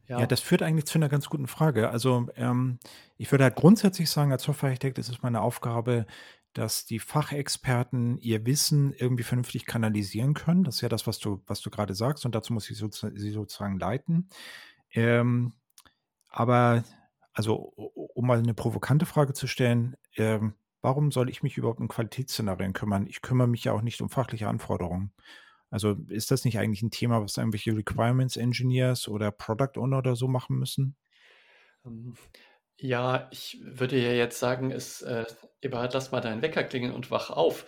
Ja. 0.08 0.20
ja. 0.20 0.28
das 0.28 0.41
führt 0.41 0.62
eigentlich 0.62 0.86
zu 0.86 1.00
einer 1.00 1.10
ganz 1.10 1.30
guten 1.30 1.48
Frage. 1.48 1.89
Also 1.89 2.28
ähm, 2.36 2.78
ich 3.18 3.32
würde 3.32 3.46
halt 3.46 3.56
grundsätzlich 3.56 4.08
sagen, 4.10 4.32
als 4.32 4.44
Softwarearchitekt 4.44 5.00
ist 5.00 5.10
es 5.10 5.24
meine 5.24 5.41
Aufgabe, 5.41 6.06
dass 6.54 6.86
die 6.86 7.00
Fachexperten 7.00 8.18
ihr 8.20 8.45
Wissen 8.45 8.93
irgendwie 8.93 9.24
vernünftig 9.24 9.66
kanalisieren 9.66 10.34
können. 10.34 10.64
Das 10.64 10.76
ist 10.76 10.82
ja 10.82 10.89
das, 10.89 11.06
was 11.06 11.20
du, 11.20 11.43
was 11.47 11.60
du 11.62 11.70
gerade 11.70 11.95
sagst, 11.95 12.26
und 12.26 12.34
dazu 12.34 12.53
muss 12.53 12.70
ich 12.70 12.78
so, 12.78 12.89
sie 12.89 13.32
sozusagen 13.32 13.78
leiten. 13.78 14.30
Ähm, 14.91 15.51
aber 16.30 16.86
also 17.36 17.56
um 17.56 18.26
mal 18.26 18.40
eine 18.40 18.54
provokante 18.54 19.06
Frage 19.06 19.34
zu 19.34 19.46
stellen, 19.46 19.96
ähm, 20.16 20.56
warum 20.82 21.12
soll 21.12 21.30
ich 21.30 21.44
mich 21.44 21.58
überhaupt 21.58 21.82
um 21.82 21.88
Qualitätsszenarien 21.88 22.74
kümmern? 22.74 23.08
Ich 23.08 23.22
kümmere 23.22 23.48
mich 23.48 23.66
ja 23.66 23.74
auch 23.74 23.82
nicht 23.82 24.02
um 24.02 24.10
fachliche 24.10 24.48
Anforderungen. 24.48 25.12
Also 25.70 25.98
ist 26.08 26.32
das 26.32 26.46
nicht 26.46 26.58
eigentlich 26.58 26.82
ein 26.82 26.92
Thema, 26.92 27.22
was 27.22 27.38
irgendwelche 27.38 27.76
Requirements 27.76 28.38
Engineers 28.38 29.08
oder 29.08 29.32
Product 29.32 29.78
Owner 29.78 29.98
oder 29.98 30.16
so 30.16 30.28
machen 30.28 30.58
müssen? 30.58 30.96
Ähm, 31.86 32.16
ja, 32.80 33.28
ich 33.32 33.60
würde 33.62 33.98
ja 33.98 34.12
jetzt 34.12 34.40
sagen, 34.40 34.72
es, 34.72 35.02
äh, 35.02 35.26
Eberhard, 35.62 35.94
lass 35.94 36.12
mal 36.12 36.22
deinen 36.22 36.42
Wecker 36.42 36.64
klingeln 36.64 36.94
und 36.94 37.12
wach 37.12 37.30
auf. 37.30 37.66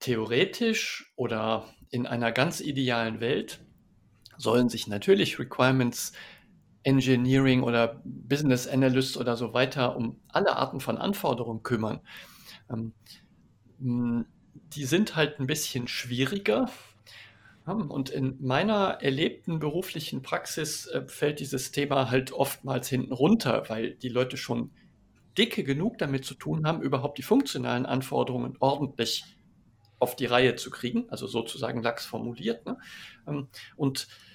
Theoretisch 0.00 1.12
oder 1.16 1.64
in 1.90 2.06
einer 2.06 2.32
ganz 2.32 2.60
idealen 2.60 3.20
Welt 3.20 3.60
sollen 4.36 4.68
sich 4.68 4.86
natürlich 4.86 5.38
Requirements 5.38 6.12
Engineering 6.82 7.62
oder 7.62 8.00
Business 8.04 8.66
Analysts 8.66 9.16
oder 9.16 9.36
so 9.36 9.52
weiter 9.52 9.96
um 9.96 10.20
alle 10.28 10.56
Arten 10.56 10.80
von 10.80 10.98
Anforderungen 10.98 11.62
kümmern. 11.62 12.00
Ähm, 12.70 12.92
die 13.80 14.84
sind 14.84 15.16
halt 15.16 15.40
ein 15.40 15.46
bisschen 15.46 15.88
schwieriger. 15.88 16.70
Und 17.64 18.08
in 18.08 18.38
meiner 18.40 18.98
erlebten 19.02 19.58
beruflichen 19.58 20.22
Praxis 20.22 20.86
äh, 20.86 21.06
fällt 21.06 21.38
dieses 21.40 21.70
Thema 21.70 22.10
halt 22.10 22.32
oftmals 22.32 22.88
hinten 22.88 23.12
runter, 23.12 23.64
weil 23.68 23.94
die 23.94 24.08
Leute 24.08 24.38
schon 24.38 24.70
dicke 25.36 25.64
genug 25.64 25.98
damit 25.98 26.24
zu 26.24 26.34
tun 26.34 26.66
haben, 26.66 26.80
überhaupt 26.80 27.18
die 27.18 27.22
funktionalen 27.22 27.84
Anforderungen 27.84 28.56
ordentlich 28.58 29.24
auf 29.98 30.16
die 30.16 30.26
Reihe 30.26 30.56
zu 30.56 30.70
kriegen, 30.70 31.10
also 31.10 31.26
sozusagen 31.26 31.82
lax 31.82 32.06
formuliert. 32.06 32.64
Ne? 32.64 32.78
Ähm, 33.26 33.48
und 33.76 34.08
ähm, 34.08 34.26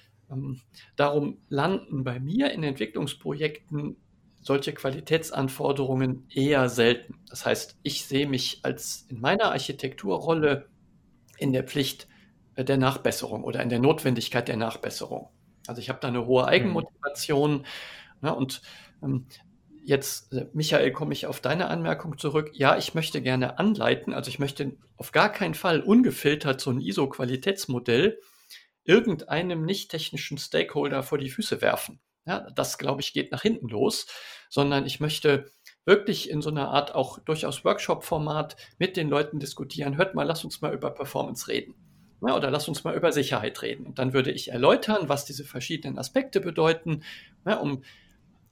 darum 0.96 1.38
landen 1.48 2.04
bei 2.04 2.20
mir 2.20 2.52
in 2.52 2.62
Entwicklungsprojekten 2.62 3.96
solche 4.40 4.74
Qualitätsanforderungen 4.74 6.26
eher 6.28 6.68
selten. 6.68 7.14
Das 7.28 7.46
heißt, 7.46 7.78
ich 7.82 8.04
sehe 8.04 8.26
mich 8.26 8.60
als 8.62 9.06
in 9.08 9.20
meiner 9.20 9.52
Architekturrolle 9.52 10.68
in 11.38 11.52
der 11.52 11.64
Pflicht 11.64 12.08
äh, 12.54 12.64
der 12.64 12.76
Nachbesserung 12.76 13.42
oder 13.42 13.62
in 13.62 13.70
der 13.70 13.78
Notwendigkeit 13.78 14.48
der 14.48 14.56
Nachbesserung. 14.56 15.30
Also 15.66 15.80
ich 15.80 15.88
habe 15.88 15.98
da 16.00 16.08
eine 16.08 16.26
hohe 16.26 16.42
mhm. 16.42 16.48
Eigenmotivation 16.48 17.66
ne, 18.20 18.34
und 18.34 18.60
ähm, 19.02 19.26
Jetzt, 19.86 20.32
äh, 20.32 20.46
Michael, 20.54 20.92
komme 20.92 21.12
ich 21.12 21.26
auf 21.26 21.40
deine 21.40 21.68
Anmerkung 21.68 22.16
zurück. 22.16 22.50
Ja, 22.54 22.78
ich 22.78 22.94
möchte 22.94 23.20
gerne 23.20 23.58
anleiten, 23.58 24.14
also 24.14 24.30
ich 24.30 24.38
möchte 24.38 24.72
auf 24.96 25.12
gar 25.12 25.30
keinen 25.30 25.52
Fall 25.52 25.80
ungefiltert 25.80 26.60
so 26.60 26.70
ein 26.70 26.80
ISO-Qualitätsmodell 26.80 28.18
irgendeinem 28.84 29.64
nicht 29.64 29.90
technischen 29.90 30.38
Stakeholder 30.38 31.02
vor 31.02 31.18
die 31.18 31.30
Füße 31.30 31.60
werfen. 31.60 32.00
Ja, 32.26 32.50
das, 32.54 32.78
glaube 32.78 33.02
ich, 33.02 33.12
geht 33.12 33.32
nach 33.32 33.42
hinten 33.42 33.68
los, 33.68 34.06
sondern 34.48 34.86
ich 34.86 34.98
möchte 35.00 35.50
wirklich 35.84 36.30
in 36.30 36.40
so 36.40 36.50
einer 36.50 36.70
Art 36.70 36.94
auch 36.94 37.18
durchaus 37.18 37.64
Workshop-Format 37.64 38.56
mit 38.78 38.96
den 38.96 39.10
Leuten 39.10 39.40
diskutieren. 39.40 39.96
Hört 39.98 40.14
mal, 40.14 40.22
lass 40.22 40.44
uns 40.44 40.62
mal 40.62 40.72
über 40.72 40.90
Performance 40.90 41.48
reden. 41.48 41.74
Ja, 42.26 42.34
oder 42.34 42.50
lass 42.50 42.68
uns 42.68 42.84
mal 42.84 42.96
über 42.96 43.12
Sicherheit 43.12 43.60
reden. 43.60 43.84
Und 43.84 43.98
dann 43.98 44.14
würde 44.14 44.30
ich 44.30 44.50
erläutern, 44.50 45.10
was 45.10 45.26
diese 45.26 45.44
verschiedenen 45.44 45.98
Aspekte 45.98 46.40
bedeuten, 46.40 47.02
ja, 47.44 47.56
um 47.56 47.82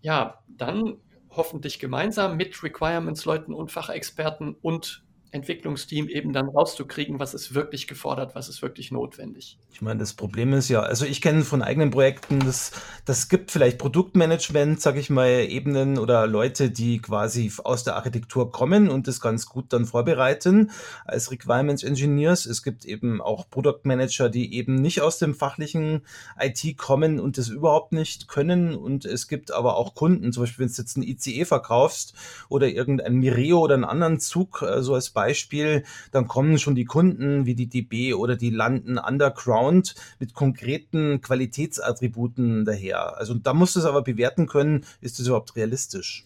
ja, 0.03 0.43
dann 0.49 0.99
hoffentlich 1.31 1.79
gemeinsam 1.79 2.37
mit 2.37 2.63
Requirements-Leuten 2.63 3.55
und 3.55 3.73
Fachexperten 3.73 4.55
und 4.61 5.03
Entwicklungsteam 5.33 6.09
eben 6.09 6.35
dann 6.35 6.49
rauszukriegen, 6.49 7.19
was 7.19 7.33
ist 7.33 7.55
wirklich 7.55 7.87
gefordert, 7.87 8.35
was 8.35 8.51
ist 8.51 8.61
wirklich 8.61 8.93
notwendig. 8.93 9.59
Ich 9.73 9.81
meine, 9.81 9.99
das 9.99 10.13
Problem 10.13 10.53
ist 10.53 10.69
ja, 10.69 10.81
also 10.81 11.07
ich 11.07 11.23
kenne 11.23 11.43
von 11.43 11.63
eigenen 11.63 11.91
Projekten, 11.91 12.39
das, 12.41 12.73
das 13.07 13.31
gibt 13.31 13.51
vielleicht 13.51 13.79
Produktmanagement, 13.79 14.83
sage 14.83 15.01
ich 15.01 15.09
mal, 15.09 15.47
Ebenen 15.49 15.99
oder 15.99 16.27
Leute, 16.27 16.71
die 16.71 17.01
quasi 17.01 17.51
aus 17.65 17.83
der 17.83 17.97
Architektur 17.97 18.53
kommen 18.53 18.91
und 18.91 19.09
das 19.09 19.23
ganz 19.23 19.47
gut 19.47 19.73
dann 19.73 19.87
vorbereiten 19.87 20.71
als 21.07 21.31
Requirements 21.31 21.83
Engineers. 21.83 22.45
Es 22.45 22.63
gibt 22.63 22.85
eben 22.85 23.23
auch 23.23 23.49
Produktmanager, 23.49 24.29
die 24.29 24.55
eben 24.55 24.75
nicht 24.75 25.01
aus 25.01 25.19
dem 25.19 25.35
fachlichen 25.35 26.03
IT 26.39 26.77
kommen 26.77 27.19
und 27.19 27.39
das 27.39 27.49
überhaupt 27.49 27.93
nicht 27.93 28.29
können 28.29 28.75
und 28.75 29.07
es 29.07 29.29
gibt 29.29 29.51
aber 29.51 29.77
auch 29.79 29.95
Kunden, 29.95 30.31
zum 30.31 30.43
Beispiel 30.43 30.67
wenn 30.67 30.73
du 30.73 30.83
jetzt 30.83 30.97
ein 30.99 31.03
ICE 31.03 31.47
verkaufst 31.47 32.13
oder 32.51 32.69
irgendein 32.69 33.15
Mireo 33.15 33.61
oder 33.61 33.75
einen 33.75 33.85
anderen 33.85 34.21
Zug, 34.21 34.59
so 34.59 34.67
also 34.67 34.95
als 34.95 35.09
Beispiel, 35.09 35.22
Beispiel, 35.23 35.85
dann 36.11 36.27
kommen 36.27 36.59
schon 36.59 36.75
die 36.75 36.85
Kunden 36.85 37.47
wie 37.47 37.55
die 37.55 37.69
DB 37.69 38.15
oder 38.15 38.37
die 38.37 38.51
landen 38.51 38.99
underground 38.99 39.95
mit 40.19 40.35
konkreten 40.35 41.21
Qualitätsattributen 41.21 42.65
daher. 42.65 43.17
Also 43.19 43.35
da 43.35 43.55
musst 43.55 43.77
du 43.77 43.81
es 43.81 43.87
aber 43.87 44.03
bewerten 44.03 44.47
können, 44.47 44.85
ist 45.01 45.19
das 45.19 45.27
überhaupt 45.27 45.55
realistisch? 45.57 46.25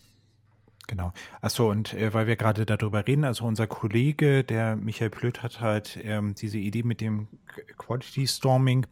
Genau. 0.89 1.13
Achso, 1.41 1.69
und 1.69 1.95
äh, 1.95 2.15
weil 2.15 2.29
wir 2.29 2.37
gerade 2.37 2.65
darüber 2.65 3.07
reden, 3.07 3.25
also 3.25 3.45
unser 3.45 3.67
Kollege, 3.67 4.45
der 4.45 4.77
Michael 4.77 5.11
Plöth, 5.11 5.43
hat 5.43 5.61
halt 5.61 5.99
ähm, 6.03 6.35
diese 6.37 6.59
Idee 6.59 6.85
mit 6.85 7.01
dem 7.01 7.27
Quality 7.77 8.27
Storming, 8.29 8.87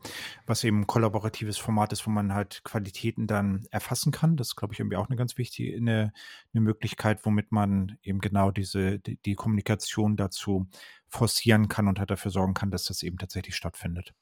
was 0.47 0.65
eben 0.65 0.81
ein 0.81 0.87
kollaboratives 0.89 1.57
Format 1.57 1.93
ist, 1.93 2.05
wo 2.07 2.11
man 2.11 2.35
halt 2.35 2.63
Qualitäten 2.65 3.29
dann 3.29 3.67
erfassen 3.71 4.11
kann. 4.11 4.37
Das 4.37 4.49
ist, 4.49 4.57
glaube 4.57 4.75
ich, 4.75 4.81
irgendwie 4.81 4.97
auch 4.97 5.09
eine 5.09 5.17
ganz 5.17 5.39
wichtige 5.39 5.77
eine, 5.77 6.13
eine 6.53 6.61
Möglichkeit, 6.63 7.25
womit 7.25 7.53
man 7.53 7.97
eben 8.03 8.21
genau 8.21 8.51
diese 8.51 8.99
die, 8.99 9.17
die 9.17 9.35
Kommunikation 9.35 10.17
dazu 10.17 10.67
forcieren 11.07 11.69
kann 11.69 11.87
und 11.87 12.01
halt 12.01 12.11
dafür 12.11 12.33
sorgen 12.33 12.55
kann, 12.55 12.73
dass 12.73 12.85
das 12.85 13.05
eben 13.05 13.19
tatsächlich 13.19 13.55
stattfindet. 13.55 14.15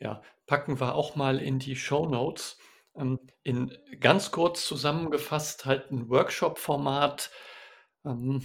Ja, 0.00 0.20
packen 0.46 0.80
wir 0.80 0.94
auch 0.96 1.14
mal 1.14 1.38
in 1.38 1.60
die 1.60 1.76
Show 1.76 2.06
Notes. 2.06 2.58
Ähm, 2.98 3.20
in 3.42 3.76
ganz 4.00 4.30
kurz 4.30 4.66
zusammengefasst 4.66 5.64
halt 5.66 5.90
ein 5.90 6.08
Workshop-Format, 6.08 7.30
ähm, 8.04 8.42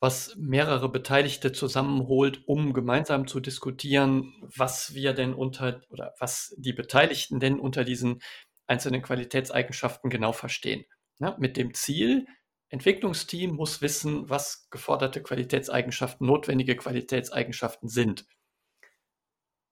was 0.00 0.34
mehrere 0.36 0.88
Beteiligte 0.88 1.52
zusammenholt, 1.52 2.42
um 2.46 2.72
gemeinsam 2.72 3.26
zu 3.26 3.40
diskutieren, 3.40 4.32
was 4.56 4.94
wir 4.94 5.12
denn 5.12 5.34
unter 5.34 5.82
oder 5.90 6.14
was 6.18 6.54
die 6.56 6.72
Beteiligten 6.72 7.38
denn 7.38 7.60
unter 7.60 7.84
diesen 7.84 8.22
einzelnen 8.66 9.02
Qualitätseigenschaften 9.02 10.10
genau 10.10 10.32
verstehen. 10.32 10.84
Ja, 11.18 11.36
mit 11.38 11.56
dem 11.58 11.74
Ziel, 11.74 12.26
Entwicklungsteam 12.70 13.50
muss 13.56 13.82
wissen, 13.82 14.30
was 14.30 14.68
geforderte 14.70 15.22
Qualitätseigenschaften, 15.22 16.26
notwendige 16.26 16.76
Qualitätseigenschaften 16.76 17.88
sind. 17.88 18.26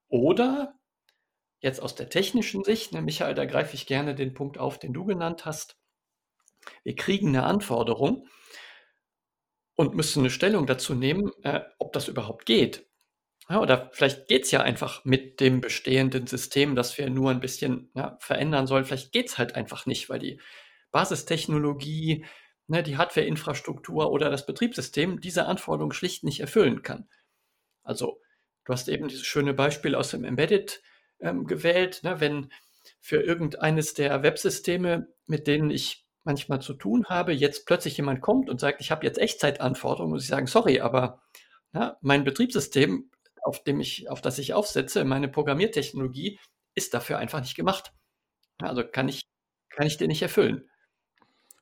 Oder 0.08 0.77
Jetzt 1.60 1.80
aus 1.80 1.94
der 1.94 2.08
technischen 2.08 2.62
Sicht, 2.62 2.92
ne, 2.92 3.02
Michael, 3.02 3.34
da 3.34 3.44
greife 3.44 3.74
ich 3.74 3.86
gerne 3.86 4.14
den 4.14 4.34
Punkt 4.34 4.58
auf, 4.58 4.78
den 4.78 4.92
du 4.92 5.04
genannt 5.04 5.44
hast. 5.44 5.76
Wir 6.84 6.94
kriegen 6.94 7.28
eine 7.28 7.44
Anforderung 7.44 8.28
und 9.74 9.94
müssen 9.94 10.20
eine 10.20 10.30
Stellung 10.30 10.66
dazu 10.66 10.94
nehmen, 10.94 11.32
äh, 11.42 11.60
ob 11.78 11.92
das 11.92 12.08
überhaupt 12.08 12.46
geht. 12.46 12.86
Ja, 13.48 13.60
oder 13.60 13.90
vielleicht 13.92 14.28
geht 14.28 14.44
es 14.44 14.50
ja 14.50 14.60
einfach 14.60 15.04
mit 15.04 15.40
dem 15.40 15.60
bestehenden 15.60 16.26
System, 16.26 16.74
das 16.74 16.98
wir 16.98 17.08
nur 17.08 17.30
ein 17.30 17.40
bisschen 17.40 17.90
ja, 17.94 18.18
verändern 18.20 18.66
sollen. 18.66 18.84
Vielleicht 18.84 19.12
geht 19.12 19.28
es 19.28 19.38
halt 19.38 19.54
einfach 19.54 19.86
nicht, 19.86 20.10
weil 20.10 20.18
die 20.18 20.40
Basistechnologie, 20.90 22.26
ne, 22.66 22.82
die 22.82 22.98
Hardwareinfrastruktur 22.98 24.10
oder 24.10 24.30
das 24.30 24.46
Betriebssystem 24.46 25.20
diese 25.20 25.46
Anforderungen 25.46 25.92
schlicht 25.92 26.24
nicht 26.24 26.40
erfüllen 26.40 26.82
kann. 26.82 27.08
Also, 27.82 28.20
du 28.64 28.72
hast 28.72 28.88
eben 28.88 29.08
dieses 29.08 29.26
schöne 29.26 29.54
Beispiel 29.54 29.94
aus 29.94 30.10
dem 30.10 30.24
Embedded 30.24 30.82
ähm, 31.20 31.46
gewählt. 31.46 32.00
Ne? 32.02 32.20
Wenn 32.20 32.52
für 33.00 33.22
irgendeines 33.22 33.94
der 33.94 34.22
Websysteme, 34.22 35.08
mit 35.26 35.46
denen 35.46 35.70
ich 35.70 36.06
manchmal 36.24 36.60
zu 36.60 36.74
tun 36.74 37.06
habe, 37.06 37.32
jetzt 37.32 37.66
plötzlich 37.66 37.96
jemand 37.96 38.20
kommt 38.20 38.50
und 38.50 38.60
sagt, 38.60 38.80
ich 38.80 38.90
habe 38.90 39.06
jetzt 39.06 39.18
Echtzeitanforderungen, 39.18 40.12
muss 40.12 40.24
ich 40.24 40.28
sagen, 40.28 40.46
sorry, 40.46 40.80
aber 40.80 41.22
ja, 41.72 41.96
mein 42.00 42.24
Betriebssystem, 42.24 43.10
auf 43.42 43.62
dem 43.64 43.80
ich, 43.80 44.10
auf 44.10 44.20
das 44.20 44.38
ich 44.38 44.52
aufsetze, 44.52 45.04
meine 45.04 45.28
Programmiertechnologie, 45.28 46.38
ist 46.74 46.94
dafür 46.94 47.18
einfach 47.18 47.40
nicht 47.40 47.56
gemacht. 47.56 47.92
Also 48.60 48.86
kann 48.86 49.08
ich, 49.08 49.22
kann 49.70 49.86
ich 49.86 49.96
den 49.96 50.08
nicht 50.08 50.22
erfüllen. 50.22 50.68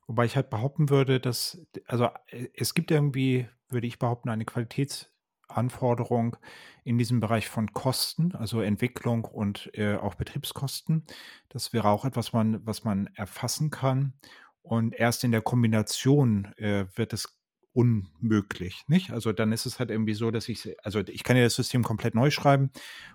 Wobei 0.07 0.25
ich 0.25 0.37
halt 0.37 0.51
behaupten 0.51 0.89
würde, 0.89 1.21
dass, 1.21 1.61
also 1.87 2.09
äh, 2.29 2.49
es 2.55 2.75
gibt 2.75 2.91
irgendwie, 2.91 3.49
würde 3.69 3.87
ich 3.87 3.99
behaupten, 3.99 4.31
eine 4.31 4.45
Qualitäts- 4.45 5.11
Anforderung 5.49 6.37
in 6.85 6.99
diesem 6.99 7.21
Bereich 7.21 7.49
von 7.49 7.73
Kosten, 7.73 8.35
also 8.35 8.61
Entwicklung 8.61 9.25
und 9.25 9.71
äh, 9.75 9.97
auch 9.97 10.15
Betriebskosten. 10.15 11.05
Das 11.49 11.73
wäre 11.73 11.89
auch 11.89 12.05
etwas, 12.05 12.33
man, 12.33 12.65
was 12.67 12.85
man 12.85 13.09
erfassen 13.15 13.71
kann. 13.71 14.15
Und 14.63 14.95
erst 14.95 15.25
in 15.25 15.33
der 15.33 15.43
Kombination 15.43 16.53
äh, 16.57 16.87
wird 16.97 17.13
es 17.13 17.39
unmöglich, 17.73 18.85
nicht? 18.89 19.11
Also 19.11 19.33
dann 19.33 19.53
ist 19.53 19.67
es 19.67 19.79
halt 19.79 19.91
irgendwie 19.91 20.15
so, 20.15 20.31
dass 20.31 20.49
ich, 20.49 20.75
also 20.83 21.01
ich 21.01 21.25
kann 21.25 21.37
ja 21.37 21.45
das 21.45 21.55
System 21.55 21.83
komplett 21.83 22.15
neu 22.15 22.31
schreiben 22.31 22.71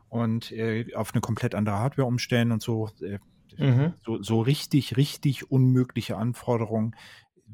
und 0.07 0.51
äh, 0.51 0.93
auf 0.93 1.13
eine 1.13 1.21
komplett 1.21 1.55
andere 1.55 1.79
Hardware 1.79 2.07
umstellen 2.07 2.51
und 2.51 2.61
so. 2.61 2.89
Äh, 3.01 3.17
mhm. 3.57 3.93
So, 4.05 4.21
so 4.21 4.39
richtig, 4.39 4.97
richtig 4.97 5.49
unmögliche 5.49 6.15
Anforderungen 6.15 6.95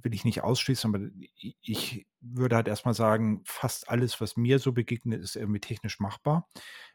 will 0.04 0.14
ich 0.14 0.26
nicht 0.26 0.44
ausschließen, 0.44 0.94
aber 0.94 1.06
ich 1.62 2.06
würde 2.34 2.56
halt 2.56 2.68
erstmal 2.68 2.94
sagen, 2.94 3.42
fast 3.46 3.90
alles, 3.90 4.20
was 4.22 4.38
mir 4.38 4.60
so 4.60 4.72
begegnet, 4.74 5.22
ist 5.22 5.36
irgendwie 5.36 5.60
technisch 5.60 6.00
machbar. 6.00 6.48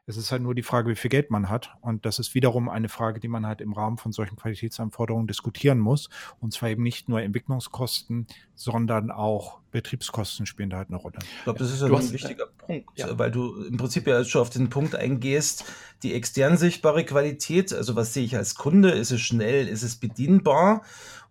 Es 0.07 0.17
ist 0.17 0.33
halt 0.33 0.43
nur 0.43 0.55
die 0.55 0.65
Frage, 0.65 0.91
wie 0.91 0.97
viel 0.97 1.11
Geld 1.11 1.31
man 1.31 1.49
hat. 1.49 1.71
Und 1.81 2.05
das 2.05 2.19
ist 2.19 2.35
wiederum 2.35 2.69
eine 2.69 2.89
Frage, 2.89 3.21
die 3.21 3.29
man 3.29 3.47
halt 3.47 3.61
im 3.61 3.73
Rahmen 3.73 3.99
von 3.99 4.11
solchen 4.11 4.37
Qualitätsanforderungen 4.37 5.29
diskutieren 5.29 5.79
muss. 5.79 6.09
Und 6.41 6.53
zwar 6.53 6.71
eben 6.71 6.83
nicht 6.83 7.09
nur 7.09 7.23
Entwicklungskosten, 7.23 8.27
sondern 8.57 9.13
auch 9.13 9.61
Betriebskosten 9.71 10.47
spielen 10.47 10.71
da 10.71 10.79
halt 10.79 10.89
eine 10.89 10.99
Rolle. 10.99 11.19
Ich 11.21 11.45
glaube, 11.45 11.59
das 11.59 11.73
ist 11.73 11.83
ein 11.83 11.93
hast, 11.93 12.13
wichtiger 12.13 12.45
äh, 12.45 12.67
Punkt, 12.67 12.99
ja. 12.99 13.19
weil 13.19 13.31
du 13.31 13.65
im 13.65 13.77
Prinzip 13.77 14.07
ja 14.07 14.25
schon 14.25 14.41
auf 14.41 14.51
den 14.51 14.71
Punkt 14.71 14.95
eingehst, 14.95 15.65
die 16.03 16.15
extern 16.15 16.57
sichtbare 16.57 17.05
Qualität, 17.05 17.73
also 17.73 17.97
was 17.97 18.13
sehe 18.13 18.25
ich 18.25 18.37
als 18.37 18.55
Kunde, 18.55 18.91
ist 18.91 19.13
es 19.13 19.21
schnell, 19.21 19.69
ist 19.69 19.83
es 19.83 19.97
bedienbar 19.97 20.83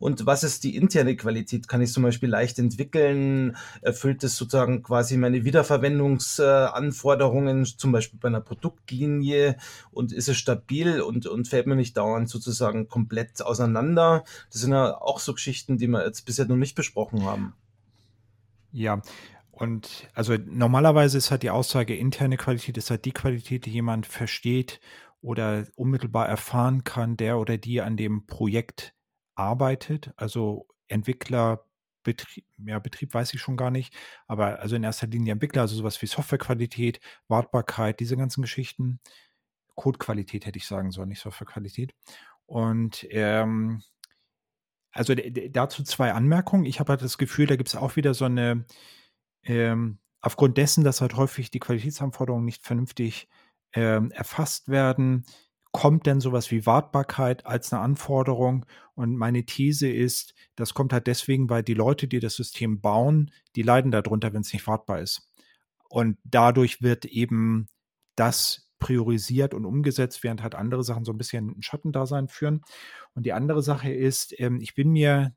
und 0.02 0.26
was 0.26 0.44
ist 0.44 0.64
die 0.64 0.76
interne 0.76 1.16
Qualität? 1.16 1.68
Kann 1.68 1.82
ich 1.82 1.94
zum 1.94 2.02
Beispiel 2.02 2.28
leicht 2.28 2.58
entwickeln? 2.58 3.56
Erfüllt 3.84 4.24
es 4.24 4.36
sozusagen 4.36 4.82
quasi 4.82 5.16
meine 5.16 5.46
Wiederverwendungsanforderungen, 5.46 7.66
zum 7.66 7.92
Beispiel 7.92 8.18
bei 8.20 8.30
einer 8.30 8.42
Produktlinie? 8.62 9.58
Und 9.92 10.14
ist 10.14 10.30
es 10.30 10.38
stabil 10.38 11.02
und, 11.02 11.26
und 11.26 11.48
fällt 11.48 11.68
mir 11.68 11.76
nicht 11.76 11.98
dauernd 11.98 12.30
sozusagen 12.30 12.88
komplett 12.88 13.42
auseinander? 13.42 14.24
Das 14.52 14.62
sind 14.62 14.72
ja 14.72 15.00
auch 15.02 15.20
so 15.20 15.34
Geschichten, 15.34 15.78
die 15.78 15.88
wir 15.88 16.06
jetzt 16.06 16.26
bisher 16.26 16.46
noch 16.46 16.56
nicht 16.56 16.76
besprochen 16.76 17.26
haben. 17.26 17.54
Ja, 18.72 19.02
und 19.52 20.10
also 20.14 20.38
normalerweise 20.46 21.18
ist 21.18 21.30
halt 21.30 21.44
die 21.44 21.50
Aussage, 21.50 21.96
interne 21.96 22.38
Qualität 22.38 22.78
ist 22.78 22.90
halt 22.90 23.06
die 23.06 23.12
Qualität, 23.12 23.66
die 23.66 23.72
jemand 23.72 24.06
versteht 24.06 24.80
oder 25.22 25.68
unmittelbar 25.76 26.28
erfahren 26.28 26.84
kann, 26.84 27.18
der 27.18 27.38
oder 27.38 27.58
die 27.58 27.82
an 27.82 27.98
dem 27.98 28.26
Projekt 28.26 28.96
arbeitet, 29.36 30.14
also 30.16 30.68
Entwickler, 30.88 31.66
Betrieb, 32.04 32.46
ja, 32.66 32.80
Betrieb 32.80 33.14
weiß 33.14 33.34
ich 33.34 33.42
schon 33.42 33.58
gar 33.58 33.72
nicht, 33.72 33.94
aber 34.28 34.60
also 34.60 34.76
in 34.76 34.84
erster 34.84 35.08
Linie 35.08 35.34
Entwickler, 35.34 35.64
also 35.64 35.76
sowas 35.76 36.02
wie 36.02 36.08
Softwarequalität, 36.08 37.00
Wartbarkeit, 37.28 38.00
diese 38.00 38.18
ganzen 38.18 38.42
Geschichten. 38.42 39.00
Codequalität 39.76 40.46
hätte 40.46 40.58
ich 40.58 40.68
sagen 40.68 40.92
sollen, 40.92 41.10
nicht 41.10 41.22
Softwarequalität. 41.22 41.94
Und 42.46 43.08
ähm, 43.10 43.82
also 44.92 45.16
dazu 45.16 45.84
zwei 45.84 46.14
Anmerkungen. 46.14 46.66
Ich 46.66 46.80
habe 46.80 46.92
halt 46.92 47.02
das 47.02 47.18
Gefühl, 47.18 47.48
da 47.48 47.56
gibt 47.56 47.70
es 47.70 47.76
auch 47.76 47.96
wieder 47.96 48.14
so 48.14 48.26
eine, 48.26 48.66
ähm, 49.44 50.00
aufgrund 50.20 50.58
dessen, 50.58 50.84
dass 50.84 51.02
halt 51.02 51.16
häufig 51.16 51.50
die 51.50 51.60
Qualitätsanforderungen 51.60 52.46
nicht 52.46 52.64
vernünftig 52.64 53.30
ähm, 53.74 54.12
erfasst 54.12 54.68
werden, 54.68 55.26
kommt 55.72 56.06
denn 56.06 56.20
sowas 56.20 56.52
wie 56.52 56.66
Wartbarkeit 56.66 57.46
als 57.46 57.72
eine 57.72 57.82
Anforderung? 57.82 58.66
Und 58.96 59.16
meine 59.16 59.46
These 59.46 59.90
ist, 59.90 60.34
das 60.56 60.74
kommt 60.74 60.94
halt 60.94 61.08
deswegen, 61.08 61.50
weil 61.50 61.64
die 61.64 61.74
Leute, 61.74 62.08
die 62.08 62.20
das 62.20 62.36
System 62.36 62.82
bauen, 62.82 63.32
die 63.56 63.64
leiden 63.64 63.92
darunter, 63.92 64.34
wenn 64.34 64.42
es 64.42 64.54
nicht 64.54 64.68
wartbar 64.68 65.00
ist. 65.00 65.30
Und 65.90 66.18
dadurch 66.24 66.82
wird 66.82 67.06
eben 67.06 67.68
das 68.16 68.70
priorisiert 68.80 69.54
und 69.54 69.66
umgesetzt, 69.66 70.24
während 70.24 70.42
halt 70.42 70.56
andere 70.56 70.84
Sachen 70.84 71.06
so 71.06 71.14
ein 71.14 71.18
bisschen 71.18 71.50
ein 71.58 71.62
Schattendasein 71.62 72.28
führen. 72.28 72.62
Und 73.14 73.26
die 73.26 73.34
andere 73.34 73.62
Sache 73.62 73.92
ist, 73.92 74.38
ähm, 74.40 74.60
ich 74.62 74.74
bin 74.74 74.92
mir, 74.92 75.34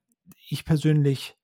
ich 0.49 0.65
persönlich 0.65 1.37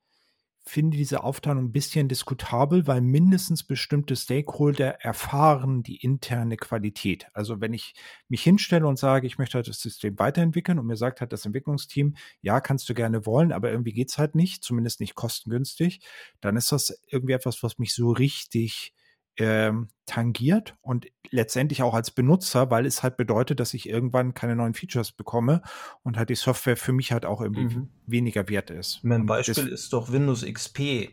finde 0.62 0.96
diese 0.96 1.24
Aufteilung 1.24 1.64
ein 1.64 1.72
bisschen 1.72 2.08
diskutabel, 2.08 2.86
weil 2.86 3.00
mindestens 3.00 3.64
bestimmte 3.64 4.14
Stakeholder 4.14 5.00
erfahren 5.00 5.82
die 5.82 5.96
interne 5.96 6.56
Qualität. 6.56 7.26
Also 7.32 7.60
wenn 7.60 7.72
ich 7.72 7.94
mich 8.28 8.42
hinstelle 8.42 8.86
und 8.86 8.98
sage, 8.98 9.26
ich 9.26 9.38
möchte 9.38 9.56
halt 9.56 9.68
das 9.68 9.80
System 9.80 10.18
weiterentwickeln 10.18 10.78
und 10.78 10.86
mir 10.86 10.96
sagt 10.96 11.20
halt 11.20 11.32
das 11.32 11.46
Entwicklungsteam, 11.46 12.14
ja, 12.42 12.60
kannst 12.60 12.88
du 12.88 12.94
gerne 12.94 13.26
wollen, 13.26 13.52
aber 13.52 13.70
irgendwie 13.70 13.92
geht 13.92 14.10
es 14.10 14.18
halt 14.18 14.34
nicht, 14.34 14.62
zumindest 14.62 15.00
nicht 15.00 15.14
kostengünstig, 15.14 16.00
dann 16.40 16.56
ist 16.56 16.72
das 16.72 17.02
irgendwie 17.08 17.32
etwas, 17.32 17.62
was 17.62 17.78
mich 17.78 17.94
so 17.94 18.10
richtig 18.12 18.94
ähm, 19.40 19.88
tangiert 20.04 20.76
und 20.82 21.06
letztendlich 21.30 21.82
auch 21.82 21.94
als 21.94 22.10
Benutzer, 22.10 22.70
weil 22.70 22.84
es 22.84 23.02
halt 23.02 23.16
bedeutet, 23.16 23.58
dass 23.58 23.72
ich 23.72 23.88
irgendwann 23.88 24.34
keine 24.34 24.54
neuen 24.54 24.74
Features 24.74 25.12
bekomme 25.12 25.62
und 26.02 26.18
halt 26.18 26.28
die 26.28 26.34
Software 26.34 26.76
für 26.76 26.92
mich 26.92 27.12
halt 27.12 27.24
auch 27.24 27.40
irgendwie 27.40 27.76
mhm. 27.76 27.88
weniger 28.06 28.48
wert 28.48 28.70
ist. 28.70 29.00
Mein 29.02 29.26
Beispiel 29.26 29.68
ist 29.68 29.92
doch 29.92 30.12
Windows 30.12 30.44
XP. 30.44 31.10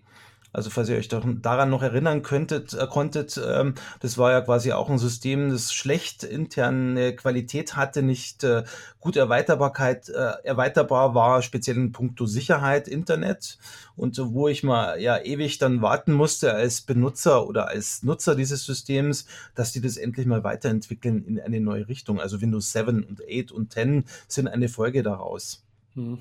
Also 0.57 0.71
falls 0.71 0.89
ihr 0.89 0.97
euch 0.97 1.07
daran 1.07 1.69
noch 1.69 1.83
erinnern 1.83 2.23
könntet, 2.23 2.73
äh, 2.73 2.87
konntet, 2.87 3.39
ähm, 3.47 3.75
das 3.99 4.17
war 4.17 4.31
ja 4.31 4.41
quasi 4.41 4.71
auch 4.71 4.89
ein 4.89 4.97
System, 4.97 5.51
das 5.51 5.71
schlecht 5.71 6.23
interne 6.23 7.15
Qualität 7.15 7.75
hatte, 7.75 8.01
nicht 8.01 8.43
äh, 8.43 8.63
gut 8.99 9.17
Erweiterbarkeit, 9.17 10.09
äh, 10.09 10.33
erweiterbar 10.43 11.13
war, 11.13 11.43
speziell 11.43 11.77
in 11.77 11.91
puncto 11.91 12.25
Sicherheit, 12.25 12.87
Internet. 12.87 13.59
Und 13.95 14.17
wo 14.17 14.47
ich 14.47 14.63
mal 14.63 14.99
ja 14.99 15.19
ewig 15.23 15.59
dann 15.59 15.83
warten 15.83 16.11
musste 16.11 16.55
als 16.55 16.81
Benutzer 16.81 17.47
oder 17.47 17.67
als 17.67 18.01
Nutzer 18.01 18.33
dieses 18.33 18.65
Systems, 18.65 19.27
dass 19.53 19.73
die 19.73 19.81
das 19.81 19.95
endlich 19.95 20.25
mal 20.25 20.43
weiterentwickeln 20.43 21.23
in 21.27 21.39
eine 21.39 21.61
neue 21.61 21.87
Richtung. 21.87 22.19
Also 22.19 22.41
Windows 22.41 22.71
7 22.73 23.03
und 23.03 23.21
8 23.21 23.51
und 23.51 23.73
10 23.73 24.05
sind 24.27 24.47
eine 24.47 24.69
Folge 24.69 25.03
daraus. 25.03 25.63
Hm. 25.93 26.17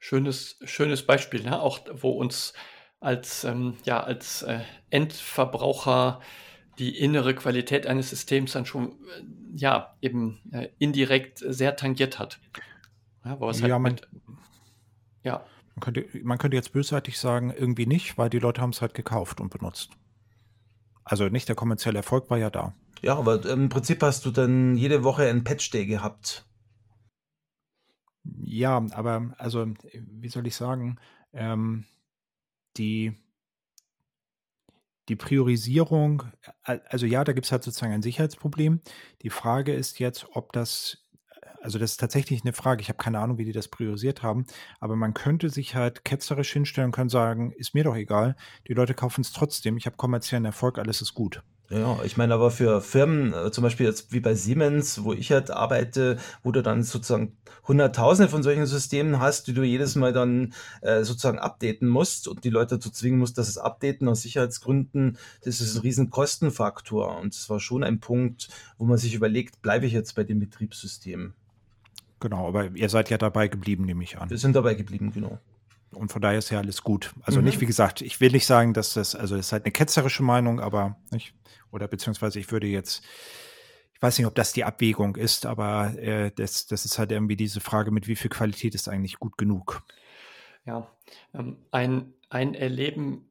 Schönes, 0.00 0.58
schönes 0.64 1.06
Beispiel, 1.06 1.44
ne? 1.44 1.60
auch 1.60 1.78
wo 1.92 2.10
uns 2.10 2.54
als, 3.02 3.44
ähm, 3.44 3.74
ja, 3.84 4.00
als 4.02 4.42
äh, 4.42 4.60
Endverbraucher 4.90 6.20
die 6.78 6.98
innere 6.98 7.34
Qualität 7.34 7.86
eines 7.86 8.10
Systems 8.10 8.52
dann 8.52 8.64
schon 8.64 8.92
äh, 8.92 9.22
ja 9.54 9.94
eben 10.00 10.40
äh, 10.52 10.68
indirekt 10.78 11.38
sehr 11.38 11.76
tangiert 11.76 12.18
hat. 12.18 12.40
Ja, 13.24 13.38
wo 13.40 13.50
es 13.50 13.60
halt 13.60 13.70
ja, 13.70 13.78
man, 13.78 13.92
mit, 13.92 14.08
ja. 15.22 15.44
Man 15.74 15.80
könnte, 15.80 16.06
man 16.22 16.38
könnte 16.38 16.56
jetzt 16.56 16.72
bösartig 16.72 17.18
sagen, 17.18 17.52
irgendwie 17.52 17.86
nicht, 17.86 18.18
weil 18.18 18.30
die 18.30 18.38
Leute 18.38 18.60
haben 18.60 18.70
es 18.70 18.80
halt 18.80 18.94
gekauft 18.94 19.40
und 19.40 19.50
benutzt. 19.50 19.90
Also 21.04 21.28
nicht 21.28 21.48
der 21.48 21.56
kommerzielle 21.56 21.98
Erfolg 21.98 22.30
war 22.30 22.38
ja 22.38 22.50
da. 22.50 22.74
Ja, 23.00 23.16
aber 23.16 23.44
im 23.44 23.68
Prinzip 23.68 24.02
hast 24.02 24.24
du 24.24 24.30
dann 24.30 24.76
jede 24.76 25.02
Woche 25.02 25.28
einen 25.28 25.42
Patch-Day 25.42 25.86
gehabt. 25.86 26.46
Ja, 28.44 28.86
aber 28.92 29.34
also, 29.38 29.66
wie 29.92 30.28
soll 30.28 30.46
ich 30.46 30.54
sagen, 30.54 30.98
ähm, 31.32 31.84
die 32.76 33.18
die 35.08 35.16
Priorisierung, 35.16 36.22
also 36.62 37.06
ja, 37.06 37.24
da 37.24 37.32
gibt 37.32 37.46
es 37.46 37.52
halt 37.52 37.64
sozusagen 37.64 37.92
ein 37.92 38.02
Sicherheitsproblem. 38.02 38.80
Die 39.22 39.30
Frage 39.30 39.74
ist 39.74 39.98
jetzt, 39.98 40.26
ob 40.32 40.52
das 40.52 41.02
also 41.62 41.78
das 41.78 41.92
ist 41.92 41.98
tatsächlich 41.98 42.42
eine 42.42 42.52
Frage. 42.52 42.82
Ich 42.82 42.88
habe 42.88 42.98
keine 42.98 43.20
Ahnung, 43.20 43.38
wie 43.38 43.44
die 43.44 43.52
das 43.52 43.68
priorisiert 43.68 44.22
haben. 44.22 44.46
Aber 44.80 44.96
man 44.96 45.14
könnte 45.14 45.48
sich 45.48 45.74
halt 45.76 46.04
ketzerisch 46.04 46.52
hinstellen 46.52 46.86
und 46.86 46.92
können 46.92 47.08
sagen, 47.08 47.52
ist 47.52 47.74
mir 47.74 47.84
doch 47.84 47.94
egal. 47.94 48.36
Die 48.68 48.74
Leute 48.74 48.94
kaufen 48.94 49.20
es 49.20 49.32
trotzdem. 49.32 49.76
Ich 49.76 49.86
habe 49.86 49.96
kommerziellen 49.96 50.44
Erfolg, 50.44 50.78
alles 50.78 51.00
ist 51.00 51.14
gut. 51.14 51.42
Ja, 51.72 52.00
ich 52.04 52.18
meine 52.18 52.34
aber 52.34 52.50
für 52.50 52.82
Firmen, 52.82 53.32
äh, 53.32 53.50
zum 53.50 53.62
Beispiel 53.62 53.86
jetzt 53.86 54.12
wie 54.12 54.20
bei 54.20 54.34
Siemens, 54.34 55.04
wo 55.04 55.14
ich 55.14 55.32
halt 55.32 55.50
arbeite, 55.50 56.18
wo 56.42 56.52
du 56.52 56.62
dann 56.62 56.82
sozusagen 56.82 57.34
Hunderttausende 57.66 58.28
von 58.28 58.42
solchen 58.42 58.66
Systemen 58.66 59.20
hast, 59.20 59.46
die 59.46 59.54
du 59.54 59.62
jedes 59.62 59.94
Mal 59.94 60.12
dann 60.12 60.52
äh, 60.82 61.02
sozusagen 61.02 61.38
updaten 61.38 61.88
musst 61.88 62.28
und 62.28 62.44
die 62.44 62.50
Leute 62.50 62.74
dazu 62.74 62.90
zwingen 62.90 63.18
musst, 63.18 63.38
dass 63.38 63.48
es 63.48 63.56
updaten 63.56 64.06
aus 64.06 64.20
Sicherheitsgründen, 64.20 65.16
das 65.44 65.62
ist 65.62 65.76
ein 65.76 65.80
riesen 65.80 66.10
Kostenfaktor 66.10 67.18
und 67.18 67.32
es 67.32 67.48
war 67.48 67.58
schon 67.58 67.84
ein 67.84 68.00
Punkt, 68.00 68.50
wo 68.76 68.84
man 68.84 68.98
sich 68.98 69.14
überlegt, 69.14 69.62
bleibe 69.62 69.86
ich 69.86 69.94
jetzt 69.94 70.14
bei 70.14 70.24
dem 70.24 70.40
Betriebssystem? 70.40 71.32
Genau, 72.20 72.48
aber 72.48 72.70
ihr 72.74 72.90
seid 72.90 73.08
ja 73.08 73.16
dabei 73.16 73.48
geblieben, 73.48 73.86
nehme 73.86 74.04
ich 74.04 74.18
an. 74.18 74.28
Wir 74.28 74.38
sind 74.38 74.54
dabei 74.54 74.74
geblieben, 74.74 75.10
genau. 75.14 75.38
Und 75.92 76.10
von 76.10 76.22
daher 76.22 76.38
ist 76.38 76.50
ja 76.50 76.58
alles 76.58 76.82
gut. 76.82 77.12
Also 77.22 77.40
mhm. 77.40 77.46
nicht, 77.46 77.60
wie 77.60 77.66
gesagt, 77.66 78.00
ich 78.00 78.20
will 78.20 78.32
nicht 78.32 78.46
sagen, 78.46 78.74
dass 78.74 78.94
das, 78.94 79.14
also 79.14 79.36
es 79.36 79.46
ist 79.46 79.52
halt 79.52 79.64
eine 79.64 79.72
ketzerische 79.72 80.22
Meinung, 80.22 80.60
aber 80.60 80.96
nicht, 81.10 81.34
oder 81.70 81.88
beziehungsweise 81.88 82.38
ich 82.38 82.50
würde 82.50 82.66
jetzt, 82.66 83.02
ich 83.94 84.02
weiß 84.02 84.18
nicht, 84.18 84.26
ob 84.26 84.34
das 84.34 84.52
die 84.52 84.64
Abwägung 84.64 85.16
ist, 85.16 85.46
aber 85.46 85.96
äh, 85.98 86.30
das, 86.34 86.66
das 86.66 86.84
ist 86.84 86.98
halt 86.98 87.12
irgendwie 87.12 87.36
diese 87.36 87.60
Frage, 87.60 87.90
mit 87.90 88.08
wie 88.08 88.16
viel 88.16 88.30
Qualität 88.30 88.74
ist 88.74 88.88
eigentlich 88.88 89.18
gut 89.18 89.36
genug. 89.38 89.82
Ja, 90.64 90.88
ähm, 91.34 91.56
ein, 91.70 92.14
ein 92.30 92.54
Erleben 92.54 93.30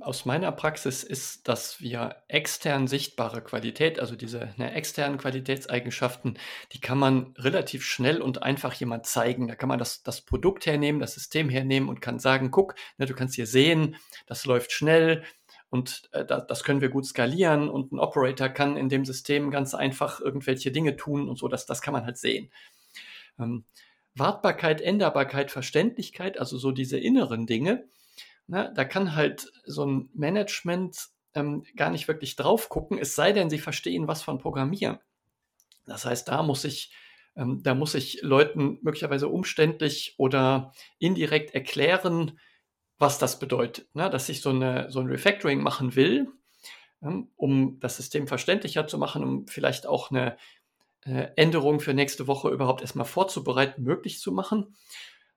aus 0.00 0.24
meiner 0.24 0.52
Praxis 0.52 1.02
ist, 1.02 1.48
dass 1.48 1.80
wir 1.80 2.22
extern 2.28 2.86
sichtbare 2.86 3.42
Qualität, 3.42 3.98
also 3.98 4.14
diese 4.14 4.54
ne, 4.56 4.72
externen 4.72 5.18
Qualitätseigenschaften, 5.18 6.38
die 6.72 6.80
kann 6.80 6.98
man 6.98 7.34
relativ 7.36 7.84
schnell 7.84 8.22
und 8.22 8.42
einfach 8.42 8.72
jemand 8.74 9.06
zeigen. 9.06 9.48
Da 9.48 9.56
kann 9.56 9.68
man 9.68 9.78
das, 9.78 10.02
das 10.04 10.20
Produkt 10.20 10.66
hernehmen, 10.66 11.00
das 11.00 11.14
System 11.14 11.48
hernehmen 11.48 11.88
und 11.88 12.00
kann 12.00 12.20
sagen, 12.20 12.50
guck, 12.52 12.76
ne, 12.98 13.06
du 13.06 13.14
kannst 13.14 13.34
hier 13.34 13.46
sehen, 13.46 13.96
das 14.26 14.44
läuft 14.46 14.72
schnell, 14.72 15.24
und 15.68 16.08
äh, 16.12 16.24
das 16.24 16.62
können 16.62 16.80
wir 16.80 16.88
gut 16.88 17.06
skalieren 17.06 17.68
und 17.68 17.92
ein 17.92 17.98
Operator 17.98 18.48
kann 18.48 18.76
in 18.76 18.88
dem 18.88 19.04
System 19.04 19.50
ganz 19.50 19.74
einfach 19.74 20.20
irgendwelche 20.20 20.70
Dinge 20.70 20.96
tun 20.96 21.28
und 21.28 21.38
so, 21.38 21.48
das, 21.48 21.66
das 21.66 21.82
kann 21.82 21.92
man 21.92 22.04
halt 22.04 22.18
sehen. 22.18 22.50
Ähm, 23.38 23.64
Wartbarkeit, 24.14 24.80
Änderbarkeit, 24.80 25.50
Verständlichkeit, 25.50 26.38
also 26.38 26.56
so 26.56 26.70
diese 26.70 26.98
inneren 26.98 27.46
Dinge, 27.46 27.88
ne, 28.46 28.72
da 28.74 28.84
kann 28.84 29.14
halt 29.14 29.50
so 29.64 29.84
ein 29.84 30.10
Management 30.14 31.08
ähm, 31.34 31.64
gar 31.76 31.90
nicht 31.90 32.08
wirklich 32.08 32.36
drauf 32.36 32.68
gucken, 32.68 32.98
es 32.98 33.14
sei 33.14 33.32
denn, 33.32 33.50
sie 33.50 33.58
verstehen 33.58 34.08
was 34.08 34.22
von 34.22 34.38
Programmieren. 34.38 34.98
Das 35.86 36.04
heißt, 36.04 36.28
da 36.28 36.42
muss 36.42 36.64
ich 36.64 36.92
ähm, 37.36 37.62
da 37.62 37.74
muss 37.74 37.94
ich 37.94 38.22
Leuten 38.22 38.78
möglicherweise 38.82 39.28
umständlich 39.28 40.14
oder 40.16 40.72
indirekt 40.98 41.54
erklären, 41.54 42.38
was 42.98 43.18
das 43.18 43.38
bedeutet. 43.38 43.94
Ne? 43.94 44.08
Dass 44.10 44.28
ich 44.28 44.40
so, 44.40 44.50
eine, 44.50 44.90
so 44.90 45.00
ein 45.00 45.06
Refactoring 45.06 45.62
machen 45.62 45.94
will, 45.94 46.28
ähm, 47.02 47.28
um 47.36 47.78
das 47.80 47.96
System 47.96 48.26
verständlicher 48.26 48.86
zu 48.86 48.98
machen, 48.98 49.22
um 49.22 49.46
vielleicht 49.46 49.86
auch 49.86 50.10
eine 50.10 50.38
äh, 51.04 51.28
Änderung 51.36 51.80
für 51.80 51.92
nächste 51.92 52.26
Woche 52.26 52.48
überhaupt 52.48 52.80
erstmal 52.80 53.06
vorzubereiten, 53.06 53.82
möglich 53.82 54.18
zu 54.18 54.32
machen. 54.32 54.74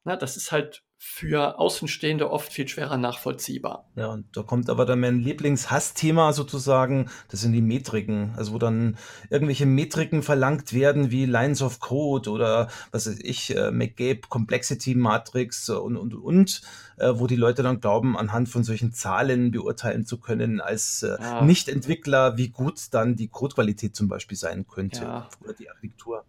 Na, 0.04 0.16
das 0.16 0.38
ist 0.38 0.52
halt 0.52 0.84
für 1.02 1.58
Außenstehende 1.58 2.30
oft 2.30 2.52
viel 2.52 2.68
schwerer 2.68 2.98
nachvollziehbar. 2.98 3.90
Ja, 3.96 4.08
und 4.08 4.36
da 4.36 4.44
kommt 4.44 4.70
aber 4.70 4.86
dann 4.86 5.00
mein 5.00 5.20
Lieblingshassthema 5.20 6.34
sozusagen, 6.34 7.10
das 7.30 7.40
sind 7.40 7.54
die 7.54 7.62
Metriken. 7.62 8.34
Also 8.36 8.52
wo 8.52 8.58
dann 8.58 8.98
irgendwelche 9.30 9.66
Metriken 9.66 10.24
verlangt 10.24 10.74
werden, 10.74 11.10
wie 11.10 11.26
Lines 11.26 11.62
of 11.62 11.80
Code 11.80 12.30
oder 12.30 12.68
was 12.92 13.08
weiß 13.08 13.20
ich, 13.22 13.56
äh, 13.56 13.72
McGabe 13.72 14.28
Complexity 14.28 14.94
Matrix 14.94 15.70
und, 15.70 15.96
und, 15.96 16.14
und, 16.16 16.62
äh, 16.98 17.14
wo 17.14 17.28
die 17.28 17.38
Leute 17.38 17.64
dann 17.64 17.80
glauben, 17.80 18.18
anhand 18.18 18.50
von 18.50 18.66
solchen 18.66 18.92
Zahlen 18.92 19.52
beurteilen 19.52 20.06
zu 20.06 20.20
können, 20.20 20.60
als 20.60 21.04
äh, 21.04 21.16
ja. 21.18 21.42
Nicht-Entwickler, 21.46 22.36
wie 22.36 22.50
gut 22.50 22.78
dann 22.92 23.16
die 23.16 23.30
Codequalität 23.30 23.96
zum 23.96 24.10
Beispiel 24.10 24.38
sein 24.38 24.68
könnte 24.68 25.04
ja. 25.04 25.30
oder 25.42 25.54
die 25.54 25.70
Architektur. 25.70 26.26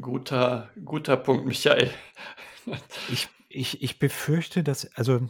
Guter, 0.00 0.68
guter 0.84 1.16
Punkt, 1.16 1.46
Michael. 1.46 1.90
Ich 3.10 3.28
ich, 3.50 3.82
ich 3.82 3.98
befürchte, 3.98 4.62
dass, 4.62 4.86
also 4.96 5.28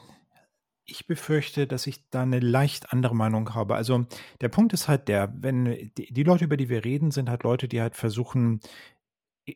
ich 0.84 1.06
befürchte, 1.06 1.66
dass 1.66 1.86
ich 1.86 2.08
da 2.10 2.22
eine 2.22 2.38
leicht 2.38 2.92
andere 2.92 3.16
Meinung 3.16 3.54
habe. 3.54 3.74
Also 3.74 4.06
der 4.40 4.48
Punkt 4.48 4.72
ist 4.72 4.88
halt 4.88 5.08
der, 5.08 5.32
wenn 5.36 5.90
die, 5.96 6.12
die 6.12 6.22
Leute, 6.22 6.44
über 6.44 6.56
die 6.56 6.68
wir 6.68 6.84
reden, 6.84 7.10
sind 7.10 7.30
halt 7.30 7.42
Leute, 7.44 7.66
die 7.66 7.80
halt 7.80 7.96
versuchen, 7.96 8.60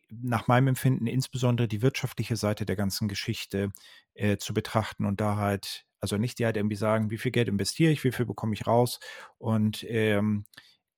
nach 0.09 0.47
meinem 0.47 0.69
Empfinden 0.69 1.07
insbesondere 1.07 1.67
die 1.67 1.81
wirtschaftliche 1.81 2.35
Seite 2.35 2.65
der 2.65 2.75
ganzen 2.75 3.07
Geschichte 3.07 3.71
äh, 4.15 4.37
zu 4.37 4.53
betrachten 4.53 5.05
und 5.05 5.21
da 5.21 5.37
halt, 5.37 5.85
also 5.99 6.17
nicht 6.17 6.39
die 6.39 6.45
halt 6.45 6.57
irgendwie 6.57 6.75
sagen, 6.75 7.11
wie 7.11 7.17
viel 7.17 7.31
Geld 7.31 7.47
investiere 7.47 7.91
ich, 7.91 8.03
wie 8.03 8.11
viel 8.11 8.25
bekomme 8.25 8.53
ich 8.55 8.65
raus 8.67 8.99
und 9.37 9.85
ähm, 9.87 10.45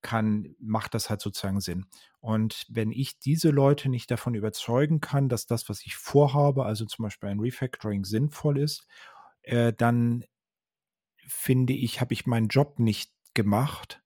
kann, 0.00 0.54
macht 0.58 0.94
das 0.94 1.10
halt 1.10 1.20
sozusagen 1.20 1.60
Sinn. 1.60 1.86
Und 2.20 2.66
wenn 2.68 2.90
ich 2.90 3.18
diese 3.18 3.50
Leute 3.50 3.88
nicht 3.88 4.10
davon 4.10 4.34
überzeugen 4.34 5.00
kann, 5.00 5.28
dass 5.28 5.46
das, 5.46 5.68
was 5.68 5.86
ich 5.86 5.96
vorhabe, 5.96 6.64
also 6.64 6.84
zum 6.84 7.04
Beispiel 7.04 7.28
ein 7.28 7.40
Refactoring 7.40 8.04
sinnvoll 8.04 8.58
ist, 8.58 8.86
äh, 9.42 9.72
dann 9.72 10.24
finde 11.26 11.74
ich, 11.74 12.00
habe 12.00 12.14
ich 12.14 12.26
meinen 12.26 12.48
Job 12.48 12.78
nicht 12.78 13.12
gemacht. 13.34 14.02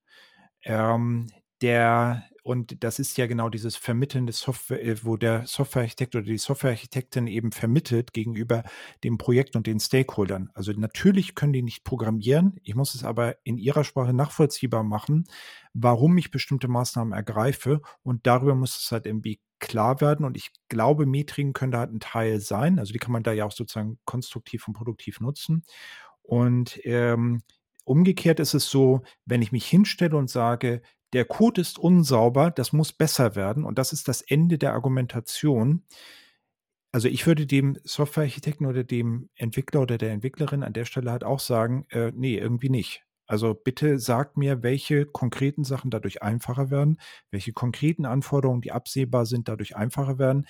Ähm, 0.62 1.28
der 1.62 2.24
und 2.44 2.82
das 2.82 2.98
ist 2.98 3.16
ja 3.18 3.26
genau 3.28 3.48
dieses 3.48 3.76
Vermitteln 3.76 4.26
des 4.26 4.40
Software, 4.40 4.82
äh, 4.84 5.04
wo 5.04 5.16
der 5.16 5.46
Softwarearchitekt 5.46 6.16
oder 6.16 6.24
die 6.24 6.38
Softwarearchitektin 6.38 7.28
eben 7.28 7.52
vermittelt 7.52 8.12
gegenüber 8.12 8.64
dem 9.04 9.16
Projekt 9.16 9.54
und 9.54 9.66
den 9.68 9.78
Stakeholdern. 9.78 10.50
Also 10.54 10.72
natürlich 10.72 11.36
können 11.36 11.52
die 11.52 11.62
nicht 11.62 11.84
programmieren. 11.84 12.58
Ich 12.64 12.74
muss 12.74 12.96
es 12.96 13.04
aber 13.04 13.36
in 13.44 13.58
ihrer 13.58 13.84
Sprache 13.84 14.12
nachvollziehbar 14.12 14.82
machen, 14.82 15.24
warum 15.72 16.18
ich 16.18 16.32
bestimmte 16.32 16.66
Maßnahmen 16.66 17.12
ergreife. 17.12 17.80
Und 18.02 18.26
darüber 18.26 18.56
muss 18.56 18.76
es 18.76 18.90
halt 18.90 19.06
irgendwie 19.06 19.40
klar 19.60 20.00
werden. 20.00 20.26
Und 20.26 20.36
ich 20.36 20.50
glaube, 20.68 21.06
Metriken 21.06 21.52
können 21.52 21.70
da 21.70 21.78
halt 21.78 21.92
ein 21.92 22.00
Teil 22.00 22.40
sein. 22.40 22.80
Also 22.80 22.92
die 22.92 22.98
kann 22.98 23.12
man 23.12 23.22
da 23.22 23.32
ja 23.32 23.44
auch 23.44 23.52
sozusagen 23.52 24.00
konstruktiv 24.04 24.66
und 24.66 24.74
produktiv 24.74 25.20
nutzen. 25.20 25.64
Und 26.22 26.80
ähm, 26.84 27.42
umgekehrt 27.84 28.40
ist 28.40 28.54
es 28.54 28.68
so, 28.68 29.02
wenn 29.26 29.42
ich 29.42 29.52
mich 29.52 29.66
hinstelle 29.66 30.16
und 30.16 30.28
sage, 30.28 30.82
der 31.12 31.24
Code 31.24 31.60
ist 31.60 31.78
unsauber, 31.78 32.50
das 32.50 32.72
muss 32.72 32.92
besser 32.92 33.36
werden 33.36 33.64
und 33.64 33.78
das 33.78 33.92
ist 33.92 34.08
das 34.08 34.22
Ende 34.22 34.58
der 34.58 34.72
Argumentation. 34.72 35.84
Also 36.92 37.08
ich 37.08 37.26
würde 37.26 37.46
dem 37.46 37.78
Softwarearchitekten 37.84 38.66
oder 38.66 38.84
dem 38.84 39.30
Entwickler 39.34 39.82
oder 39.82 39.98
der 39.98 40.12
Entwicklerin 40.12 40.62
an 40.62 40.72
der 40.72 40.84
Stelle 40.84 41.10
halt 41.10 41.24
auch 41.24 41.40
sagen, 41.40 41.86
äh, 41.90 42.12
nee, 42.14 42.36
irgendwie 42.36 42.68
nicht. 42.68 43.02
Also 43.26 43.54
bitte 43.54 43.98
sagt 43.98 44.36
mir, 44.36 44.62
welche 44.62 45.06
konkreten 45.06 45.64
Sachen 45.64 45.90
dadurch 45.90 46.22
einfacher 46.22 46.70
werden, 46.70 46.98
welche 47.30 47.52
konkreten 47.52 48.04
Anforderungen, 48.04 48.60
die 48.60 48.72
absehbar 48.72 49.24
sind, 49.24 49.48
dadurch 49.48 49.76
einfacher 49.76 50.18
werden. 50.18 50.46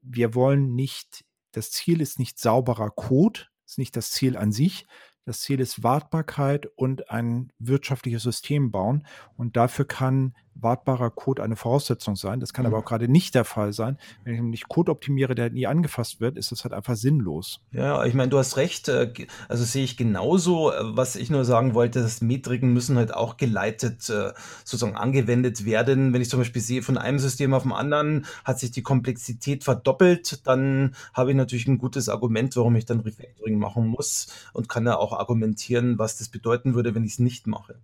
Wir 0.00 0.34
wollen 0.34 0.74
nicht, 0.74 1.24
das 1.52 1.70
Ziel 1.70 2.00
ist 2.00 2.18
nicht 2.18 2.38
sauberer 2.38 2.90
Code, 2.90 3.40
ist 3.66 3.76
nicht 3.76 3.96
das 3.96 4.12
Ziel 4.12 4.38
an 4.38 4.52
sich, 4.52 4.86
das 5.24 5.40
Ziel 5.40 5.60
ist 5.60 5.82
Wartbarkeit 5.82 6.66
und 6.66 7.10
ein 7.10 7.52
wirtschaftliches 7.58 8.22
System 8.22 8.70
bauen. 8.70 9.06
Und 9.36 9.56
dafür 9.56 9.86
kann 9.86 10.34
wartbarer 10.54 11.10
Code 11.10 11.42
eine 11.42 11.56
Voraussetzung 11.56 12.16
sein. 12.16 12.40
Das 12.40 12.52
kann 12.52 12.64
mhm. 12.64 12.72
aber 12.72 12.78
auch 12.78 12.84
gerade 12.84 13.08
nicht 13.08 13.34
der 13.34 13.44
Fall 13.44 13.72
sein. 13.72 13.98
Wenn 14.24 14.34
ich 14.34 14.40
nämlich 14.40 14.68
Code 14.68 14.92
optimiere, 14.92 15.34
der 15.34 15.50
nie 15.50 15.66
angefasst 15.66 16.20
wird, 16.20 16.36
ist 16.36 16.52
das 16.52 16.64
halt 16.64 16.74
einfach 16.74 16.96
sinnlos. 16.96 17.60
Ja, 17.72 18.04
ich 18.04 18.14
meine, 18.14 18.30
du 18.30 18.38
hast 18.38 18.56
recht. 18.56 18.88
Äh, 18.88 19.12
also 19.48 19.64
sehe 19.64 19.84
ich 19.84 19.96
genauso. 19.96 20.72
Äh, 20.72 20.96
was 20.96 21.16
ich 21.16 21.30
nur 21.30 21.44
sagen 21.44 21.74
wollte, 21.74 22.02
dass 22.02 22.20
Metriken 22.20 22.72
müssen 22.72 22.96
halt 22.96 23.14
auch 23.14 23.36
geleitet 23.36 24.08
äh, 24.08 24.32
sozusagen 24.64 24.96
angewendet 24.96 25.64
werden. 25.64 26.12
Wenn 26.12 26.22
ich 26.22 26.30
zum 26.30 26.40
Beispiel 26.40 26.62
sehe, 26.62 26.82
von 26.82 26.98
einem 26.98 27.18
System 27.18 27.54
auf 27.54 27.62
dem 27.62 27.72
anderen 27.72 28.26
hat 28.44 28.58
sich 28.58 28.70
die 28.70 28.82
Komplexität 28.82 29.64
verdoppelt, 29.64 30.46
dann 30.46 30.94
habe 31.14 31.30
ich 31.30 31.36
natürlich 31.36 31.66
ein 31.66 31.78
gutes 31.78 32.08
Argument, 32.08 32.56
warum 32.56 32.76
ich 32.76 32.84
dann 32.84 33.00
Refactoring 33.00 33.58
machen 33.58 33.86
muss 33.86 34.28
und 34.52 34.68
kann 34.68 34.86
ja 34.86 34.96
auch 34.96 35.12
argumentieren, 35.12 35.98
was 35.98 36.18
das 36.18 36.28
bedeuten 36.28 36.74
würde, 36.74 36.94
wenn 36.94 37.04
ich 37.04 37.12
es 37.12 37.18
nicht 37.18 37.46
mache. 37.46 37.76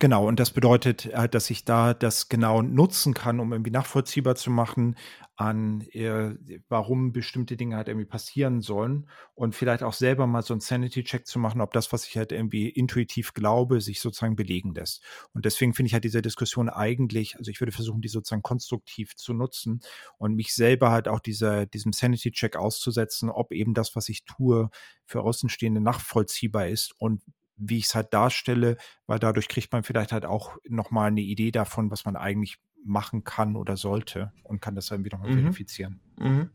Genau, 0.00 0.28
und 0.28 0.38
das 0.38 0.52
bedeutet, 0.52 1.10
halt, 1.12 1.34
dass 1.34 1.50
ich 1.50 1.64
da 1.64 1.92
das 1.92 2.28
genau 2.28 2.62
nutzen 2.62 3.14
kann, 3.14 3.40
um 3.40 3.52
irgendwie 3.52 3.72
nachvollziehbar 3.72 4.36
zu 4.36 4.48
machen, 4.50 4.94
an 5.34 5.80
äh, 5.92 6.34
warum 6.68 7.12
bestimmte 7.12 7.56
Dinge 7.56 7.76
halt 7.76 7.88
irgendwie 7.88 8.06
passieren 8.06 8.60
sollen 8.60 9.08
und 9.34 9.54
vielleicht 9.56 9.82
auch 9.82 9.92
selber 9.92 10.26
mal 10.26 10.42
so 10.42 10.54
einen 10.54 10.60
Sanity-Check 10.60 11.26
zu 11.26 11.38
machen, 11.38 11.60
ob 11.60 11.72
das, 11.72 11.92
was 11.92 12.06
ich 12.06 12.16
halt 12.16 12.30
irgendwie 12.32 12.68
intuitiv 12.68 13.34
glaube, 13.34 13.80
sich 13.80 14.00
sozusagen 14.00 14.36
belegen 14.36 14.74
lässt. 14.74 15.02
Und 15.32 15.44
deswegen 15.44 15.74
finde 15.74 15.88
ich 15.88 15.94
halt 15.94 16.04
diese 16.04 16.22
Diskussion 16.22 16.68
eigentlich, 16.68 17.36
also 17.36 17.50
ich 17.50 17.60
würde 17.60 17.72
versuchen, 17.72 18.00
die 18.00 18.08
sozusagen 18.08 18.42
konstruktiv 18.42 19.16
zu 19.16 19.32
nutzen 19.32 19.80
und 20.18 20.34
mich 20.34 20.54
selber 20.54 20.90
halt 20.90 21.08
auch 21.08 21.20
dieser, 21.20 21.66
diesem 21.66 21.92
Sanity-Check 21.92 22.56
auszusetzen, 22.56 23.30
ob 23.30 23.52
eben 23.52 23.74
das, 23.74 23.96
was 23.96 24.08
ich 24.08 24.24
tue, 24.24 24.70
für 25.06 25.22
Außenstehende 25.22 25.80
nachvollziehbar 25.80 26.68
ist 26.68 26.94
und 26.98 27.22
wie 27.58 27.78
ich 27.78 27.86
es 27.86 27.94
halt 27.94 28.14
darstelle, 28.14 28.76
weil 29.06 29.18
dadurch 29.18 29.48
kriegt 29.48 29.72
man 29.72 29.82
vielleicht 29.82 30.12
halt 30.12 30.24
auch 30.24 30.56
nochmal 30.68 31.08
eine 31.08 31.20
Idee 31.20 31.50
davon, 31.50 31.90
was 31.90 32.04
man 32.04 32.16
eigentlich 32.16 32.58
machen 32.84 33.24
kann 33.24 33.56
oder 33.56 33.76
sollte 33.76 34.32
und 34.44 34.60
kann 34.60 34.74
das 34.74 34.86
dann 34.86 35.04
wieder 35.04 35.18
nochmal 35.18 35.34
mhm. 35.36 35.42
verifizieren. 35.42 36.00
Mhm. 36.16 36.50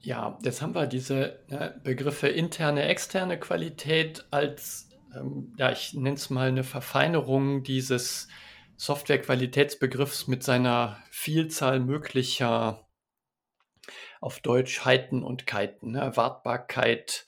Ja, 0.00 0.38
jetzt 0.42 0.62
haben 0.62 0.74
wir 0.74 0.86
diese 0.86 1.40
ne, 1.48 1.80
Begriffe 1.82 2.28
interne, 2.28 2.84
externe 2.84 3.40
Qualität 3.40 4.24
als, 4.30 4.88
ähm, 5.12 5.52
ja, 5.58 5.72
ich 5.72 5.94
nenne 5.94 6.14
es 6.14 6.30
mal 6.30 6.46
eine 6.46 6.62
Verfeinerung 6.62 7.64
dieses 7.64 8.28
Softwarequalitätsbegriffs 8.76 10.28
mit 10.28 10.44
seiner 10.44 10.98
Vielzahl 11.10 11.80
möglicher 11.80 12.85
auf 14.20 14.40
Deutsch 14.40 14.84
Heiten 14.84 15.22
und 15.22 15.46
Kiten, 15.46 15.92
ne? 15.92 16.16
Wartbarkeit, 16.16 17.26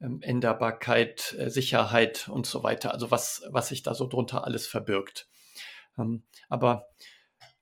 ähm, 0.00 0.20
Änderbarkeit, 0.22 1.34
äh, 1.38 1.50
Sicherheit 1.50 2.28
und 2.28 2.46
so 2.46 2.62
weiter. 2.62 2.92
Also 2.92 3.10
was, 3.10 3.42
was 3.50 3.68
sich 3.68 3.82
da 3.82 3.94
so 3.94 4.06
drunter 4.06 4.44
alles 4.44 4.66
verbirgt. 4.66 5.28
Ähm, 5.98 6.22
aber 6.48 6.88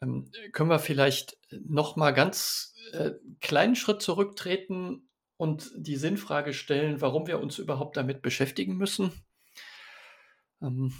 ähm, 0.03 0.31
können 0.53 0.70
wir 0.70 0.79
vielleicht 0.79 1.39
noch 1.51 1.97
mal 1.97 2.12
ganz 2.12 2.75
äh, 2.93 3.12
kleinen 3.41 3.77
Schritt 3.77 4.03
zurücktreten 4.03 5.09
und 5.37 5.70
die 5.77 5.97
Sinnfrage 5.97 6.53
stellen, 6.55 7.01
warum 7.01 7.27
wir 7.27 7.41
uns 7.41 7.59
überhaupt 7.59 7.97
damit 7.97 8.22
beschäftigen 8.22 8.77
müssen? 8.77 9.12
Ähm, 10.62 10.93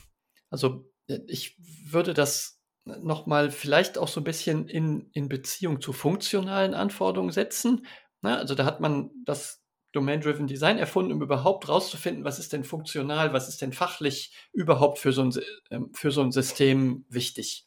also 0.51 0.91
äh, 1.09 1.21
ich 1.27 1.57
würde 1.59 2.15
das 2.15 2.54
nochmal 2.85 3.51
vielleicht 3.51 3.99
auch 3.99 4.09
so 4.09 4.21
ein 4.21 4.25
bisschen 4.25 4.69
in, 4.69 5.09
in 5.13 5.29
Beziehung 5.29 5.81
zu 5.81 5.93
funktionalen 5.93 6.75
Anforderungen 6.75 7.33
setzen. 7.33 7.87
Na, 8.21 8.39
also 8.39 8.55
da 8.55 8.65
hat 8.65 8.81
man 8.81 9.11
das 9.25 9.63
Domain-Driven 9.93 10.47
Design 10.47 10.79
erfunden, 10.79 11.13
um 11.13 11.23
überhaupt 11.23 11.69
rauszufinden, 11.69 12.25
was 12.25 12.39
ist 12.39 12.53
denn 12.53 12.65
funktional, 12.65 13.33
was 13.33 13.49
ist 13.49 13.63
denn 13.63 13.73
fachlich 13.73 14.35
überhaupt 14.53 14.99
für 14.99 15.13
so 15.13 15.23
ein, 15.23 15.33
ähm, 15.71 15.91
für 15.95 16.11
so 16.11 16.21
ein 16.21 16.33
System 16.33 17.05
wichtig. 17.09 17.67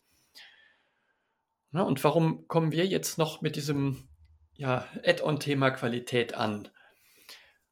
Na, 1.72 1.84
und 1.84 2.04
warum 2.04 2.48
kommen 2.48 2.72
wir 2.72 2.86
jetzt 2.86 3.18
noch 3.18 3.42
mit 3.42 3.56
diesem 3.56 4.10
ja, 4.56 4.88
Add-on-Thema 5.06 5.72
Qualität 5.72 6.34
an? 6.34 6.70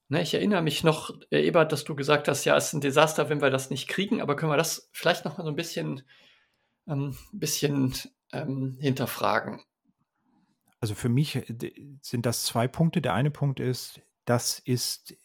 Na, 0.07 0.21
ich 0.21 0.33
erinnere 0.33 0.61
mich 0.61 0.83
noch, 0.83 1.19
äh, 1.31 1.45
Ebert, 1.45 1.71
dass 1.71 1.83
du 1.83 1.95
gesagt 1.95 2.27
hast, 2.27 2.45
ja, 2.45 2.55
es 2.55 2.67
ist 2.67 2.73
ein 2.73 2.81
Desaster, 2.81 3.29
wenn 3.29 3.41
wir 3.41 3.49
das 3.49 3.69
nicht 3.69 3.87
kriegen, 3.87 4.21
aber 4.21 4.35
können 4.35 4.51
wir 4.51 4.57
das 4.57 4.89
vielleicht 4.93 5.25
noch 5.25 5.37
mal 5.37 5.43
so 5.43 5.49
ein 5.49 5.55
bisschen 5.55 6.03
ein 6.85 6.99
ähm, 6.99 7.17
bisschen 7.31 7.93
ähm, 8.31 8.77
hinterfragen. 8.79 9.61
Also 10.79 10.95
für 10.95 11.09
mich 11.09 11.35
äh, 11.35 11.73
sind 12.01 12.25
das 12.25 12.43
zwei 12.43 12.67
Punkte. 12.67 13.01
Der 13.01 13.13
eine 13.13 13.31
Punkt 13.31 13.59
ist, 13.59 14.01
das 14.25 14.59
ist 14.59 15.15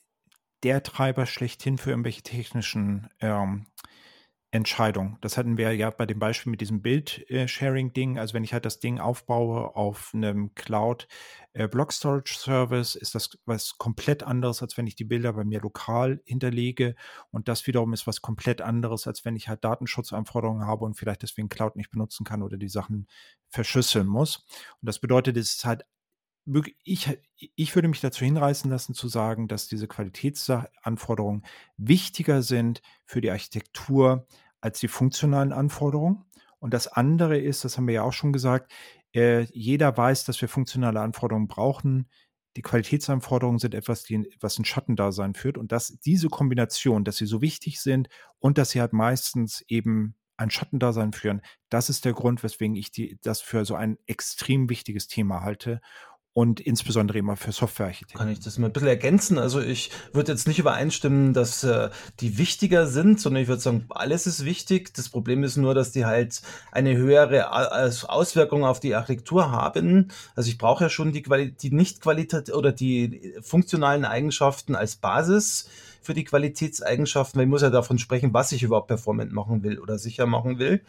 der 0.63 0.83
Treiber 0.83 1.27
schlechthin 1.27 1.79
für 1.79 1.91
irgendwelche 1.91 2.23
technischen 2.23 3.09
ähm, 3.21 3.67
Entscheidung. 4.53 5.17
Das 5.21 5.37
hatten 5.37 5.57
wir 5.59 5.73
ja 5.75 5.91
bei 5.91 6.07
dem 6.07 6.19
Beispiel 6.19 6.51
mit 6.51 6.61
diesem 6.61 6.83
Bild-Sharing-Ding. 6.83 8.19
Also 8.19 8.35
wenn 8.35 8.43
ich 8.43 8.53
halt 8.53 8.65
das 8.65 8.81
Ding 8.81 8.99
aufbaue 8.99 9.77
auf 9.77 10.11
einem 10.13 10.55
Cloud 10.57 11.07
äh, 11.53 11.69
Block 11.69 11.93
Storage 11.93 12.35
Service, 12.37 12.97
ist 12.97 13.15
das 13.15 13.39
was 13.45 13.79
komplett 13.79 14.25
anderes, 14.25 14.61
als 14.61 14.77
wenn 14.77 14.89
ich 14.89 14.97
die 14.97 15.05
Bilder 15.05 15.35
bei 15.35 15.45
mir 15.45 15.61
lokal 15.61 16.21
hinterlege. 16.25 16.97
Und 17.31 17.47
das 17.47 17.67
wiederum 17.69 17.93
ist 17.93 18.09
was 18.09 18.23
komplett 18.23 18.61
anderes, 18.61 19.07
als 19.07 19.25
wenn 19.25 19.37
ich 19.37 19.49
halt 19.49 19.63
Datenschutzanforderungen 19.63 20.67
habe 20.67 20.85
und 20.85 20.95
vielleicht 20.95 21.23
deswegen 21.23 21.49
Cloud 21.49 21.77
nicht 21.77 21.91
benutzen 21.91 22.25
kann 22.25 22.43
oder 22.43 22.57
die 22.57 22.69
Sachen 22.69 23.07
verschlüsseln 23.51 24.09
muss. 24.09 24.47
Und 24.81 24.87
das 24.87 24.99
bedeutet, 24.99 25.37
es 25.37 25.55
ist 25.55 25.65
halt 25.65 25.85
ich, 26.85 27.19
ich 27.37 27.75
würde 27.75 27.89
mich 27.89 28.01
dazu 28.01 28.25
hinreißen 28.25 28.71
lassen 28.71 28.95
zu 28.95 29.09
sagen, 29.09 29.49
dass 29.49 29.69
diese 29.69 29.89
Qualitätsanforderungen 29.89 31.45
wichtiger 31.77 32.43
sind 32.43 32.83
für 33.05 33.21
die 33.21 33.31
Architektur 33.31 34.27
als 34.61 34.81
die 34.81 34.89
funktionalen 34.89 35.53
Anforderungen. 35.53 36.25
Und 36.59 36.75
das 36.75 36.89
andere 36.89 37.39
ist, 37.39 37.65
das 37.65 37.77
haben 37.77 37.87
wir 37.87 37.95
ja 37.95 38.03
auch 38.03 38.13
schon 38.13 38.33
gesagt, 38.33 38.73
äh, 39.15 39.43
jeder 39.53 39.97
weiß, 39.97 40.25
dass 40.25 40.41
wir 40.41 40.49
funktionale 40.49 41.01
Anforderungen 41.01 41.49
brauchen. 41.49 42.09
Die 42.57 42.63
Qualitätsanforderungen 42.63 43.59
sind 43.59 43.75
etwas, 43.75 44.03
die, 44.03 44.29
was 44.41 44.59
ein 44.59 44.65
Schattendasein 44.65 45.35
führt. 45.35 45.57
Und 45.57 45.73
dass 45.73 45.99
diese 46.01 46.29
Kombination, 46.29 47.05
dass 47.05 47.17
sie 47.17 47.27
so 47.27 47.41
wichtig 47.41 47.81
sind 47.81 48.09
und 48.39 48.59
dass 48.59 48.71
sie 48.71 48.81
halt 48.81 48.93
meistens 48.93 49.65
eben 49.69 50.15
ein 50.37 50.51
Schattendasein 50.51 51.13
führen, 51.13 51.43
das 51.69 51.91
ist 51.91 52.05
der 52.05 52.13
Grund, 52.13 52.43
weswegen 52.43 52.77
ich 52.77 52.91
die, 52.91 53.19
das 53.23 53.41
für 53.41 53.65
so 53.65 53.75
ein 53.75 53.99
extrem 54.07 54.69
wichtiges 54.69 55.07
Thema 55.07 55.43
halte 55.43 55.81
und 56.33 56.61
insbesondere 56.61 57.19
immer 57.19 57.37
für 57.37 57.51
Softwarearchitekten. 57.51 58.19
Kann 58.19 58.31
ich 58.31 58.39
das 58.39 58.57
mal 58.57 58.69
ein 58.69 58.73
bisschen 58.73 58.89
ergänzen? 58.89 59.39
Also 59.39 59.61
ich 59.61 59.91
würde 60.13 60.31
jetzt 60.31 60.47
nicht 60.47 60.61
übereinstimmen, 60.61 61.33
dass 61.33 61.65
äh, 61.65 61.91
die 62.21 62.39
wichtiger 62.39 62.87
sind, 62.87 63.21
sondern 63.21 63.43
ich 63.43 63.49
würde 63.49 63.61
sagen, 63.61 63.87
alles 63.89 64.29
ist 64.29 64.45
wichtig. 64.45 64.95
Das 64.95 65.09
Problem 65.09 65.43
ist 65.43 65.57
nur, 65.57 65.75
dass 65.75 65.91
die 65.91 66.05
halt 66.05 66.41
eine 66.71 66.97
höhere 66.97 67.51
Auswirkung 68.09 68.65
auf 68.65 68.79
die 68.79 68.95
Architektur 68.95 69.51
haben. 69.51 70.13
Also 70.37 70.49
ich 70.49 70.59
brauche 70.59 70.85
ja 70.85 70.91
schon 70.91 71.13
die, 71.13 71.23
Quali 71.23 71.51
die 71.51 71.73
nicht 71.73 72.01
qualitativ 72.01 72.55
oder 72.55 72.71
die 72.71 73.35
funktionalen 73.43 74.05
Eigenschaften 74.05 74.77
als 74.77 74.97
Basis 74.97 75.69
für 76.01 76.15
die 76.15 76.25
Qualitätseigenschaften, 76.25 77.39
weil 77.39 77.47
ich 77.47 77.51
muss 77.51 77.63
ja 77.63 77.71
davon 77.71 77.99
sprechen, 77.99 78.33
was 78.33 78.53
ich 78.53 78.63
überhaupt 78.63 78.89
performant 78.89 79.33
machen 79.33 79.63
will 79.63 79.79
oder 79.79 79.99
sicher 79.99 80.27
machen 80.27 80.59
will. 80.59 80.83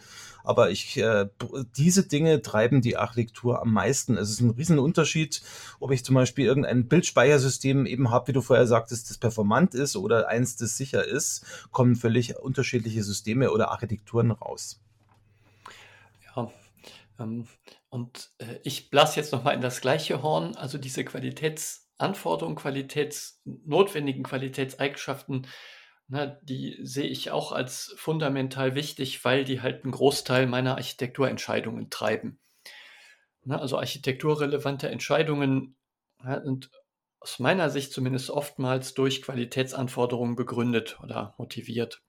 Aber 0.44 0.70
ich, 0.70 0.96
äh, 0.96 1.28
diese 1.76 2.06
Dinge 2.06 2.42
treiben 2.42 2.80
die 2.80 2.96
Architektur 2.96 3.62
am 3.62 3.72
meisten. 3.72 4.16
Es 4.16 4.30
ist 4.30 4.40
ein 4.40 4.50
Riesenunterschied, 4.50 5.42
ob 5.78 5.92
ich 5.92 6.04
zum 6.04 6.14
Beispiel 6.14 6.46
irgendein 6.46 6.88
Bildspeichersystem 6.88 7.86
eben 7.86 8.10
habe, 8.10 8.28
wie 8.28 8.32
du 8.32 8.40
vorher 8.40 8.66
sagtest, 8.66 9.10
das 9.10 9.18
performant 9.18 9.74
ist 9.74 9.96
oder 9.96 10.28
eins, 10.28 10.56
das 10.56 10.76
sicher 10.76 11.04
ist, 11.06 11.44
kommen 11.70 11.94
völlig 11.94 12.36
unterschiedliche 12.38 13.04
Systeme 13.04 13.52
oder 13.52 13.70
Architekturen 13.70 14.32
raus. 14.32 14.80
Ja, 16.34 16.50
ähm, 17.18 17.46
und 17.88 18.30
äh, 18.38 18.58
ich 18.64 18.90
blasse 18.90 19.20
jetzt 19.20 19.32
nochmal 19.32 19.54
in 19.54 19.60
das 19.60 19.80
gleiche 19.80 20.22
Horn, 20.22 20.56
also 20.56 20.78
diese 20.78 21.04
Qualitätsanforderungen, 22.02 22.56
qualitätsnotwendigen 22.56 24.24
Qualitätseigenschaften 24.24 25.46
na, 26.08 26.26
die 26.26 26.78
sehe 26.82 27.06
ich 27.06 27.30
auch 27.30 27.52
als 27.52 27.94
fundamental 27.96 28.74
wichtig, 28.74 29.24
weil 29.24 29.44
die 29.44 29.62
halt 29.62 29.84
einen 29.84 29.92
Großteil 29.92 30.46
meiner 30.46 30.72
Architekturentscheidungen 30.72 31.88
treiben. 31.88 32.38
Na, 33.44 33.58
also 33.58 33.78
architekturrelevante 33.78 34.90
Entscheidungen 34.90 35.76
ja, 36.22 36.42
sind 36.42 36.70
aus 37.18 37.38
meiner 37.38 37.70
Sicht 37.70 37.92
zumindest 37.92 38.28
oftmals 38.30 38.92
durch 38.94 39.22
Qualitätsanforderungen 39.22 40.36
begründet 40.36 40.98
oder 41.02 41.34
motiviert. 41.38 42.02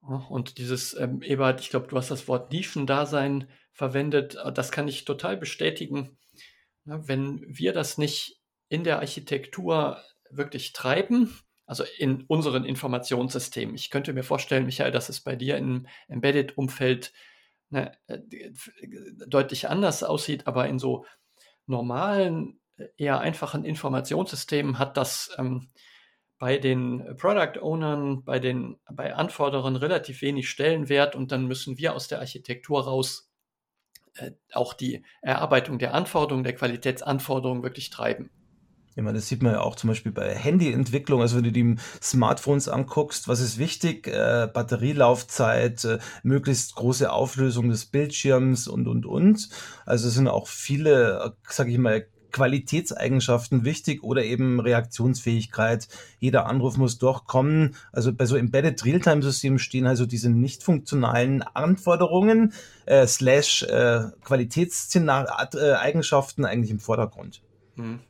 Und 0.00 0.58
dieses, 0.58 0.94
ähm, 0.94 1.22
Ebert, 1.22 1.60
ich 1.60 1.70
glaube, 1.70 1.88
du 1.88 1.96
hast 1.96 2.10
das 2.10 2.28
Wort 2.28 2.52
Nischendasein 2.52 3.48
verwendet, 3.72 4.36
das 4.54 4.70
kann 4.70 4.86
ich 4.88 5.04
total 5.04 5.36
bestätigen. 5.36 6.16
Na, 6.84 7.06
wenn 7.06 7.44
wir 7.46 7.72
das 7.72 7.98
nicht 7.98 8.40
in 8.68 8.84
der 8.84 8.98
Architektur 8.98 10.02
wirklich 10.30 10.72
treiben, 10.72 11.36
also 11.66 11.84
in 11.98 12.24
unseren 12.26 12.64
Informationssystemen. 12.64 13.74
Ich 13.74 13.90
könnte 13.90 14.12
mir 14.12 14.24
vorstellen, 14.24 14.66
Michael, 14.66 14.90
dass 14.90 15.08
es 15.08 15.20
bei 15.20 15.36
dir 15.36 15.56
im 15.56 15.86
Embedded-Umfeld 16.08 17.12
ne, 17.68 17.92
äh, 18.08 18.18
deutlich 19.26 19.68
anders 19.68 20.02
aussieht, 20.02 20.46
aber 20.46 20.68
in 20.68 20.78
so 20.78 21.04
normalen, 21.66 22.60
eher 22.96 23.20
einfachen 23.20 23.64
Informationssystemen 23.64 24.78
hat 24.78 24.96
das 24.96 25.30
ähm, 25.38 25.70
bei 26.38 26.58
den 26.58 27.16
Product 27.16 27.60
Ownern, 27.60 28.24
bei 28.24 28.38
den 28.38 28.80
bei 28.90 29.14
Anforderern 29.14 29.76
relativ 29.76 30.22
wenig 30.22 30.48
Stellenwert 30.48 31.14
und 31.14 31.32
dann 31.32 31.46
müssen 31.46 31.78
wir 31.78 31.94
aus 31.94 32.08
der 32.08 32.20
Architektur 32.20 32.84
raus 32.84 33.28
äh, 33.28 33.29
auch 34.52 34.74
die 34.74 35.04
Erarbeitung 35.22 35.78
der 35.78 35.94
Anforderungen, 35.94 36.44
der 36.44 36.54
Qualitätsanforderungen 36.54 37.62
wirklich 37.62 37.90
treiben. 37.90 38.30
Ich 38.96 39.02
meine, 39.02 39.18
das 39.18 39.28
sieht 39.28 39.42
man 39.42 39.52
ja 39.52 39.60
auch 39.60 39.76
zum 39.76 39.88
Beispiel 39.88 40.12
bei 40.12 40.34
Handyentwicklung. 40.34 41.20
Also 41.20 41.36
wenn 41.36 41.44
du 41.44 41.52
die 41.52 41.76
Smartphones 42.02 42.68
anguckst, 42.68 43.28
was 43.28 43.40
ist 43.40 43.56
wichtig? 43.56 44.08
Äh, 44.08 44.48
Batterielaufzeit, 44.52 45.84
äh, 45.84 45.98
möglichst 46.22 46.74
große 46.74 47.10
Auflösung 47.10 47.70
des 47.70 47.86
Bildschirms 47.86 48.66
und, 48.66 48.88
und, 48.88 49.06
und. 49.06 49.48
Also 49.86 50.08
es 50.08 50.14
sind 50.14 50.28
auch 50.28 50.48
viele, 50.48 51.24
äh, 51.24 51.30
sage 51.48 51.70
ich 51.70 51.78
mal, 51.78 52.06
Qualitätseigenschaften 52.32 53.64
wichtig 53.64 54.02
oder 54.02 54.24
eben 54.24 54.60
Reaktionsfähigkeit. 54.60 55.88
Jeder 56.18 56.46
Anruf 56.46 56.76
muss 56.76 56.98
durchkommen. 56.98 57.74
Also 57.92 58.12
bei 58.12 58.26
so 58.26 58.36
Embedded 58.36 58.84
Realtime-Systemen 58.84 59.58
stehen 59.58 59.86
also 59.86 60.04
diese 60.06 60.30
nicht 60.30 60.62
funktionalen 60.62 61.42
Anforderungen 61.42 62.52
äh, 62.86 63.06
slash 63.06 63.62
äh, 63.64 64.04
Qualitätseigenschaften 64.24 66.44
eigentlich 66.44 66.70
im 66.70 66.80
Vordergrund. 66.80 67.42
Hm. 67.76 68.00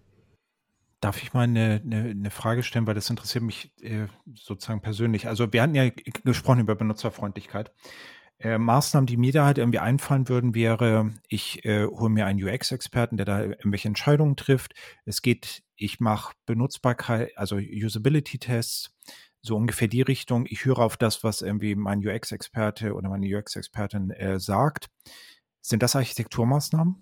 Darf 1.00 1.22
ich 1.22 1.32
mal 1.32 1.44
eine, 1.44 1.80
eine, 1.82 2.10
eine, 2.10 2.30
Frage 2.30 2.62
stellen, 2.62 2.86
weil 2.86 2.94
das 2.94 3.08
interessiert 3.08 3.42
mich 3.42 3.72
äh, 3.80 4.06
sozusagen 4.34 4.82
persönlich. 4.82 5.28
Also 5.28 5.50
wir 5.50 5.62
hatten 5.62 5.74
ja 5.74 5.88
gesprochen 6.24 6.60
über 6.60 6.74
Benutzerfreundlichkeit. 6.74 7.72
Äh, 8.40 8.56
Maßnahmen, 8.56 9.06
die 9.06 9.18
mir 9.18 9.32
da 9.32 9.44
halt 9.44 9.58
irgendwie 9.58 9.80
einfallen 9.80 10.28
würden, 10.30 10.54
wäre, 10.54 11.12
ich 11.28 11.62
äh, 11.66 11.84
hole 11.84 12.08
mir 12.08 12.24
einen 12.24 12.42
UX-Experten, 12.42 13.18
der 13.18 13.26
da 13.26 13.42
irgendwelche 13.42 13.88
Entscheidungen 13.88 14.34
trifft. 14.34 14.72
Es 15.04 15.20
geht, 15.20 15.62
ich 15.76 16.00
mache 16.00 16.34
Benutzbarkeit, 16.46 17.36
also 17.36 17.56
Usability-Tests, 17.56 18.96
so 19.42 19.56
ungefähr 19.56 19.88
die 19.88 20.00
Richtung. 20.00 20.46
Ich 20.48 20.64
höre 20.64 20.78
auf 20.78 20.96
das, 20.96 21.22
was 21.22 21.42
irgendwie 21.42 21.74
mein 21.74 22.06
UX-Experte 22.06 22.94
oder 22.94 23.10
meine 23.10 23.26
UX-Expertin 23.26 24.10
äh, 24.10 24.40
sagt. 24.40 24.88
Sind 25.60 25.82
das 25.82 25.94
Architekturmaßnahmen? 25.94 26.96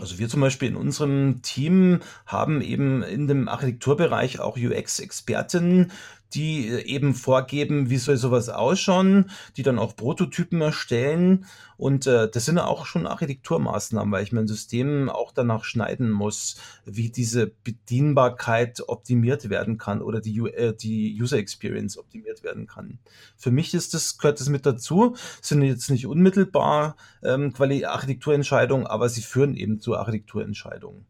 Also 0.00 0.18
wir 0.18 0.28
zum 0.28 0.40
Beispiel 0.40 0.68
in 0.68 0.76
unserem 0.76 1.42
Team 1.42 2.00
haben 2.26 2.60
eben 2.62 3.02
in 3.02 3.28
dem 3.28 3.48
Architekturbereich 3.48 4.40
auch 4.40 4.56
UX-Expertinnen, 4.56 5.92
die 6.34 6.68
äh, 6.68 6.82
eben 6.82 7.14
vorgeben, 7.14 7.90
wie 7.90 7.96
soll 7.96 8.16
sowas 8.16 8.48
ausschauen, 8.48 9.30
die 9.56 9.62
dann 9.62 9.78
auch 9.78 9.96
Prototypen 9.96 10.60
erstellen. 10.60 11.46
Und 11.76 12.06
äh, 12.06 12.28
das 12.30 12.44
sind 12.44 12.58
auch 12.58 12.86
schon 12.86 13.06
Architekturmaßnahmen, 13.06 14.12
weil 14.12 14.22
ich 14.22 14.32
mein 14.32 14.46
System 14.46 15.08
auch 15.08 15.32
danach 15.32 15.64
schneiden 15.64 16.10
muss, 16.10 16.56
wie 16.84 17.10
diese 17.10 17.48
Bedienbarkeit 17.64 18.82
optimiert 18.88 19.50
werden 19.50 19.78
kann 19.78 20.00
oder 20.00 20.20
die, 20.20 20.38
äh, 20.38 20.74
die 20.74 21.20
User 21.20 21.38
Experience 21.38 21.98
optimiert 21.98 22.42
werden 22.42 22.66
kann. 22.66 22.98
Für 23.36 23.50
mich 23.50 23.74
ist 23.74 23.94
das, 23.94 24.18
gehört 24.18 24.40
das 24.40 24.48
mit 24.48 24.66
dazu, 24.66 25.16
sind 25.40 25.62
jetzt 25.62 25.90
nicht 25.90 26.06
unmittelbar 26.06 26.96
ähm, 27.22 27.52
Architekturentscheidungen, 27.58 28.86
aber 28.86 29.08
sie 29.08 29.22
führen 29.22 29.56
eben 29.56 29.80
zu 29.80 29.96
Architekturentscheidungen. 29.96 31.06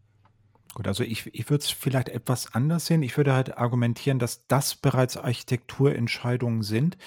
Gut, 0.75 0.89
also 0.89 1.05
ich, 1.05 1.33
ich 1.33 1.49
würde 1.51 1.62
es 1.62 1.70
vielleicht 1.70 2.09
etwas 2.09 2.55
anders 2.55 2.87
sehen. 2.87 3.03
Ich 3.03 3.16
würde 3.16 3.33
halt 3.33 3.57
argumentieren, 3.57 4.18
dass 4.18 4.47
das 4.49 4.75
bereits 4.75 5.16
Architekturentscheidungen 5.16 6.62
sind. 6.62 6.99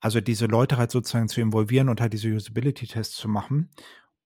Also 0.00 0.20
diese 0.20 0.46
Leute 0.46 0.76
halt 0.76 0.90
sozusagen 0.90 1.28
zu 1.28 1.40
involvieren 1.40 1.88
und 1.88 2.00
halt 2.00 2.12
diese 2.12 2.28
Usability-Tests 2.28 3.16
zu 3.16 3.28
machen. 3.28 3.70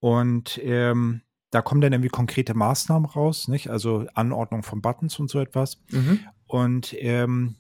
Und 0.00 0.60
ähm, 0.62 1.22
da 1.50 1.62
kommen 1.62 1.80
dann 1.80 1.92
irgendwie 1.92 2.08
konkrete 2.08 2.54
Maßnahmen 2.54 3.08
raus, 3.08 3.46
nicht? 3.46 3.70
Also 3.70 4.06
Anordnung 4.14 4.62
von 4.64 4.82
Buttons 4.82 5.18
und 5.18 5.30
so 5.30 5.38
etwas. 5.38 5.80
Mhm. 5.90 6.20
Und 6.46 6.94
ähm, 6.98 7.54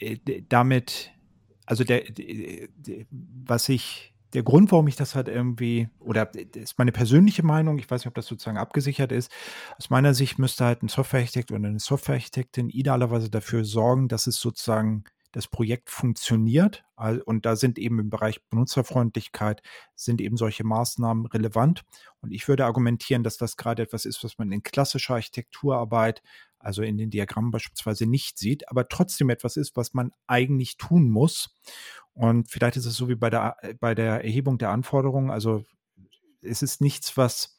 äh, 0.00 0.18
damit, 0.48 1.12
also 1.64 1.84
der, 1.84 2.02
der, 2.10 2.68
was 3.10 3.68
ich 3.68 4.09
der 4.32 4.42
Grund, 4.42 4.70
warum 4.72 4.86
ich 4.88 4.96
das 4.96 5.14
halt 5.14 5.28
irgendwie, 5.28 5.88
oder 5.98 6.32
ist 6.54 6.78
meine 6.78 6.92
persönliche 6.92 7.42
Meinung, 7.44 7.78
ich 7.78 7.90
weiß 7.90 8.02
nicht, 8.02 8.08
ob 8.08 8.14
das 8.14 8.26
sozusagen 8.26 8.58
abgesichert 8.58 9.12
ist, 9.12 9.30
aus 9.78 9.90
meiner 9.90 10.14
Sicht 10.14 10.38
müsste 10.38 10.64
halt 10.64 10.82
ein 10.82 10.88
Softwarearchitekt 10.88 11.50
oder 11.50 11.68
eine 11.68 11.80
Softwarearchitektin 11.80 12.70
idealerweise 12.70 13.30
dafür 13.30 13.64
sorgen, 13.64 14.08
dass 14.08 14.26
es 14.26 14.36
sozusagen 14.36 15.04
das 15.32 15.46
Projekt 15.46 15.90
funktioniert. 15.90 16.84
Und 17.24 17.46
da 17.46 17.54
sind 17.54 17.78
eben 17.78 18.00
im 18.00 18.10
Bereich 18.10 18.42
Benutzerfreundlichkeit, 18.48 19.62
sind 19.94 20.20
eben 20.20 20.36
solche 20.36 20.64
Maßnahmen 20.64 21.26
relevant. 21.26 21.82
Und 22.20 22.32
ich 22.32 22.48
würde 22.48 22.64
argumentieren, 22.64 23.22
dass 23.22 23.36
das 23.36 23.56
gerade 23.56 23.82
etwas 23.82 24.06
ist, 24.06 24.24
was 24.24 24.38
man 24.38 24.50
in 24.50 24.62
klassischer 24.62 25.14
Architekturarbeit 25.14 26.22
also 26.60 26.82
in 26.82 26.96
den 26.98 27.10
Diagrammen 27.10 27.50
beispielsweise 27.50 28.06
nicht 28.06 28.38
sieht, 28.38 28.68
aber 28.68 28.88
trotzdem 28.88 29.30
etwas 29.30 29.56
ist, 29.56 29.76
was 29.76 29.94
man 29.94 30.12
eigentlich 30.26 30.76
tun 30.76 31.10
muss. 31.10 31.56
Und 32.12 32.50
vielleicht 32.50 32.76
ist 32.76 32.86
es 32.86 32.96
so 32.96 33.08
wie 33.08 33.14
bei 33.14 33.30
der, 33.30 33.56
bei 33.80 33.94
der 33.94 34.24
Erhebung 34.24 34.58
der 34.58 34.70
Anforderungen. 34.70 35.30
Also 35.30 35.64
es 36.42 36.62
ist 36.62 36.80
nichts, 36.80 37.16
was 37.16 37.58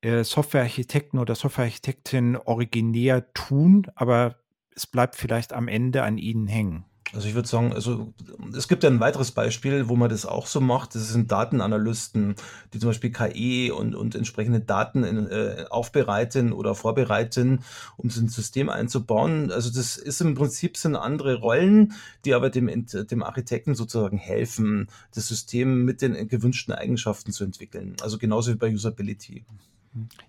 äh, 0.00 0.24
Softwarearchitekten 0.24 1.18
oder 1.18 1.34
Softwarearchitektin 1.34 2.36
originär 2.36 3.32
tun, 3.32 3.86
aber 3.94 4.36
es 4.74 4.86
bleibt 4.86 5.16
vielleicht 5.16 5.52
am 5.52 5.68
Ende 5.68 6.02
an 6.02 6.18
ihnen 6.18 6.46
hängen. 6.46 6.84
Also 7.12 7.28
ich 7.28 7.34
würde 7.34 7.48
sagen, 7.48 7.72
also 7.72 8.12
es 8.56 8.66
gibt 8.66 8.82
ja 8.82 8.90
ein 8.90 8.98
weiteres 8.98 9.30
Beispiel, 9.30 9.88
wo 9.88 9.94
man 9.94 10.10
das 10.10 10.26
auch 10.26 10.46
so 10.46 10.60
macht. 10.60 10.94
Das 10.94 11.08
sind 11.08 11.30
Datenanalysten, 11.30 12.34
die 12.72 12.78
zum 12.78 12.90
Beispiel 12.90 13.12
KI 13.12 13.70
und, 13.70 13.94
und 13.94 14.14
entsprechende 14.14 14.60
Daten 14.60 15.04
in, 15.04 15.26
äh, 15.28 15.66
aufbereiten 15.70 16.52
oder 16.52 16.74
vorbereiten, 16.74 17.60
um 17.96 18.10
so 18.10 18.20
ein 18.20 18.28
System 18.28 18.68
einzubauen. 18.68 19.52
Also 19.52 19.70
das 19.72 19.96
ist 19.96 20.20
im 20.20 20.34
Prinzip 20.34 20.76
sind 20.76 20.96
andere 20.96 21.36
Rollen, 21.36 21.94
die 22.24 22.34
aber 22.34 22.50
dem, 22.50 22.86
dem 22.86 23.22
Architekten 23.22 23.74
sozusagen 23.74 24.18
helfen, 24.18 24.88
das 25.14 25.28
System 25.28 25.84
mit 25.84 26.02
den 26.02 26.28
gewünschten 26.28 26.74
Eigenschaften 26.74 27.30
zu 27.30 27.44
entwickeln. 27.44 27.96
Also 28.02 28.18
genauso 28.18 28.52
wie 28.52 28.56
bei 28.56 28.72
Usability. 28.72 29.44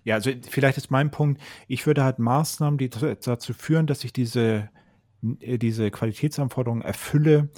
Ja, 0.04 0.14
also 0.14 0.30
vielleicht 0.48 0.78
ist 0.78 0.90
mein 0.90 1.10
Punkt, 1.10 1.40
ich 1.66 1.86
würde 1.86 2.04
halt 2.04 2.18
Maßnahmen, 2.18 2.78
die 2.78 2.88
dazu 2.88 3.52
führen, 3.52 3.86
dass 3.86 4.04
ich 4.04 4.12
diese, 4.12 4.70
diese 5.22 5.90
Qualitätsanforderungen 5.90 6.82
erfülle, 6.82 7.48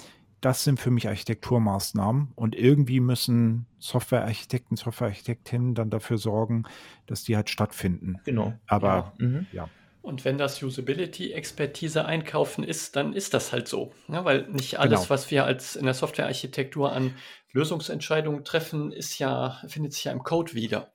das 0.41 0.63
sind 0.63 0.79
für 0.79 0.89
mich 0.89 1.07
Architekturmaßnahmen 1.07 2.31
und 2.35 2.55
irgendwie 2.55 2.99
müssen 2.99 3.67
Softwarearchitekten, 3.77 4.75
Softwarearchitektinnen 4.75 5.75
dann 5.75 5.91
dafür 5.91 6.17
sorgen, 6.17 6.63
dass 7.05 7.23
die 7.23 7.35
halt 7.35 7.49
stattfinden. 7.49 8.19
Genau. 8.25 8.53
Aber 8.65 9.13
ja. 9.19 9.25
Mhm. 9.25 9.45
ja. 9.51 9.69
Und 10.01 10.25
wenn 10.25 10.39
das 10.39 10.61
Usability-Expertise 10.63 12.05
einkaufen 12.05 12.63
ist, 12.63 12.95
dann 12.95 13.13
ist 13.13 13.35
das 13.35 13.51
halt 13.51 13.67
so. 13.67 13.93
Ja, 14.07 14.25
weil 14.25 14.47
nicht 14.47 14.79
alles, 14.79 15.01
genau. 15.01 15.09
was 15.11 15.29
wir 15.29 15.45
als 15.45 15.75
in 15.75 15.85
der 15.85 15.93
Softwarearchitektur 15.93 16.91
an 16.91 17.13
Lösungsentscheidungen 17.51 18.43
treffen, 18.43 18.91
ist 18.91 19.19
ja, 19.19 19.61
findet 19.67 19.93
sich 19.93 20.05
ja 20.05 20.11
im 20.11 20.23
Code 20.23 20.55
wieder. 20.55 20.90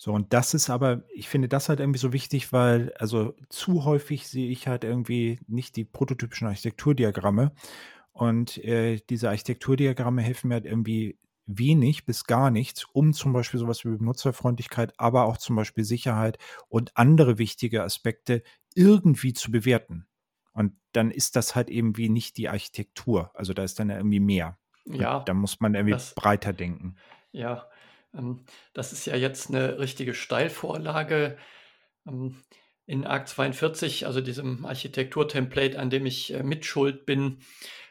So, 0.00 0.12
und 0.12 0.32
das 0.32 0.54
ist 0.54 0.70
aber, 0.70 1.02
ich 1.12 1.28
finde 1.28 1.48
das 1.48 1.68
halt 1.68 1.80
irgendwie 1.80 1.98
so 1.98 2.12
wichtig, 2.12 2.52
weil, 2.52 2.92
also 2.98 3.34
zu 3.48 3.84
häufig 3.84 4.28
sehe 4.28 4.48
ich 4.48 4.68
halt 4.68 4.84
irgendwie 4.84 5.40
nicht 5.48 5.74
die 5.74 5.84
prototypischen 5.84 6.46
Architekturdiagramme. 6.46 7.52
Und 8.12 8.58
äh, 8.58 9.00
diese 9.10 9.28
Architekturdiagramme 9.28 10.22
helfen 10.22 10.48
mir 10.48 10.54
halt 10.54 10.66
irgendwie 10.66 11.18
wenig 11.46 12.06
bis 12.06 12.24
gar 12.24 12.50
nichts, 12.52 12.84
um 12.92 13.12
zum 13.12 13.32
Beispiel 13.32 13.58
sowas 13.58 13.84
wie 13.84 13.96
Benutzerfreundlichkeit, 13.96 14.92
aber 14.98 15.24
auch 15.24 15.36
zum 15.36 15.56
Beispiel 15.56 15.82
Sicherheit 15.82 16.38
und 16.68 16.96
andere 16.96 17.38
wichtige 17.38 17.82
Aspekte 17.82 18.44
irgendwie 18.76 19.32
zu 19.32 19.50
bewerten. 19.50 20.06
Und 20.52 20.74
dann 20.92 21.10
ist 21.10 21.34
das 21.34 21.56
halt 21.56 21.70
eben 21.70 21.96
wie 21.96 22.08
nicht 22.08 22.36
die 22.36 22.48
Architektur. 22.48 23.32
Also 23.34 23.52
da 23.52 23.64
ist 23.64 23.80
dann 23.80 23.90
irgendwie 23.90 24.20
mehr. 24.20 24.58
Ja. 24.84 25.20
da 25.20 25.34
muss 25.34 25.60
man 25.60 25.74
irgendwie 25.74 25.92
das, 25.92 26.14
breiter 26.14 26.52
denken. 26.52 26.96
Ja, 27.32 27.68
ähm, 28.14 28.44
das 28.74 28.92
ist 28.92 29.06
ja 29.06 29.16
jetzt 29.16 29.48
eine 29.48 29.78
richtige 29.78 30.14
Steilvorlage. 30.14 31.38
Ähm, 32.06 32.42
in 32.86 33.04
Arc 33.04 33.28
42, 33.28 34.06
also 34.06 34.22
diesem 34.22 34.64
Architekturtemplate, 34.64 35.78
an 35.78 35.90
dem 35.90 36.06
ich 36.06 36.32
äh, 36.32 36.42
mitschuld 36.42 37.04
bin, 37.04 37.40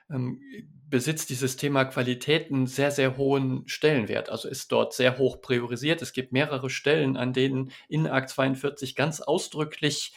ähm, 0.10 0.42
besitzt 0.90 1.30
dieses 1.30 1.56
Thema 1.58 1.86
Qualität 1.86 2.50
einen 2.50 2.66
sehr, 2.66 2.90
sehr 2.92 3.16
hohen 3.16 3.68
Stellenwert. 3.68 4.30
Also 4.30 4.50
ist 4.50 4.72
dort 4.72 4.94
sehr 4.94 5.18
hoch 5.20 5.42
priorisiert. 5.42 6.02
Es 6.02 6.14
gibt 6.14 6.32
mehrere 6.32 6.70
Stellen, 6.70 7.16
an 7.16 7.34
denen 7.34 7.72
in 7.90 8.08
Arc 8.08 8.30
42 8.30 8.96
ganz 8.96 9.22
ausdrücklich 9.22 10.14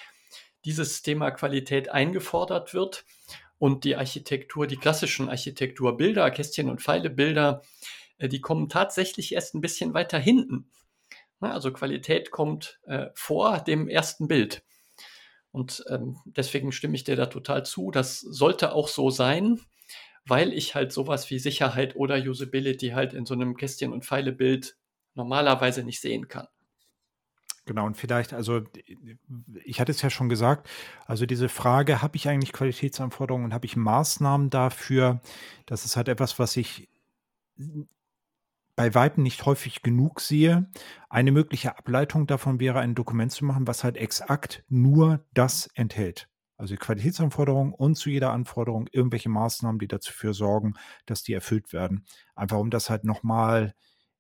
dieses 0.65 1.03
Thema 1.03 1.31
Qualität 1.31 1.91
eingefordert 1.91 2.73
wird 2.73 3.05
und 3.59 3.85
die 3.85 3.97
Architektur, 3.97 4.67
die 4.67 4.77
klassischen 4.77 5.29
Architekturbilder, 5.29 6.31
Kästchen 6.31 6.71
und 6.71 6.81
Pfeilebilder, 6.81 7.63
äh, 7.63 7.67
die 8.29 8.41
kommen 8.41 8.69
tatsächlich 8.69 9.35
erst 9.35 9.55
ein 9.55 9.61
bisschen 9.61 9.95
weiter 9.95 10.19
hinten. 10.19 10.71
Also 11.41 11.73
Qualität 11.73 12.31
kommt 12.31 12.81
äh, 12.85 13.07
vor 13.15 13.61
dem 13.61 13.89
ersten 13.89 14.29
Bild. 14.29 14.63
Und 15.53 15.85
ähm, 15.89 16.19
deswegen 16.27 16.71
stimme 16.71 16.95
ich 16.95 17.05
dir 17.05 17.17
da 17.17 17.27
total 17.27 17.65
zu. 17.65 17.91
Das 17.91 18.21
sollte 18.21 18.73
auch 18.73 18.89
so 18.89 19.11
sein, 19.11 19.61
weil 20.27 20.53
ich 20.53 20.75
halt 20.75 20.93
sowas 20.93 21.29
wie 21.31 21.39
Sicherheit 21.39 21.97
oder 21.97 22.17
Usability 22.17 22.91
halt 22.91 23.15
in 23.15 23.27
so 23.27 23.35
einem 23.35 23.57
Kästchen- 23.57 23.93
und 23.93 24.05
Pfeilebild 24.05 24.77
normalerweise 25.15 25.83
nicht 25.83 26.01
sehen 26.01 26.29
kann. 26.29 26.47
Genau, 27.67 27.87
und 27.87 27.97
vielleicht, 27.97 28.33
also 28.33 28.63
ich 29.65 29.81
hatte 29.81 29.93
es 29.93 30.03
ja 30.03 30.11
schon 30.11 30.29
gesagt, 30.29 30.69
also 31.07 31.27
diese 31.27 31.49
Frage, 31.49 32.03
habe 32.03 32.17
ich 32.17 32.29
eigentlich 32.29 32.53
Qualitätsanforderungen 32.53 33.47
und 33.47 33.55
habe 33.55 33.67
ich 33.67 33.77
Maßnahmen 33.77 34.51
dafür? 34.51 35.21
Das 35.67 35.85
ist 35.85 35.97
halt 35.97 36.09
etwas, 36.09 36.39
was 36.39 36.57
ich 36.57 36.89
bei 38.81 38.95
Weitem 38.95 39.23
nicht 39.23 39.45
häufig 39.45 39.83
genug 39.83 40.23
sehe. 40.23 40.71
Eine 41.11 41.33
mögliche 41.33 41.77
Ableitung 41.77 42.27
davon 42.27 42.61
wäre, 42.61 42.79
ein 42.79 42.95
Dokument 42.95 43.31
zu 43.31 43.45
machen, 43.45 43.67
was 43.67 43.85
halt 43.85 43.99
exakt 43.99 44.65
nur 44.71 45.27
das 45.35 45.69
enthält. 45.75 46.31
Also 46.57 46.73
die 46.73 46.79
Qualitätsanforderungen 46.79 47.75
und 47.75 47.97
zu 47.97 48.09
jeder 48.09 48.33
Anforderung 48.33 48.89
irgendwelche 48.91 49.29
Maßnahmen, 49.29 49.79
die 49.79 49.87
dafür 49.87 50.33
sorgen, 50.33 50.77
dass 51.05 51.23
die 51.23 51.35
erfüllt 51.35 51.75
werden. 51.75 52.07
Einfach 52.35 52.57
um 52.57 52.71
das 52.71 52.89
halt 52.89 53.05
nochmal 53.05 53.75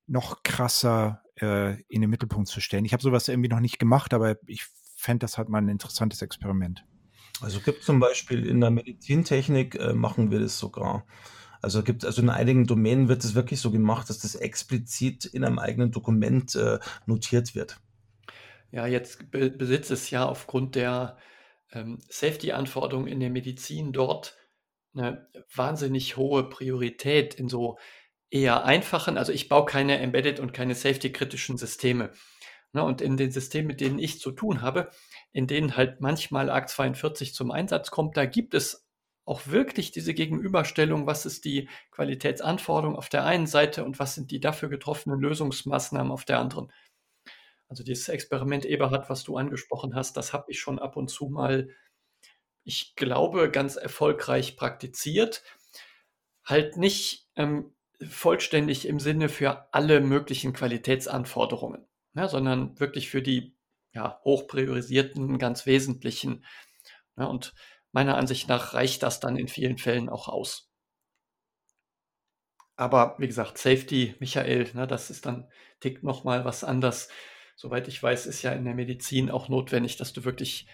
noch 0.06 0.42
krasser 0.42 1.22
äh, 1.40 1.80
in 1.88 2.02
den 2.02 2.10
Mittelpunkt 2.10 2.48
zu 2.48 2.60
stellen. 2.60 2.84
Ich 2.84 2.92
habe 2.92 3.02
sowas 3.02 3.28
irgendwie 3.28 3.48
noch 3.48 3.60
nicht 3.60 3.78
gemacht, 3.78 4.12
aber 4.12 4.36
ich 4.46 4.66
fände 4.94 5.24
das 5.24 5.38
halt 5.38 5.48
mal 5.48 5.62
ein 5.62 5.70
interessantes 5.70 6.20
Experiment. 6.20 6.84
Also 7.40 7.60
gibt 7.60 7.82
zum 7.82 7.98
Beispiel 7.98 8.44
in 8.44 8.60
der 8.60 8.70
Medizintechnik 8.70 9.76
äh, 9.76 9.94
machen 9.94 10.30
wir 10.30 10.38
das 10.40 10.58
sogar. 10.58 11.06
Also 11.62 11.82
gibt 11.82 12.04
also 12.04 12.22
in 12.22 12.30
einigen 12.30 12.66
Domänen 12.66 13.08
wird 13.08 13.24
es 13.24 13.34
wirklich 13.34 13.60
so 13.60 13.70
gemacht, 13.70 14.08
dass 14.08 14.20
das 14.20 14.34
explizit 14.34 15.24
in 15.24 15.44
einem 15.44 15.58
eigenen 15.58 15.90
Dokument 15.90 16.54
äh, 16.54 16.78
notiert 17.06 17.54
wird. 17.54 17.78
Ja, 18.70 18.86
jetzt 18.86 19.30
be 19.30 19.50
besitzt 19.50 19.90
es 19.90 20.10
ja 20.10 20.26
aufgrund 20.26 20.74
der 20.74 21.18
ähm, 21.72 21.98
Safety-Anforderungen 22.08 23.08
in 23.08 23.20
der 23.20 23.30
Medizin 23.30 23.92
dort 23.92 24.36
eine 24.94 25.28
wahnsinnig 25.54 26.16
hohe 26.16 26.48
Priorität 26.48 27.34
in 27.34 27.48
so 27.48 27.78
eher 28.30 28.64
einfachen, 28.64 29.18
also 29.18 29.32
ich 29.32 29.48
baue 29.48 29.64
keine 29.64 29.98
Embedded 29.98 30.40
und 30.40 30.52
keine 30.52 30.74
Safety-kritischen 30.74 31.58
Systeme. 31.58 32.12
Ne, 32.72 32.84
und 32.84 33.00
in 33.00 33.16
den 33.16 33.32
Systemen, 33.32 33.66
mit 33.66 33.80
denen 33.80 33.98
ich 33.98 34.20
zu 34.20 34.30
tun 34.30 34.62
habe, 34.62 34.90
in 35.32 35.48
denen 35.48 35.76
halt 35.76 36.00
manchmal 36.00 36.48
ARC 36.48 36.68
42 36.68 37.34
zum 37.34 37.50
Einsatz 37.50 37.90
kommt, 37.90 38.16
da 38.16 38.26
gibt 38.26 38.54
es 38.54 38.86
auch 39.24 39.46
wirklich 39.46 39.92
diese 39.92 40.14
Gegenüberstellung, 40.14 41.06
was 41.06 41.26
ist 41.26 41.44
die 41.44 41.68
Qualitätsanforderung 41.90 42.96
auf 42.96 43.08
der 43.08 43.24
einen 43.24 43.46
Seite 43.46 43.84
und 43.84 43.98
was 43.98 44.14
sind 44.14 44.30
die 44.30 44.40
dafür 44.40 44.68
getroffenen 44.68 45.20
Lösungsmaßnahmen 45.20 46.10
auf 46.10 46.24
der 46.24 46.38
anderen. 46.38 46.72
Also 47.68 47.84
dieses 47.84 48.08
Experiment 48.08 48.64
Eberhard, 48.64 49.08
was 49.08 49.22
du 49.22 49.36
angesprochen 49.36 49.94
hast, 49.94 50.16
das 50.16 50.32
habe 50.32 50.46
ich 50.48 50.58
schon 50.58 50.80
ab 50.80 50.96
und 50.96 51.08
zu 51.08 51.28
mal, 51.28 51.68
ich 52.64 52.96
glaube, 52.96 53.50
ganz 53.50 53.76
erfolgreich 53.76 54.56
praktiziert. 54.56 55.44
Halt 56.44 56.76
nicht 56.76 57.28
ähm, 57.36 57.72
vollständig 58.02 58.86
im 58.86 58.98
Sinne 58.98 59.28
für 59.28 59.72
alle 59.72 60.00
möglichen 60.00 60.52
Qualitätsanforderungen, 60.52 61.86
ja, 62.14 62.26
sondern 62.26 62.78
wirklich 62.80 63.08
für 63.08 63.22
die 63.22 63.56
ja, 63.92 64.20
hochpriorisierten, 64.24 65.38
ganz 65.38 65.66
wesentlichen. 65.66 66.44
Ja, 67.16 67.26
und 67.26 67.54
meiner 67.92 68.16
Ansicht 68.16 68.48
nach 68.48 68.74
reicht 68.74 69.02
das 69.02 69.20
dann 69.20 69.36
in 69.36 69.48
vielen 69.48 69.78
Fällen 69.78 70.08
auch 70.08 70.28
aus. 70.28 70.70
Aber 72.76 73.16
wie 73.18 73.26
gesagt, 73.26 73.58
Safety, 73.58 74.14
Michael, 74.20 74.70
ne, 74.74 74.86
das 74.86 75.10
ist 75.10 75.26
dann 75.26 75.48
tickt 75.80 76.02
noch 76.02 76.24
mal 76.24 76.44
was 76.44 76.64
anders. 76.64 77.08
Soweit 77.56 77.88
ich 77.88 78.02
weiß, 78.02 78.26
ist 78.26 78.42
ja 78.42 78.52
in 78.52 78.64
der 78.64 78.74
Medizin 78.74 79.30
auch 79.30 79.48
notwendig, 79.48 79.96
dass 79.96 80.12
du 80.12 80.24
wirklich 80.24 80.66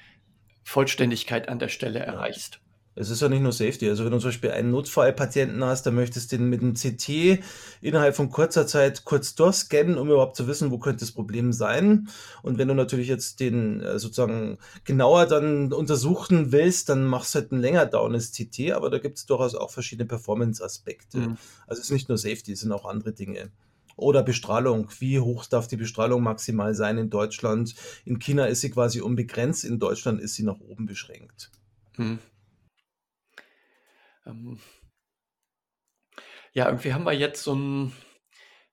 Vollständigkeit 0.64 1.48
an 1.48 1.58
der 1.58 1.68
Stelle 1.68 2.00
erreichst. 2.00 2.60
Es 2.98 3.10
ist 3.10 3.20
ja 3.20 3.28
nicht 3.28 3.42
nur 3.42 3.52
Safety. 3.52 3.88
Also 3.90 4.04
wenn 4.04 4.10
du 4.10 4.18
zum 4.18 4.28
Beispiel 4.28 4.50
einen 4.52 4.70
Notfallpatienten 4.70 5.62
hast, 5.62 5.84
dann 5.84 5.94
möchtest 5.94 6.32
du 6.32 6.38
den 6.38 6.48
mit 6.48 6.62
einem 6.62 6.74
CT 6.74 7.40
innerhalb 7.82 8.16
von 8.16 8.30
kurzer 8.30 8.66
Zeit 8.66 9.04
kurz 9.04 9.34
durchscannen, 9.34 9.98
um 9.98 10.08
überhaupt 10.08 10.34
zu 10.34 10.48
wissen, 10.48 10.70
wo 10.70 10.78
könnte 10.78 11.00
das 11.00 11.12
Problem 11.12 11.52
sein. 11.52 12.08
Und 12.42 12.56
wenn 12.56 12.68
du 12.68 12.74
natürlich 12.74 13.08
jetzt 13.08 13.40
den 13.40 13.82
äh, 13.82 13.98
sozusagen 13.98 14.56
genauer 14.84 15.26
dann 15.26 15.74
untersuchen 15.74 16.52
willst, 16.52 16.88
dann 16.88 17.04
machst 17.04 17.34
du 17.34 17.40
halt 17.40 17.52
ein 17.52 17.60
länger 17.60 17.84
dauerndes 17.84 18.32
CT, 18.32 18.72
aber 18.72 18.88
da 18.88 18.98
gibt 18.98 19.18
es 19.18 19.26
durchaus 19.26 19.54
auch 19.54 19.70
verschiedene 19.70 20.08
Performance-Aspekte. 20.08 21.18
Mhm. 21.18 21.36
Also 21.66 21.80
es 21.80 21.88
ist 21.88 21.92
nicht 21.92 22.08
nur 22.08 22.16
Safety, 22.16 22.52
es 22.52 22.60
sind 22.60 22.72
auch 22.72 22.86
andere 22.86 23.12
Dinge. 23.12 23.50
Oder 23.96 24.22
Bestrahlung. 24.22 24.88
Wie 24.98 25.20
hoch 25.20 25.44
darf 25.44 25.68
die 25.68 25.76
Bestrahlung 25.76 26.22
maximal 26.22 26.74
sein 26.74 26.96
in 26.96 27.10
Deutschland? 27.10 27.74
In 28.06 28.18
China 28.18 28.46
ist 28.46 28.62
sie 28.62 28.70
quasi 28.70 29.02
unbegrenzt, 29.02 29.64
in 29.64 29.78
Deutschland 29.78 30.20
ist 30.20 30.34
sie 30.34 30.44
nach 30.44 30.60
oben 30.60 30.86
beschränkt. 30.86 31.50
Mhm. 31.98 32.18
Ähm, 34.26 34.58
ja, 36.52 36.66
irgendwie 36.66 36.92
haben 36.94 37.04
wir 37.04 37.12
jetzt 37.12 37.42
so 37.42 37.52
einen 37.52 37.92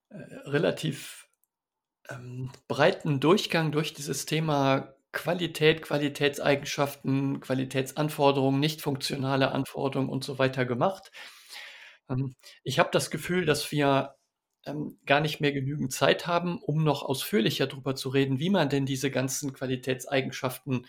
äh, 0.10 0.16
relativ 0.46 1.28
ähm, 2.10 2.52
breiten 2.68 3.20
Durchgang 3.20 3.72
durch 3.72 3.94
dieses 3.94 4.26
Thema 4.26 4.96
Qualität, 5.12 5.82
Qualitätseigenschaften, 5.84 7.40
Qualitätsanforderungen, 7.40 8.60
nicht 8.60 8.82
funktionale 8.82 9.52
Anforderungen 9.52 10.10
und 10.10 10.24
so 10.24 10.40
weiter 10.40 10.66
gemacht. 10.66 11.12
Ähm, 12.10 12.36
ich 12.64 12.80
habe 12.80 12.90
das 12.92 13.12
Gefühl, 13.12 13.46
dass 13.46 13.72
wir 13.72 14.16
ähm, 14.66 15.00
gar 15.06 15.20
nicht 15.22 15.42
mehr 15.42 15.52
genügend 15.52 15.94
Zeit 15.94 16.28
haben, 16.28 16.60
um 16.62 16.84
noch 16.84 17.04
ausführlicher 17.04 17.68
darüber 17.68 17.96
zu 17.96 18.10
reden, 18.10 18.40
wie 18.40 18.50
man 18.50 18.70
denn 18.70 18.86
diese 18.86 19.12
ganzen 19.12 19.54
Qualitätseigenschaften 19.54 20.88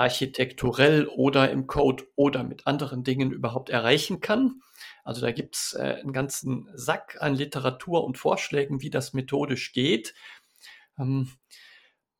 architekturell 0.00 1.06
oder 1.06 1.50
im 1.50 1.66
Code 1.66 2.04
oder 2.16 2.42
mit 2.42 2.66
anderen 2.66 3.04
Dingen 3.04 3.30
überhaupt 3.30 3.70
erreichen 3.70 4.20
kann. 4.20 4.60
Also 5.04 5.20
da 5.20 5.30
gibt 5.30 5.56
es 5.56 5.74
äh, 5.78 5.98
einen 6.00 6.12
ganzen 6.12 6.68
Sack 6.74 7.18
an 7.20 7.34
Literatur 7.34 8.04
und 8.04 8.18
Vorschlägen, 8.18 8.80
wie 8.80 8.90
das 8.90 9.12
methodisch 9.12 9.72
geht. 9.72 10.14
Ähm, 10.98 11.30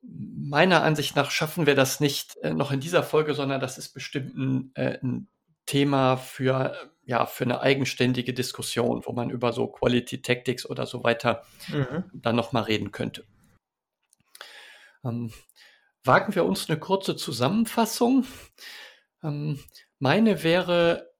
meiner 0.01 0.83
Ansicht 0.83 1.15
nach 1.15 1.31
schaffen 1.31 1.65
wir 1.65 1.75
das 1.75 1.99
nicht 1.99 2.37
äh, 2.37 2.53
noch 2.53 2.71
in 2.71 2.79
dieser 2.79 3.03
Folge, 3.03 3.33
sondern 3.33 3.59
das 3.59 3.77
ist 3.77 3.93
bestimmt 3.93 4.35
ein, 4.35 4.71
äh, 4.75 4.99
ein 5.01 5.27
Thema 5.65 6.17
für, 6.17 6.75
ja, 7.03 7.25
für 7.25 7.43
eine 7.43 7.61
eigenständige 7.61 8.33
Diskussion, 8.33 9.03
wo 9.05 9.13
man 9.13 9.29
über 9.29 9.53
so 9.53 9.67
Quality 9.67 10.21
Tactics 10.21 10.65
oder 10.65 10.85
so 10.85 11.03
weiter 11.03 11.43
mhm. 11.67 12.03
dann 12.13 12.35
nochmal 12.35 12.63
reden 12.63 12.91
könnte. 12.91 13.25
Ähm, 15.03 15.31
wagen 16.03 16.35
wir 16.35 16.45
uns 16.45 16.69
eine 16.69 16.79
kurze 16.79 17.15
Zusammenfassung. 17.15 18.25
Ähm, 19.23 19.59
meine 19.99 20.43
wäre, 20.43 21.11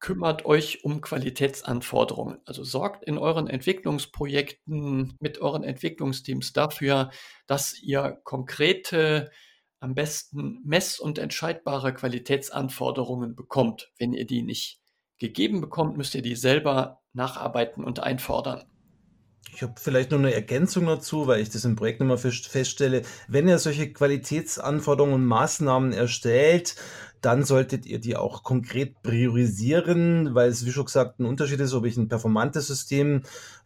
kümmert 0.00 0.46
euch 0.46 0.82
um 0.82 1.02
Qualitätsanforderungen. 1.02 2.38
Also 2.46 2.64
sorgt 2.64 3.04
in 3.04 3.18
euren 3.18 3.46
Entwicklungsprojekten 3.46 5.14
mit 5.20 5.40
euren 5.40 5.62
Entwicklungsteams 5.62 6.52
dafür, 6.54 7.10
dass 7.46 7.78
ihr 7.80 8.18
konkrete, 8.24 9.30
am 9.78 9.94
besten 9.94 10.60
mess- 10.64 10.98
und 10.98 11.18
entscheidbare 11.18 11.94
Qualitätsanforderungen 11.94 13.36
bekommt. 13.36 13.92
Wenn 13.98 14.12
ihr 14.12 14.26
die 14.26 14.42
nicht 14.42 14.80
gegeben 15.18 15.60
bekommt, 15.60 15.96
müsst 15.96 16.14
ihr 16.14 16.22
die 16.22 16.36
selber 16.36 17.02
nacharbeiten 17.12 17.84
und 17.84 18.00
einfordern. 18.00 18.69
Ich 19.54 19.62
habe 19.62 19.74
vielleicht 19.76 20.10
noch 20.10 20.18
eine 20.18 20.32
Ergänzung 20.32 20.86
dazu, 20.86 21.26
weil 21.26 21.40
ich 21.40 21.50
das 21.50 21.64
im 21.64 21.76
Projekt 21.76 22.00
nochmal 22.00 22.18
feststelle. 22.18 23.02
Wenn 23.28 23.48
ihr 23.48 23.58
solche 23.58 23.92
Qualitätsanforderungen 23.92 25.16
und 25.16 25.26
Maßnahmen 25.26 25.92
erstellt, 25.92 26.76
dann 27.20 27.44
solltet 27.44 27.84
ihr 27.84 27.98
die 27.98 28.16
auch 28.16 28.42
konkret 28.42 29.02
priorisieren, 29.02 30.34
weil 30.34 30.48
es, 30.48 30.64
wie 30.64 30.72
schon 30.72 30.86
gesagt, 30.86 31.20
ein 31.20 31.26
Unterschied 31.26 31.60
ist, 31.60 31.74
ob 31.74 31.84
ich 31.84 31.96
ein 31.96 32.08
performantes 32.08 32.66
System 32.66 33.22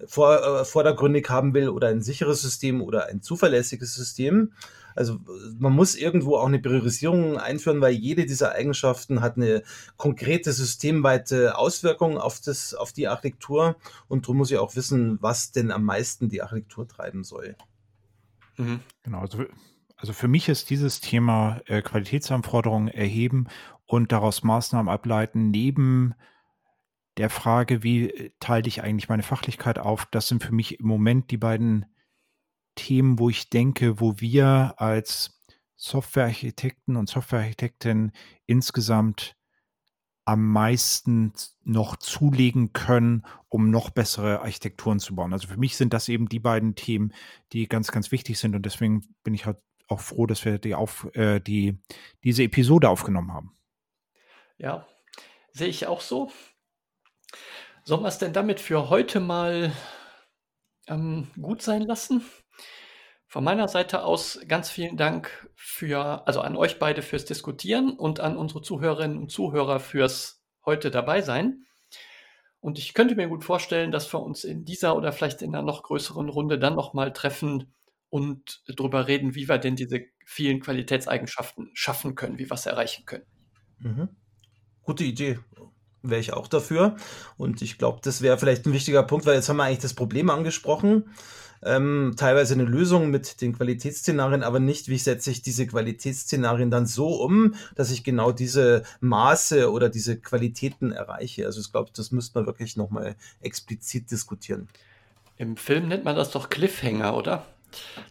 vor, 0.07 0.61
äh, 0.61 0.65
vordergründig 0.65 1.29
haben 1.31 1.55
will 1.55 1.69
oder 1.69 1.89
ein 1.89 2.03
sicheres 2.03 2.43
System 2.43 2.83
oder 2.83 3.07
ein 3.07 3.23
zuverlässiges 3.23 3.95
System. 3.95 4.53
Also 4.95 5.19
man 5.59 5.73
muss 5.73 5.95
irgendwo 5.95 6.37
auch 6.37 6.47
eine 6.47 6.59
Priorisierung 6.59 7.39
einführen, 7.39 7.81
weil 7.81 7.95
jede 7.95 8.27
dieser 8.27 8.53
Eigenschaften 8.53 9.21
hat 9.21 9.37
eine 9.37 9.63
konkrete 9.97 10.53
systemweite 10.53 11.59
Auswirkung 11.59 12.19
auf, 12.19 12.41
das, 12.41 12.75
auf 12.75 12.93
die 12.93 13.09
Architektur 13.09 13.77
und 14.09 14.25
darum 14.25 14.39
muss 14.39 14.51
ich 14.51 14.59
auch 14.59 14.77
wissen, 14.77 15.19
was 15.21 15.53
denn 15.53 15.71
am 15.71 15.85
meisten 15.85 16.29
die 16.29 16.43
Architektur 16.43 16.87
treiben 16.87 17.25
soll. 17.25 17.57
Mhm. 18.57 18.81
Genau, 19.03 19.21
also, 19.21 19.45
also 19.97 20.13
für 20.13 20.29
mich 20.29 20.49
ist 20.49 20.71
dieses 20.71 21.01
Thema 21.01 21.61
äh, 21.67 21.83
Qualitätsanforderungen 21.83 22.89
erheben 22.89 23.49
und 23.87 24.13
daraus 24.13 24.43
Maßnahmen 24.43 24.93
ableiten, 24.93 25.51
neben 25.51 26.15
der 27.17 27.31
Frage, 27.31 27.83
wie 27.83 28.11
äh, 28.11 28.31
teile 28.41 28.69
ich 28.69 28.83
eigentlich 28.83 29.09
meine 29.09 29.23
Fachlichkeit 29.23 29.79
auf, 29.79 30.07
das 30.07 30.29
sind 30.29 30.43
für 30.43 30.55
mich 30.55 30.81
im 30.81 30.87
Moment 30.87 31.31
die 31.31 31.37
beiden 31.37 31.87
Themen, 32.75 33.19
wo 33.19 33.31
ich 33.31 33.51
denke, 33.51 34.01
wo 34.01 34.21
wir 34.21 34.75
als 34.77 35.41
Softwarearchitekten 35.77 36.97
und 36.97 37.09
Softwarearchitekten 37.09 38.13
insgesamt 38.47 39.37
am 40.25 40.47
meisten 40.53 41.33
noch 41.63 41.97
zulegen 41.97 42.73
können, 42.73 43.27
um 43.49 43.71
noch 43.71 43.91
bessere 43.91 44.41
Architekturen 44.41 44.99
zu 44.99 45.15
bauen. 45.15 45.33
Also 45.33 45.49
für 45.49 45.59
mich 45.59 45.77
sind 45.77 45.93
das 45.93 46.09
eben 46.09 46.29
die 46.29 46.39
beiden 46.39 46.75
Themen, 46.75 47.13
die 47.53 47.69
ganz, 47.69 47.93
ganz 47.93 48.11
wichtig 48.11 48.39
sind 48.39 48.55
und 48.55 48.65
deswegen 48.65 49.07
bin 49.23 49.35
ich 49.35 49.45
halt 49.45 49.59
auch 49.87 50.01
froh, 50.01 50.27
dass 50.27 50.45
wir 50.47 50.59
die 50.59 50.75
auf, 50.75 51.09
äh, 51.15 51.41
die, 51.41 51.79
diese 52.23 52.43
Episode 52.43 52.89
aufgenommen 52.89 53.33
haben. 53.35 53.55
Ja, 54.57 54.87
sehe 55.53 55.69
ich 55.69 55.87
auch 55.87 56.01
so. 56.01 56.31
Sollen 57.85 58.03
wir 58.03 58.09
es 58.09 58.19
denn 58.19 58.33
damit 58.33 58.61
für 58.61 58.89
heute 58.89 59.21
mal 59.21 59.73
ähm, 60.87 61.29
gut 61.41 61.61
sein 61.61 61.83
lassen? 61.83 62.25
Von 63.35 63.43
meiner 63.43 63.67
Seite 63.67 64.05
aus 64.05 64.39
ganz 64.47 64.71
vielen 64.71 64.97
Dank 64.97 65.49
für, 65.57 66.25
also 66.25 66.41
an 66.41 66.55
euch 66.55 66.79
beide 66.79 67.03
fürs 67.03 67.25
Diskutieren 67.25 67.99
und 67.99 68.21
an 68.21 68.37
unsere 68.37 68.63
Zuhörerinnen 68.63 69.19
und 69.19 69.33
Zuhörer 69.33 69.81
fürs 69.81 70.41
heute 70.65 70.93
dabei 70.93 71.21
sein. 71.21 71.65
Und 72.61 72.79
ich 72.79 72.95
könnte 72.95 73.17
mir 73.17 73.27
gut 73.27 73.43
vorstellen, 73.43 73.91
dass 73.91 74.15
wir 74.15 74.23
uns 74.23 74.45
in 74.45 74.65
dieser 74.65 74.95
oder 74.95 75.11
vielleicht 75.11 75.43
in 75.43 75.53
einer 75.53 75.65
noch 75.65 75.83
größeren 75.83 76.29
Runde 76.29 76.61
dann 76.61 76.77
nochmal 76.77 77.13
treffen 77.13 77.75
und 78.09 78.63
darüber 78.69 79.09
reden, 79.09 79.35
wie 79.35 79.49
wir 79.49 79.59
denn 79.59 79.75
diese 79.75 80.03
vielen 80.25 80.61
Qualitätseigenschaften 80.61 81.71
schaffen 81.75 82.15
können, 82.15 82.39
wie 82.39 82.49
wir 82.49 82.55
es 82.55 82.67
erreichen 82.67 83.05
können. 83.05 83.27
Mhm. 83.81 84.09
Gute 84.83 85.03
Idee. 85.03 85.41
Wäre 86.03 86.21
ich 86.21 86.35
auch 86.35 86.47
dafür. 86.47 86.95
Und 87.37 87.63
ich 87.63 87.79
glaube, 87.79 87.99
das 88.01 88.23
wäre 88.23 88.39
vielleicht 88.39 88.65
ein 88.65 88.73
wichtiger 88.73 89.03
Punkt, 89.03 89.27
weil 89.27 89.35
jetzt 89.35 89.49
haben 89.49 89.57
wir 89.57 89.65
eigentlich 89.65 89.81
das 89.81 89.95
Problem 89.95 90.31
angesprochen 90.31 91.11
ähm, 91.65 92.15
teilweise 92.17 92.55
eine 92.55 92.65
Lösung 92.65 93.11
mit 93.11 93.41
den 93.41 93.57
Qualitätsszenarien, 93.57 94.43
aber 94.43 94.61
nicht, 94.61 94.89
wie 94.89 94.99
setze 94.99 95.31
ich 95.31 95.43
diese 95.43 95.67
Qualitätsszenarien 95.67 96.71
dann 96.71 96.87
so 96.87 97.23
um, 97.23 97.55
dass 97.75 97.91
ich 97.91 98.05
genau 98.05 98.33
diese 98.33 98.83
Maße 99.01 99.71
oder 99.71 99.89
diese 99.89 100.19
Qualitäten 100.19 100.93
erreiche. 100.93 101.47
Also 101.47 101.61
ich 101.61 101.71
glaube, 101.71 101.91
das 101.95 102.13
müsste 102.13 102.39
man 102.39 102.47
wirklich 102.47 102.77
nochmal 102.77 103.17
explizit 103.41 104.11
diskutieren. 104.11 104.69
Im 105.37 105.57
Film 105.57 105.89
nennt 105.89 106.05
man 106.05 106.17
das 106.17 106.31
doch 106.31 106.51
Cliffhanger, 106.51 107.17
oder? 107.17 107.45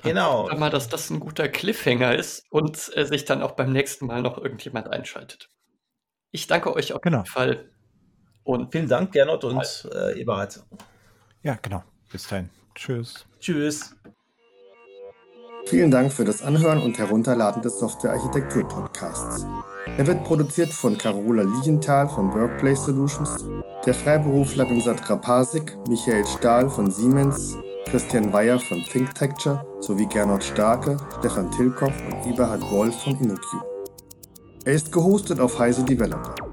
Genau. 0.01 0.47
Sag 0.49 0.59
mal, 0.59 0.69
dass 0.69 0.89
das 0.89 1.09
ein 1.09 1.19
guter 1.19 1.47
Cliffhanger 1.47 2.15
ist 2.15 2.45
und 2.49 2.91
äh, 2.95 3.05
sich 3.05 3.25
dann 3.25 3.41
auch 3.41 3.51
beim 3.51 3.71
nächsten 3.71 4.07
Mal 4.07 4.21
noch 4.21 4.37
irgendjemand 4.37 4.89
einschaltet. 4.89 5.49
Ich 6.31 6.47
danke 6.47 6.73
euch 6.73 6.93
auf 6.93 7.01
genau. 7.01 7.19
jeden 7.19 7.29
Fall. 7.29 7.69
Und 8.43 8.71
Vielen 8.73 8.89
Dank, 8.89 9.13
Gernot 9.13 9.45
und 9.45 9.89
äh, 9.93 10.19
Eberhard. 10.19 10.61
Ja, 11.43 11.57
genau. 11.61 11.83
Bis 12.11 12.27
dahin. 12.27 12.49
Tschüss. 12.75 13.25
Tschüss. 13.43 13.93
Vielen 15.65 15.91
Dank 15.91 16.13
für 16.13 16.23
das 16.23 16.41
Anhören 16.41 16.81
und 16.81 16.97
Herunterladen 16.97 17.61
des 17.61 17.77
Software 17.77 18.13
Architektur 18.13 18.65
Podcasts. 18.65 19.45
Er 19.97 20.07
wird 20.07 20.23
produziert 20.23 20.71
von 20.71 20.97
Carola 20.97 21.43
Lienthal 21.43 22.07
von 22.07 22.33
Workplace 22.33 22.85
Solutions, 22.85 23.43
der 23.85 23.95
Freiberuflerin 23.95 24.79
Sandra 24.79 25.17
Pasik, 25.17 25.77
Michael 25.89 26.25
Stahl 26.25 26.69
von 26.69 26.89
Siemens, 26.89 27.57
Christian 27.87 28.31
Weyer 28.31 28.61
von 28.61 28.81
ThinkTecture 28.81 29.65
sowie 29.81 30.05
Gernot 30.05 30.45
Starke, 30.45 30.95
Stefan 31.19 31.51
Tilkoff 31.51 31.93
und 32.05 32.31
Eberhard 32.31 32.61
Wolf 32.71 32.95
von 33.03 33.19
InnoQ. 33.19 33.43
Er 34.63 34.73
ist 34.73 34.89
gehostet 34.89 35.41
auf 35.41 35.59
Heise 35.59 35.83
Developer. 35.83 36.52